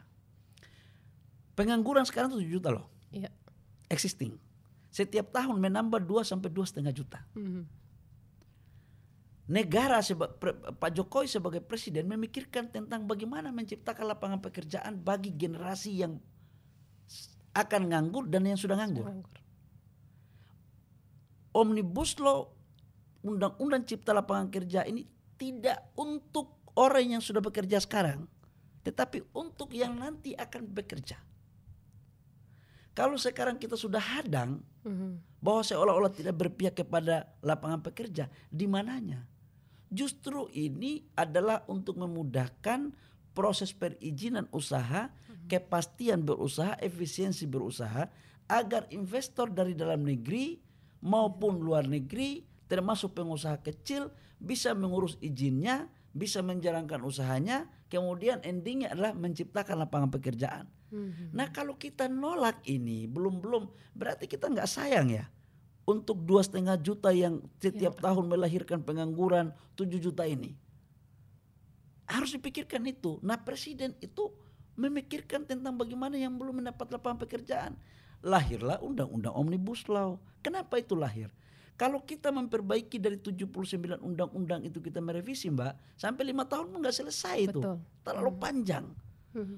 Pengangguran 1.56 2.04
sekarang 2.04 2.36
7 2.36 2.44
juta 2.52 2.70
loh, 2.70 2.92
Iya. 3.16 3.32
existing. 3.88 4.36
Setiap 4.92 5.32
tahun 5.32 5.60
menambah 5.60 6.04
2 6.04 6.24
sampai 6.28 6.52
dua 6.52 6.68
setengah 6.68 6.92
juta. 6.92 7.24
Mhm. 7.36 7.64
Negara 9.46 10.02
seba- 10.02 10.34
pre- 10.34 10.58
Pak 10.58 10.90
Jokowi 10.90 11.30
sebagai 11.30 11.62
presiden 11.62 12.10
memikirkan 12.10 12.66
tentang 12.66 13.06
bagaimana 13.06 13.54
menciptakan 13.54 14.10
lapangan 14.10 14.42
pekerjaan 14.42 14.98
bagi 14.98 15.38
generasi 15.38 16.02
yang 16.02 16.18
akan 17.54 17.82
nganggur 17.94 18.26
dan 18.26 18.50
yang 18.50 18.58
sudah 18.58 18.74
nganggur. 18.74 19.06
Nganggur. 19.06 19.38
Omnibus 21.56 22.18
Law 22.20 22.52
Undang-Undang 23.22 23.86
Cipta 23.86 24.12
Lapangan 24.12 24.50
Kerja 24.50 24.82
ini 24.84 25.06
tidak 25.38 25.94
untuk 25.96 26.66
orang 26.76 27.16
yang 27.18 27.24
sudah 27.24 27.40
bekerja 27.40 27.80
sekarang, 27.80 28.26
tetapi 28.82 29.24
untuk 29.32 29.72
yang 29.72 29.94
nanti 29.96 30.34
akan 30.34 30.68
bekerja. 30.68 31.22
Kalau 32.96 33.20
sekarang 33.20 33.60
kita 33.60 33.76
sudah 33.76 34.00
hadang 34.00 34.64
Mhm. 34.84 35.40
bahwa 35.44 35.62
seolah-olah 35.62 36.12
tidak 36.12 36.36
berpihak 36.36 36.76
kepada 36.76 37.28
lapangan 37.44 37.84
pekerja, 37.84 38.28
di 38.48 38.66
mananya? 38.66 39.28
Justru 39.90 40.50
ini 40.54 41.06
adalah 41.14 41.64
untuk 41.70 42.02
memudahkan 42.02 42.94
proses 43.36 43.76
perizinan 43.76 44.48
usaha, 44.56 45.12
kepastian 45.46 46.24
berusaha, 46.24 46.80
efisiensi 46.82 47.46
berusaha, 47.46 48.08
agar 48.50 48.90
investor 48.94 49.52
dari 49.52 49.74
dalam 49.76 50.06
negeri 50.06 50.58
maupun 51.06 51.62
luar 51.62 51.86
negeri, 51.86 52.42
termasuk 52.66 53.14
pengusaha 53.14 53.62
kecil, 53.62 54.10
bisa 54.42 54.74
mengurus 54.74 55.20
izinnya, 55.22 55.90
bisa 56.16 56.42
menjalankan 56.42 57.04
usahanya, 57.04 57.70
kemudian 57.92 58.40
endingnya 58.42 58.96
adalah 58.96 59.14
menciptakan 59.14 59.84
lapangan 59.86 60.10
pekerjaan. 60.10 60.66
Nah 61.36 61.52
kalau 61.52 61.76
kita 61.76 62.08
nolak 62.08 62.64
ini 62.72 63.04
belum 63.04 63.44
belum 63.44 63.68
berarti 63.98 64.32
kita 64.32 64.48
nggak 64.48 64.70
sayang 64.70 65.12
ya 65.12 65.28
untuk 65.86 66.18
dua 66.26 66.42
setengah 66.42 66.78
juta 66.82 67.14
yang 67.14 67.42
setiap 67.62 68.02
tahun 68.02 68.26
melahirkan 68.26 68.82
pengangguran 68.82 69.54
7 69.78 70.02
juta 70.02 70.26
ini 70.26 70.58
harus 72.06 72.38
dipikirkan 72.38 72.86
itu. 72.86 73.18
Nah 73.26 73.38
presiden 73.42 73.98
itu 74.02 74.30
memikirkan 74.78 75.46
tentang 75.46 75.74
bagaimana 75.74 76.20
yang 76.20 76.38
belum 76.38 76.62
mendapat 76.62 76.94
lapangan 76.94 77.26
pekerjaan. 77.26 77.74
Lahirlah 78.26 78.82
undang-undang 78.82 79.34
omnibus 79.34 79.86
law. 79.90 80.18
Kenapa 80.42 80.78
itu 80.82 80.94
lahir? 80.94 81.30
Kalau 81.76 82.00
kita 82.08 82.32
memperbaiki 82.32 83.02
dari 83.04 83.20
79 83.20 84.00
undang-undang 84.00 84.64
itu 84.64 84.80
kita 84.80 85.04
merevisi 85.04 85.52
mbak, 85.52 85.76
sampai 86.00 86.24
lima 86.24 86.48
tahun 86.48 86.72
pun 86.72 86.80
nggak 86.80 86.98
selesai 87.04 87.52
itu, 87.52 87.60
Betul. 87.60 87.78
terlalu 88.00 88.32
panjang. 88.40 88.86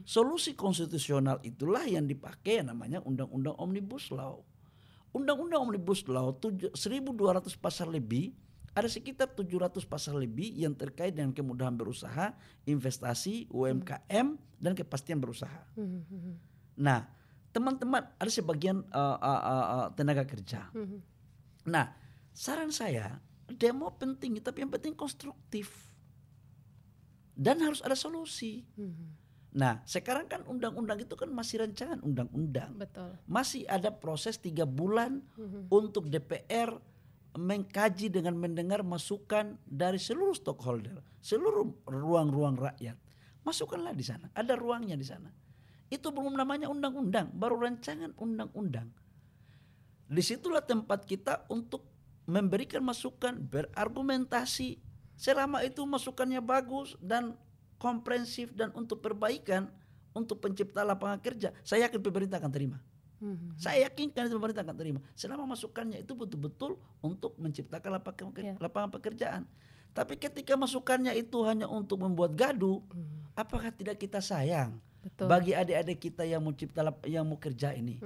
Solusi 0.02 0.58
konstitusional 0.58 1.38
itulah 1.46 1.86
yang 1.86 2.10
dipakai 2.10 2.66
namanya 2.66 2.98
undang-undang 3.06 3.54
omnibus 3.62 4.10
law. 4.10 4.42
Undang-undang 5.18 5.66
omnibus 5.66 6.06
law 6.06 6.30
tujuh- 6.38 6.72
1200 6.78 7.58
pasal 7.58 7.90
lebih 7.90 8.38
ada 8.78 8.86
sekitar 8.86 9.34
700 9.34 9.82
pasal 9.90 10.22
lebih 10.22 10.54
yang 10.54 10.78
terkait 10.78 11.10
dengan 11.10 11.34
kemudahan 11.34 11.74
berusaha, 11.74 12.38
investasi, 12.62 13.50
UMKM 13.50 14.38
dan 14.62 14.72
kepastian 14.78 15.18
berusaha. 15.18 15.66
Nah, 16.78 17.10
teman-teman 17.50 18.06
ada 18.06 18.30
sebagian 18.30 18.86
uh, 18.94 19.18
uh, 19.18 19.42
uh, 19.50 19.88
tenaga 19.98 20.30
kerja. 20.30 20.70
Nah, 21.66 21.90
saran 22.30 22.70
saya 22.70 23.18
demo 23.50 23.90
penting 23.98 24.38
tapi 24.46 24.62
yang 24.62 24.70
penting 24.70 24.94
konstruktif 24.94 25.90
dan 27.34 27.58
harus 27.66 27.82
ada 27.82 27.98
solusi. 27.98 28.62
Nah, 29.56 29.80
sekarang 29.88 30.28
kan 30.28 30.44
undang-undang 30.44 31.00
itu 31.00 31.16
kan 31.16 31.32
masih 31.32 31.64
rancangan 31.64 32.04
undang-undang. 32.04 32.76
Betul. 32.76 33.16
Masih 33.26 33.64
ada 33.66 33.90
proses 33.90 34.36
tiga 34.38 34.68
bulan 34.68 35.24
untuk 35.72 36.12
DPR 36.12 36.78
mengkaji 37.38 38.10
dengan 38.10 38.34
mendengar 38.34 38.82
masukan 38.82 39.62
dari 39.64 40.02
seluruh 40.02 40.34
stakeholder, 40.34 41.00
seluruh 41.22 41.86
ruang-ruang 41.86 42.58
rakyat. 42.58 42.98
Masukkanlah 43.46 43.94
di 43.94 44.04
sana, 44.04 44.28
ada 44.34 44.58
ruangnya 44.58 44.98
di 44.98 45.06
sana. 45.08 45.32
Itu 45.88 46.12
belum 46.12 46.36
namanya 46.36 46.68
undang-undang, 46.68 47.32
baru 47.32 47.64
rancangan 47.64 48.12
undang-undang. 48.20 48.92
Di 50.08 50.20
situlah 50.20 50.66
tempat 50.66 51.08
kita 51.08 51.48
untuk 51.48 51.88
memberikan 52.28 52.84
masukan, 52.84 53.40
berargumentasi. 53.40 54.84
Selama 55.18 55.64
itu 55.66 55.82
masukannya 55.82 56.44
bagus 56.44 56.94
dan 57.02 57.34
komprehensif 57.78 58.52
dan 58.54 58.74
untuk 58.74 59.00
perbaikan, 59.00 59.70
untuk 60.12 60.42
pencipta 60.42 60.82
lapangan 60.82 61.18
kerja, 61.18 61.54
saya 61.62 61.86
yakin 61.88 62.02
pemerintah 62.02 62.38
akan 62.38 62.52
terima. 62.52 62.78
Saya 63.58 63.90
yakinkan 63.90 64.30
itu 64.30 64.38
pemerintah 64.38 64.62
akan 64.62 64.78
terima. 64.78 65.00
Selama 65.14 65.50
masukannya 65.50 66.06
itu 66.06 66.14
betul-betul 66.14 66.78
untuk 67.02 67.34
menciptakan 67.38 67.98
lapangan, 67.98 68.30
Ya. 68.38 68.54
lapangan 68.62 68.94
pekerjaan. 68.94 69.42
Tapi 69.90 70.14
ketika 70.16 70.54
masukannya 70.54 71.18
itu 71.18 71.42
hanya 71.42 71.66
untuk 71.66 71.98
membuat 71.98 72.38
gaduh, 72.38 72.78
apakah 73.34 73.74
tidak 73.74 73.98
kita 73.98 74.22
sayang 74.22 74.78
Betul. 75.02 75.26
bagi 75.26 75.58
adik-adik 75.58 75.98
kita 76.00 76.30
yang 76.30 76.46
mau 76.46 76.54
cipta 76.54 76.86
lap- 76.86 77.10
yang 77.10 77.26
mau 77.26 77.42
kerja 77.42 77.74
ini? 77.74 77.98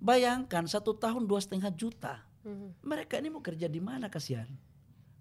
Bayangkan 0.00 0.64
satu 0.64 0.96
tahun 0.96 1.24
dua 1.24 1.40
setengah 1.40 1.68
juta. 1.72 2.24
Mereka 2.80 3.20
ini 3.20 3.28
mau 3.28 3.40
kerja 3.40 3.68
di 3.68 3.80
mana 3.80 4.08
kasihan? 4.08 4.48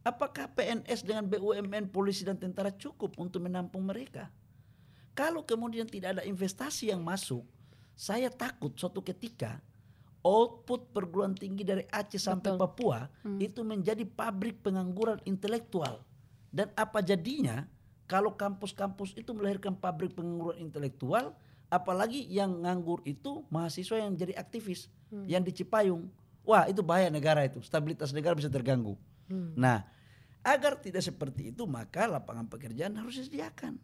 Apakah 0.04 0.52
PNS 0.52 1.08
dengan 1.08 1.24
BUMN, 1.32 1.88
polisi 1.88 2.28
dan 2.28 2.36
tentara 2.36 2.76
cukup 2.76 3.16
untuk 3.16 3.48
menampung 3.48 3.88
mereka? 3.88 4.28
Kalau 5.16 5.48
kemudian 5.48 5.88
tidak 5.88 6.20
ada 6.20 6.24
investasi 6.28 6.92
yang 6.92 7.00
masuk, 7.00 7.48
saya 7.96 8.28
takut 8.28 8.76
suatu 8.76 9.00
ketika 9.00 9.64
output 10.24 10.92
perguruan 10.92 11.32
tinggi 11.36 11.64
dari 11.64 11.88
Aceh 11.88 12.20
sampai 12.20 12.56
Betul. 12.56 12.62
Papua 12.68 13.00
itu 13.40 13.62
menjadi 13.64 14.04
pabrik 14.04 14.60
pengangguran 14.60 15.24
intelektual. 15.24 16.04
Dan 16.52 16.72
apa 16.76 17.00
jadinya 17.00 17.64
kalau 18.08 18.36
kampus-kampus 18.36 19.16
itu 19.16 19.32
melahirkan 19.32 19.72
pabrik 19.78 20.20
pengangguran 20.20 20.60
intelektual, 20.60 21.32
apalagi 21.72 22.28
yang 22.28 22.60
nganggur 22.60 23.00
itu 23.08 23.48
mahasiswa 23.48 24.04
yang 24.04 24.20
jadi 24.20 24.36
aktivis, 24.36 24.92
yang 25.30 25.48
di 25.48 25.56
Cipayung. 25.56 26.12
Wah, 26.44 26.68
itu 26.68 26.84
bahaya 26.84 27.08
negara 27.08 27.48
itu, 27.48 27.64
stabilitas 27.64 28.12
negara 28.12 28.36
bisa 28.36 28.52
terganggu. 28.52 29.00
Nah, 29.56 29.84
agar 30.44 30.76
tidak 30.78 31.02
seperti 31.02 31.56
itu 31.56 31.64
maka 31.64 32.06
lapangan 32.06 32.46
pekerjaan 32.52 32.94
harus 33.00 33.18
disediakan. 33.20 33.80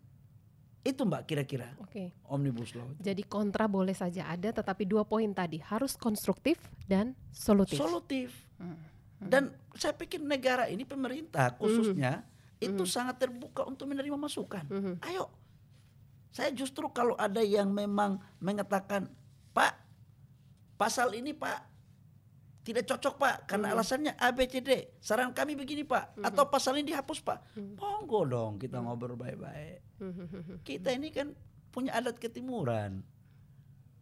Itu 0.80 1.04
Mbak 1.04 1.24
kira-kira 1.28 1.76
Oke. 1.84 2.16
omnibus 2.24 2.72
law. 2.72 2.88
itu. 2.96 3.04
Jadi 3.04 3.24
kontra 3.28 3.68
boleh 3.68 3.92
saja 3.92 4.32
ada, 4.32 4.50
tetapi 4.56 4.88
dua 4.88 5.04
poin 5.04 5.28
tadi 5.36 5.60
harus 5.60 6.00
konstruktif 6.00 6.56
dan 6.88 7.12
solutif. 7.36 7.80
Solutif. 7.80 8.32
Dan 9.20 9.52
saya 9.76 9.92
pikir 9.92 10.24
negara 10.24 10.72
ini 10.72 10.88
pemerintah 10.88 11.52
khususnya 11.60 12.24
itu 12.60 12.88
sangat 12.88 13.28
terbuka 13.28 13.68
untuk 13.68 13.92
menerima 13.92 14.16
masukan. 14.16 14.64
Ayo. 15.04 15.28
Saya 16.30 16.54
justru 16.54 16.86
kalau 16.94 17.18
ada 17.18 17.42
yang 17.42 17.74
memang 17.74 18.22
mengatakan, 18.38 19.10
"Pak, 19.52 19.74
pasal 20.78 21.12
ini 21.18 21.34
Pak 21.36 21.69
tidak 22.64 22.86
cocok 22.86 23.16
Pak 23.18 23.36
karena 23.50 23.72
alasannya 23.74 24.14
A 24.20 24.36
B 24.36 24.46
C 24.46 24.60
D. 24.60 24.94
Saran 25.00 25.32
kami 25.32 25.56
begini 25.56 25.88
Pak 25.88 26.20
atau 26.22 26.48
pasal 26.52 26.78
ini 26.80 26.92
dihapus 26.94 27.20
Pak." 27.24 27.56
Monggo 27.80 28.28
dong 28.28 28.60
kita 28.60 28.80
ngobrol 28.84 29.16
baik-baik. 29.16 29.80
Kita 30.64 30.94
ini 30.94 31.10
kan 31.10 31.32
punya 31.70 31.96
adat 31.96 32.18
ketimuran. 32.18 33.02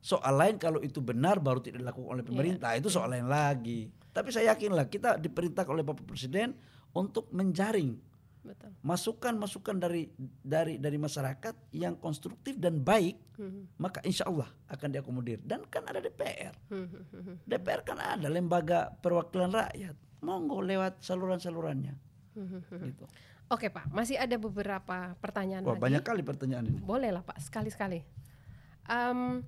Soal 0.01 0.39
lain 0.39 0.55
kalau 0.55 0.79
itu 0.79 1.03
benar 1.03 1.41
baru 1.43 1.59
tidak 1.59 1.83
dilakukan 1.83 2.09
oleh 2.15 2.23
pemerintah 2.23 2.71
itu 2.77 2.87
soal 2.87 3.11
lain 3.11 3.27
lagi. 3.27 3.91
Tapi 4.13 4.31
saya 4.31 4.55
yakinlah 4.55 4.87
kita 4.87 5.19
diperintahkan 5.21 5.71
oleh 5.73 5.85
Bapak 5.85 6.07
Presiden 6.07 6.55
untuk 6.95 7.29
menjaring 7.29 7.99
Betul. 8.47 8.71
masukan-masukan 8.79 9.75
dari 9.75 10.07
dari 10.39 10.79
dari 10.79 10.95
masyarakat 10.95 11.75
yang 11.75 11.99
konstruktif 11.99 12.55
dan 12.55 12.79
baik, 12.79 13.19
maka 13.75 13.99
insya 14.07 14.23
Allah 14.31 14.47
akan 14.71 14.87
diakomodir. 14.95 15.43
Dan 15.43 15.67
kan 15.67 15.83
ada 15.83 15.99
DPR, 15.99 16.55
DPR 17.43 17.81
kan 17.83 17.99
ada 17.99 18.27
lembaga 18.31 18.95
perwakilan 19.03 19.51
rakyat, 19.51 19.95
monggo 20.23 20.63
lewat 20.63 21.03
saluran-salurannya. 21.03 21.95
gitu. 22.87 23.05
Oke 23.47 23.71
Pak, 23.71 23.87
masih 23.95 24.19
ada 24.19 24.35
beberapa 24.35 25.15
pertanyaan 25.23 25.63
Wah 25.63 25.79
lagi. 25.79 25.83
banyak 25.87 26.03
kali 26.03 26.19
pertanyaan 26.19 26.67
ini. 26.67 26.79
Boleh 26.83 27.15
lah 27.15 27.23
Pak, 27.23 27.39
sekali-sekali. 27.39 28.03
Em, 28.87 29.39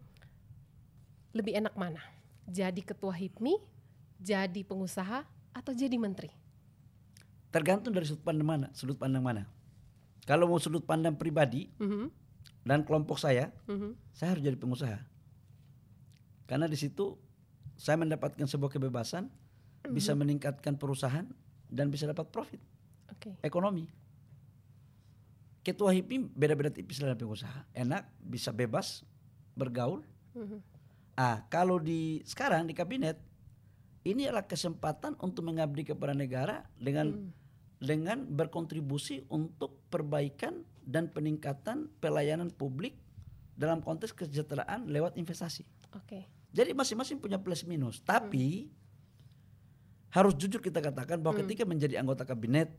lebih 1.35 1.59
enak 1.59 1.75
mana? 1.75 1.99
Jadi 2.47 2.79
ketua 2.79 3.11
HIPMI, 3.11 3.59
jadi 4.23 4.63
pengusaha, 4.63 5.27
atau 5.51 5.75
jadi 5.75 5.99
menteri? 5.99 6.31
Tergantung 7.49 7.93
dari 7.93 8.05
sudut 8.05 8.21
pandang 8.21 8.45
mana, 8.45 8.67
sudut 8.77 8.97
pandang 8.97 9.25
mana. 9.25 9.43
Kalau 10.29 10.45
mau 10.45 10.61
sudut 10.61 10.85
pandang 10.85 11.17
pribadi 11.17 11.73
Mhm, 11.81 12.13
dan 12.61 12.85
kelompok 12.85 13.17
saya, 13.17 13.49
mhm. 13.65 13.97
saya 14.13 14.37
harus 14.37 14.43
jadi 14.45 14.57
pengusaha. 14.57 14.99
Karena 16.45 16.69
di 16.69 16.77
situ 16.77 17.17
saya 17.73 17.97
mendapatkan 17.97 18.45
sebuah 18.45 18.69
kebebasan, 18.69 19.31
bisa 19.89 20.13
meningkatkan 20.13 20.75
perusahaan 20.75 21.25
dan 21.71 21.87
bisa 21.89 22.05
dapat 22.05 22.27
profit 22.29 22.61
Oke. 23.09 23.39
ekonomi. 23.41 23.87
Ketua 25.63 25.93
HIPMI 25.93 26.33
beda-beda 26.33 26.69
tipis 26.73 26.99
dalam 27.01 27.15
pengusaha. 27.17 27.65
Enak, 27.73 28.09
bisa 28.19 28.49
bebas 28.53 29.05
bergaul. 29.57 30.03
Mhm. 30.35 30.59
Ah, 31.19 31.43
kalau 31.51 31.77
di 31.81 32.23
sekarang 32.23 32.63
di 32.63 32.73
kabinet 32.77 33.19
ini 34.07 34.27
adalah 34.27 34.47
kesempatan 34.47 35.19
untuk 35.19 35.43
mengabdi 35.47 35.83
kepada 35.91 36.15
negara 36.15 36.63
dengan 36.79 37.31
dengan 37.79 38.27
berkontribusi 38.27 39.27
untuk 39.31 39.87
perbaikan 39.87 40.67
dan 40.83 41.07
peningkatan 41.07 41.87
pelayanan 42.03 42.51
publik 42.51 42.99
dalam 43.55 43.79
konteks 43.79 44.15
kesejahteraan 44.15 44.87
lewat 44.87 45.15
investasi. 45.15 45.63
Oke. 45.95 46.27
Jadi 46.51 46.71
masing-masing 46.75 47.21
punya 47.21 47.37
plus 47.39 47.63
minus, 47.63 48.01
tapi 48.03 48.71
harus 50.09 50.33
jujur 50.33 50.59
kita 50.59 50.81
katakan 50.81 51.21
bahwa 51.21 51.45
ketika 51.45 51.63
menjadi 51.63 52.01
anggota 52.01 52.25
kabinet 52.25 52.73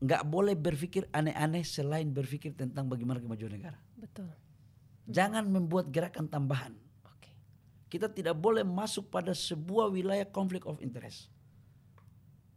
nggak 0.00 0.24
boleh 0.26 0.56
berpikir 0.56 1.06
aneh-aneh 1.12 1.62
selain 1.62 2.08
berpikir 2.08 2.56
tentang 2.56 2.88
bagaimana 2.88 3.20
kemajuan 3.20 3.52
negara. 3.52 3.78
Betul. 3.94 4.32
Jangan 5.06 5.44
membuat 5.46 5.92
gerakan 5.92 6.26
tambahan. 6.26 6.72
Kita 7.90 8.06
tidak 8.06 8.38
boleh 8.38 8.62
masuk 8.62 9.10
pada 9.10 9.34
sebuah 9.34 9.90
wilayah 9.90 10.24
konflik 10.30 10.62
of 10.64 10.78
interest. 10.78 11.26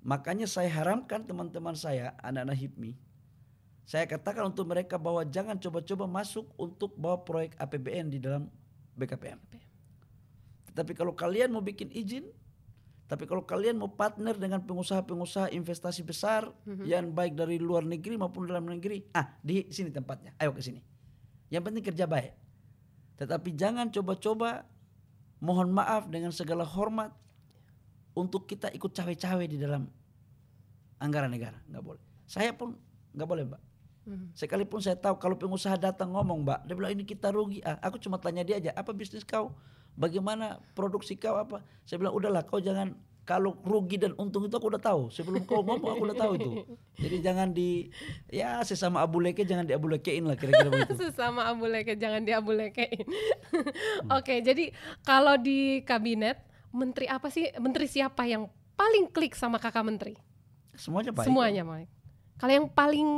Makanya 0.05 0.45
saya 0.45 0.69
haramkan 0.69 1.25
teman-teman 1.25 1.73
saya, 1.73 2.13
anak-anak 2.21 2.59
HIPMI, 2.59 2.91
saya 3.83 4.07
katakan 4.07 4.47
untuk 4.47 4.69
mereka 4.69 4.95
bahwa 4.95 5.25
jangan 5.27 5.59
coba-coba 5.59 6.05
masuk 6.07 6.47
untuk 6.55 6.95
bawa 6.95 7.19
proyek 7.25 7.57
APBN 7.59 8.13
di 8.13 8.19
dalam 8.21 8.47
BKPM. 8.95 9.39
Tetapi 10.71 10.91
kalau 10.95 11.11
kalian 11.11 11.51
mau 11.51 11.65
bikin 11.65 11.91
izin, 11.91 12.29
tapi 13.09 13.27
kalau 13.27 13.43
kalian 13.43 13.77
mau 13.77 13.91
partner 13.91 14.39
dengan 14.39 14.63
pengusaha-pengusaha 14.63 15.51
investasi 15.51 16.01
besar 16.07 16.47
yang 16.87 17.11
baik 17.11 17.35
dari 17.35 17.59
luar 17.59 17.83
negeri 17.83 18.15
maupun 18.15 18.47
dalam 18.47 18.65
negeri, 18.69 19.03
ah 19.13 19.35
di 19.43 19.67
sini 19.67 19.91
tempatnya, 19.91 20.33
ayo 20.39 20.55
ke 20.55 20.63
sini. 20.63 20.79
Yang 21.51 21.63
penting 21.69 21.83
kerja 21.83 22.05
baik. 22.07 22.33
Tetapi 23.19 23.49
jangan 23.53 23.91
coba-coba 23.93 24.65
mohon 25.43 25.75
maaf 25.75 26.07
dengan 26.07 26.31
segala 26.31 26.63
hormat 26.63 27.11
untuk 28.15 28.47
kita 28.47 28.71
ikut 28.71 28.95
cawe-cawe 28.95 29.43
di 29.43 29.59
dalam 29.59 29.91
anggaran 31.03 31.27
negara, 31.27 31.59
nggak 31.67 31.83
boleh. 31.83 32.03
Saya 32.23 32.55
pun 32.55 32.79
nggak 33.11 33.27
boleh, 33.27 33.43
Mbak. 33.51 33.61
Sekalipun 34.35 34.79
saya 34.79 34.95
tahu 34.95 35.19
kalau 35.19 35.35
pengusaha 35.35 35.75
datang 35.75 36.15
ngomong, 36.15 36.47
Mbak, 36.47 36.59
dia 36.63 36.75
bilang 36.79 36.91
ini 36.95 37.03
kita 37.03 37.31
rugi. 37.35 37.59
Ah, 37.67 37.75
aku 37.83 37.99
cuma 37.99 38.15
tanya 38.19 38.47
dia 38.47 38.59
aja, 38.59 38.71
apa 38.71 38.95
bisnis 38.95 39.27
kau? 39.27 39.51
Bagaimana 39.99 40.63
produksi 40.75 41.19
kau 41.19 41.35
apa? 41.35 41.59
Saya 41.83 41.99
bilang 41.99 42.15
udahlah, 42.15 42.47
kau 42.47 42.63
jangan 42.63 42.95
kalau 43.23 43.55
rugi 43.63 43.95
dan 43.95 44.11
untung 44.19 44.43
itu 44.43 44.51
aku 44.51 44.67
udah 44.67 44.83
tahu. 44.83 45.07
Sebelum 45.07 45.47
kau 45.47 45.63
ngomong 45.63 45.95
aku 45.95 46.03
udah 46.11 46.17
tahu 46.19 46.31
itu. 46.35 46.49
Jadi 46.99 47.17
jangan 47.23 47.55
di 47.55 47.87
ya 48.27 48.59
sesama 48.67 48.99
abu 48.99 49.23
leke 49.23 49.47
jangan 49.47 49.63
di 49.63 49.71
abu 49.71 49.87
lekein 49.87 50.27
lah 50.27 50.35
kira-kira 50.35 50.67
begitu. 50.67 50.99
Sesama 51.07 51.47
abu 51.47 51.63
leke, 51.65 51.95
jangan 51.95 52.27
di 52.27 52.35
abu 52.35 52.51
lekein. 52.51 53.07
Oke, 54.19 54.43
jadi 54.43 54.75
kalau 55.07 55.39
di 55.39 55.81
kabinet, 55.87 56.43
menteri 56.75 57.07
apa 57.07 57.31
sih, 57.31 57.47
menteri 57.63 57.87
siapa 57.87 58.27
yang 58.27 58.51
paling 58.75 59.07
klik 59.15 59.39
sama 59.39 59.55
kakak 59.55 59.87
menteri? 59.87 60.19
Semuanya 60.75 61.15
baik. 61.15 61.27
Semuanya, 61.31 61.63
Mike. 61.63 61.91
Kalau 62.43 62.51
yang 62.51 62.67
paling 62.67 63.09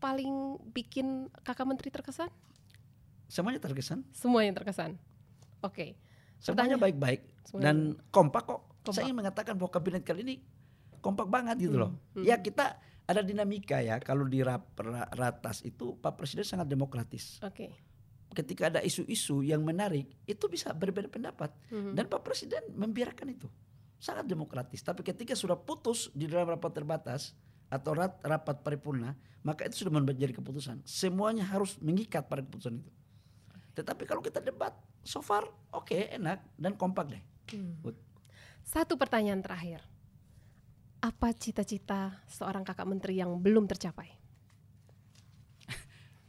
paling 0.00 0.56
bikin 0.72 1.28
kakak 1.44 1.68
menteri 1.68 1.92
terkesan? 1.92 2.32
Semuanya 3.28 3.60
terkesan. 3.60 4.00
Semuanya 4.16 4.56
terkesan. 4.56 4.96
Oke. 5.60 6.00
Semuanya 6.40 6.76
Pertanyaan- 6.76 6.82
baik-baik 6.82 7.20
Semuanya 7.44 7.64
dan 7.68 7.76
kompak 8.08 8.48
kok. 8.48 8.71
Kompak. 8.82 8.92
Saya 8.92 9.06
ingin 9.06 9.18
mengatakan 9.18 9.54
bahwa 9.54 9.70
kabinet 9.70 10.02
kali 10.02 10.20
ini 10.22 10.34
kompak 10.98 11.26
banget 11.26 11.56
gitu 11.60 11.78
loh. 11.78 11.94
Ya 12.18 12.36
kita 12.36 12.76
ada 13.02 13.20
dinamika 13.20 13.78
ya 13.78 13.98
kalau 13.98 14.22
di 14.24 14.38
rap, 14.40 14.74
ra- 14.76 15.06
ratas 15.08 15.62
itu 15.62 15.94
Pak 15.96 16.14
Presiden 16.14 16.42
sangat 16.42 16.66
demokratis. 16.66 17.38
Oke. 17.40 17.70
Ketika 18.32 18.66
ada 18.68 18.80
isu-isu 18.80 19.40
yang 19.40 19.60
menarik 19.60 20.08
itu 20.24 20.44
bisa 20.46 20.72
berbeda 20.72 21.06
pendapat 21.06 21.52
dan 21.92 22.04
Pak 22.04 22.22
Presiden 22.22 22.64
membiarkan 22.72 23.28
itu. 23.28 23.46
Sangat 23.98 24.26
demokratis. 24.26 24.80
Tapi 24.80 25.02
ketika 25.02 25.32
sudah 25.32 25.54
putus 25.54 26.10
di 26.10 26.26
dalam 26.26 26.48
rapat 26.48 26.72
terbatas 26.72 27.36
atau 27.68 27.92
rat- 27.92 28.18
rapat 28.20 28.58
paripurna, 28.58 29.14
maka 29.40 29.62
itu 29.64 29.80
sudah 29.80 29.94
menjadi 29.94 30.32
keputusan. 30.32 30.82
Semuanya 30.82 31.44
harus 31.44 31.78
mengikat 31.78 32.26
pada 32.26 32.42
keputusan 32.42 32.78
itu. 32.78 32.90
Tetapi 33.72 34.02
kalau 34.04 34.20
kita 34.20 34.38
debat, 34.38 34.74
so 35.00 35.20
far 35.20 35.46
oke 35.70 35.92
enak 35.92 36.42
dan 36.56 36.74
kompak 36.74 37.08
deh. 37.08 37.22
Good. 37.78 37.94
Satu 38.62 38.94
pertanyaan 38.94 39.42
terakhir. 39.42 39.82
Apa 41.02 41.34
cita-cita 41.34 42.22
seorang 42.30 42.62
kakak 42.62 42.86
menteri 42.86 43.18
yang 43.18 43.34
belum 43.42 43.66
tercapai? 43.66 44.14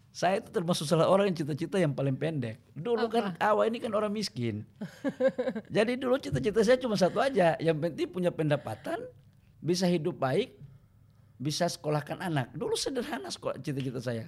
Saya 0.09 0.41
itu 0.41 0.49
termasuk 0.49 0.89
salah 0.89 1.05
orang 1.05 1.29
yang 1.29 1.37
cita-cita 1.45 1.77
yang 1.77 1.93
paling 1.93 2.17
pendek. 2.17 2.57
Dulu 2.73 3.05
kan 3.05 3.37
awal 3.37 3.69
ini 3.69 3.77
kan 3.77 3.93
orang 3.93 4.09
miskin. 4.09 4.65
Jadi 5.75 5.93
dulu 5.97 6.17
cita-cita 6.17 6.65
saya 6.65 6.77
cuma 6.81 6.97
satu 6.97 7.21
aja. 7.21 7.53
Yang 7.61 7.77
penting 7.85 8.07
punya 8.09 8.33
pendapatan, 8.33 8.97
bisa 9.61 9.85
hidup 9.85 10.17
baik, 10.17 10.57
bisa 11.37 11.69
sekolahkan 11.69 12.17
anak. 12.21 12.49
Dulu 12.57 12.73
sederhana 12.73 13.29
sekolah 13.29 13.61
cita-cita 13.61 14.01
saya. 14.01 14.25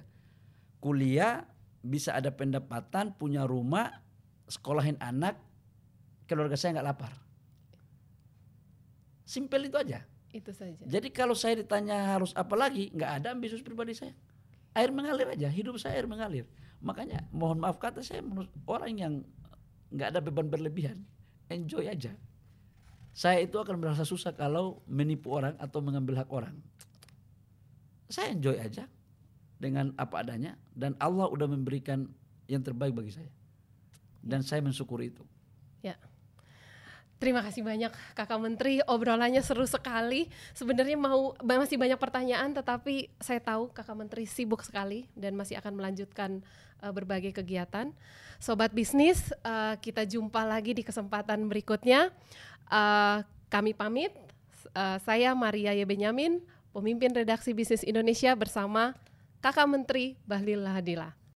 Kuliah, 0.78 1.42
bisa 1.82 2.14
ada 2.14 2.30
pendapatan, 2.30 3.14
punya 3.18 3.42
rumah, 3.46 4.02
sekolahin 4.46 4.98
anak, 5.02 5.38
keluarga 6.30 6.54
saya 6.54 6.78
nggak 6.78 6.86
lapar. 6.86 7.25
Simpel 9.26 9.66
itu 9.66 9.74
aja. 9.74 10.06
Itu 10.30 10.54
saja. 10.54 10.78
Jadi 10.86 11.10
kalau 11.10 11.34
saya 11.34 11.58
ditanya 11.58 12.14
harus 12.14 12.30
apa 12.38 12.54
lagi, 12.54 12.94
nggak 12.94 13.10
ada 13.22 13.34
ambisius 13.34 13.66
pribadi 13.66 13.92
saya. 13.98 14.14
Air 14.78 14.94
mengalir 14.94 15.26
aja, 15.26 15.50
hidup 15.50 15.82
saya 15.82 15.98
air 15.98 16.06
mengalir. 16.06 16.46
Makanya 16.78 17.26
mohon 17.34 17.58
maaf 17.58 17.82
kata 17.82 18.06
saya 18.06 18.22
menurut 18.22 18.52
orang 18.70 18.92
yang 18.94 19.14
nggak 19.90 20.14
ada 20.14 20.20
beban 20.22 20.46
berlebihan, 20.46 21.02
enjoy 21.50 21.90
aja. 21.90 22.14
Saya 23.16 23.42
itu 23.42 23.56
akan 23.56 23.80
merasa 23.80 24.04
susah 24.04 24.36
kalau 24.36 24.84
menipu 24.84 25.32
orang 25.32 25.56
atau 25.56 25.80
mengambil 25.80 26.20
hak 26.20 26.28
orang. 26.28 26.54
Saya 28.12 28.36
enjoy 28.36 28.60
aja 28.60 28.86
dengan 29.56 29.96
apa 29.96 30.20
adanya 30.20 30.54
dan 30.76 30.92
Allah 31.00 31.26
udah 31.32 31.48
memberikan 31.48 32.06
yang 32.46 32.60
terbaik 32.60 32.92
bagi 32.92 33.16
saya. 33.16 33.32
Dan 34.20 34.44
saya 34.44 34.60
mensyukuri 34.60 35.10
itu. 35.10 35.24
Ya. 35.80 35.96
Terima 37.16 37.40
kasih 37.40 37.64
banyak 37.64 37.88
Kakak 38.12 38.36
Menteri, 38.36 38.84
obrolannya 38.84 39.40
seru 39.40 39.64
sekali. 39.64 40.28
Sebenarnya 40.52 41.00
mau 41.00 41.32
masih 41.40 41.80
banyak 41.80 41.96
pertanyaan 41.96 42.52
tetapi 42.52 43.08
saya 43.16 43.40
tahu 43.40 43.72
Kakak 43.72 43.96
Menteri 43.96 44.28
sibuk 44.28 44.60
sekali 44.60 45.08
dan 45.16 45.32
masih 45.32 45.56
akan 45.56 45.80
melanjutkan 45.80 46.44
eh, 46.84 46.92
berbagai 46.92 47.32
kegiatan. 47.32 47.88
Sobat 48.36 48.76
bisnis, 48.76 49.32
eh, 49.32 49.74
kita 49.80 50.04
jumpa 50.04 50.44
lagi 50.44 50.76
di 50.76 50.84
kesempatan 50.84 51.48
berikutnya. 51.48 52.12
Eh, 52.68 53.18
kami 53.48 53.72
pamit. 53.72 54.12
Eh, 54.76 54.98
saya 55.00 55.32
Maria 55.32 55.72
Y. 55.72 55.88
Benyamin, 55.88 56.44
pemimpin 56.76 57.16
redaksi 57.16 57.56
Bisnis 57.56 57.80
Indonesia 57.80 58.36
bersama 58.36 58.92
Kakak 59.40 59.64
Menteri 59.64 60.20
Bahlil 60.28 60.60
Lahadila. 60.60 61.25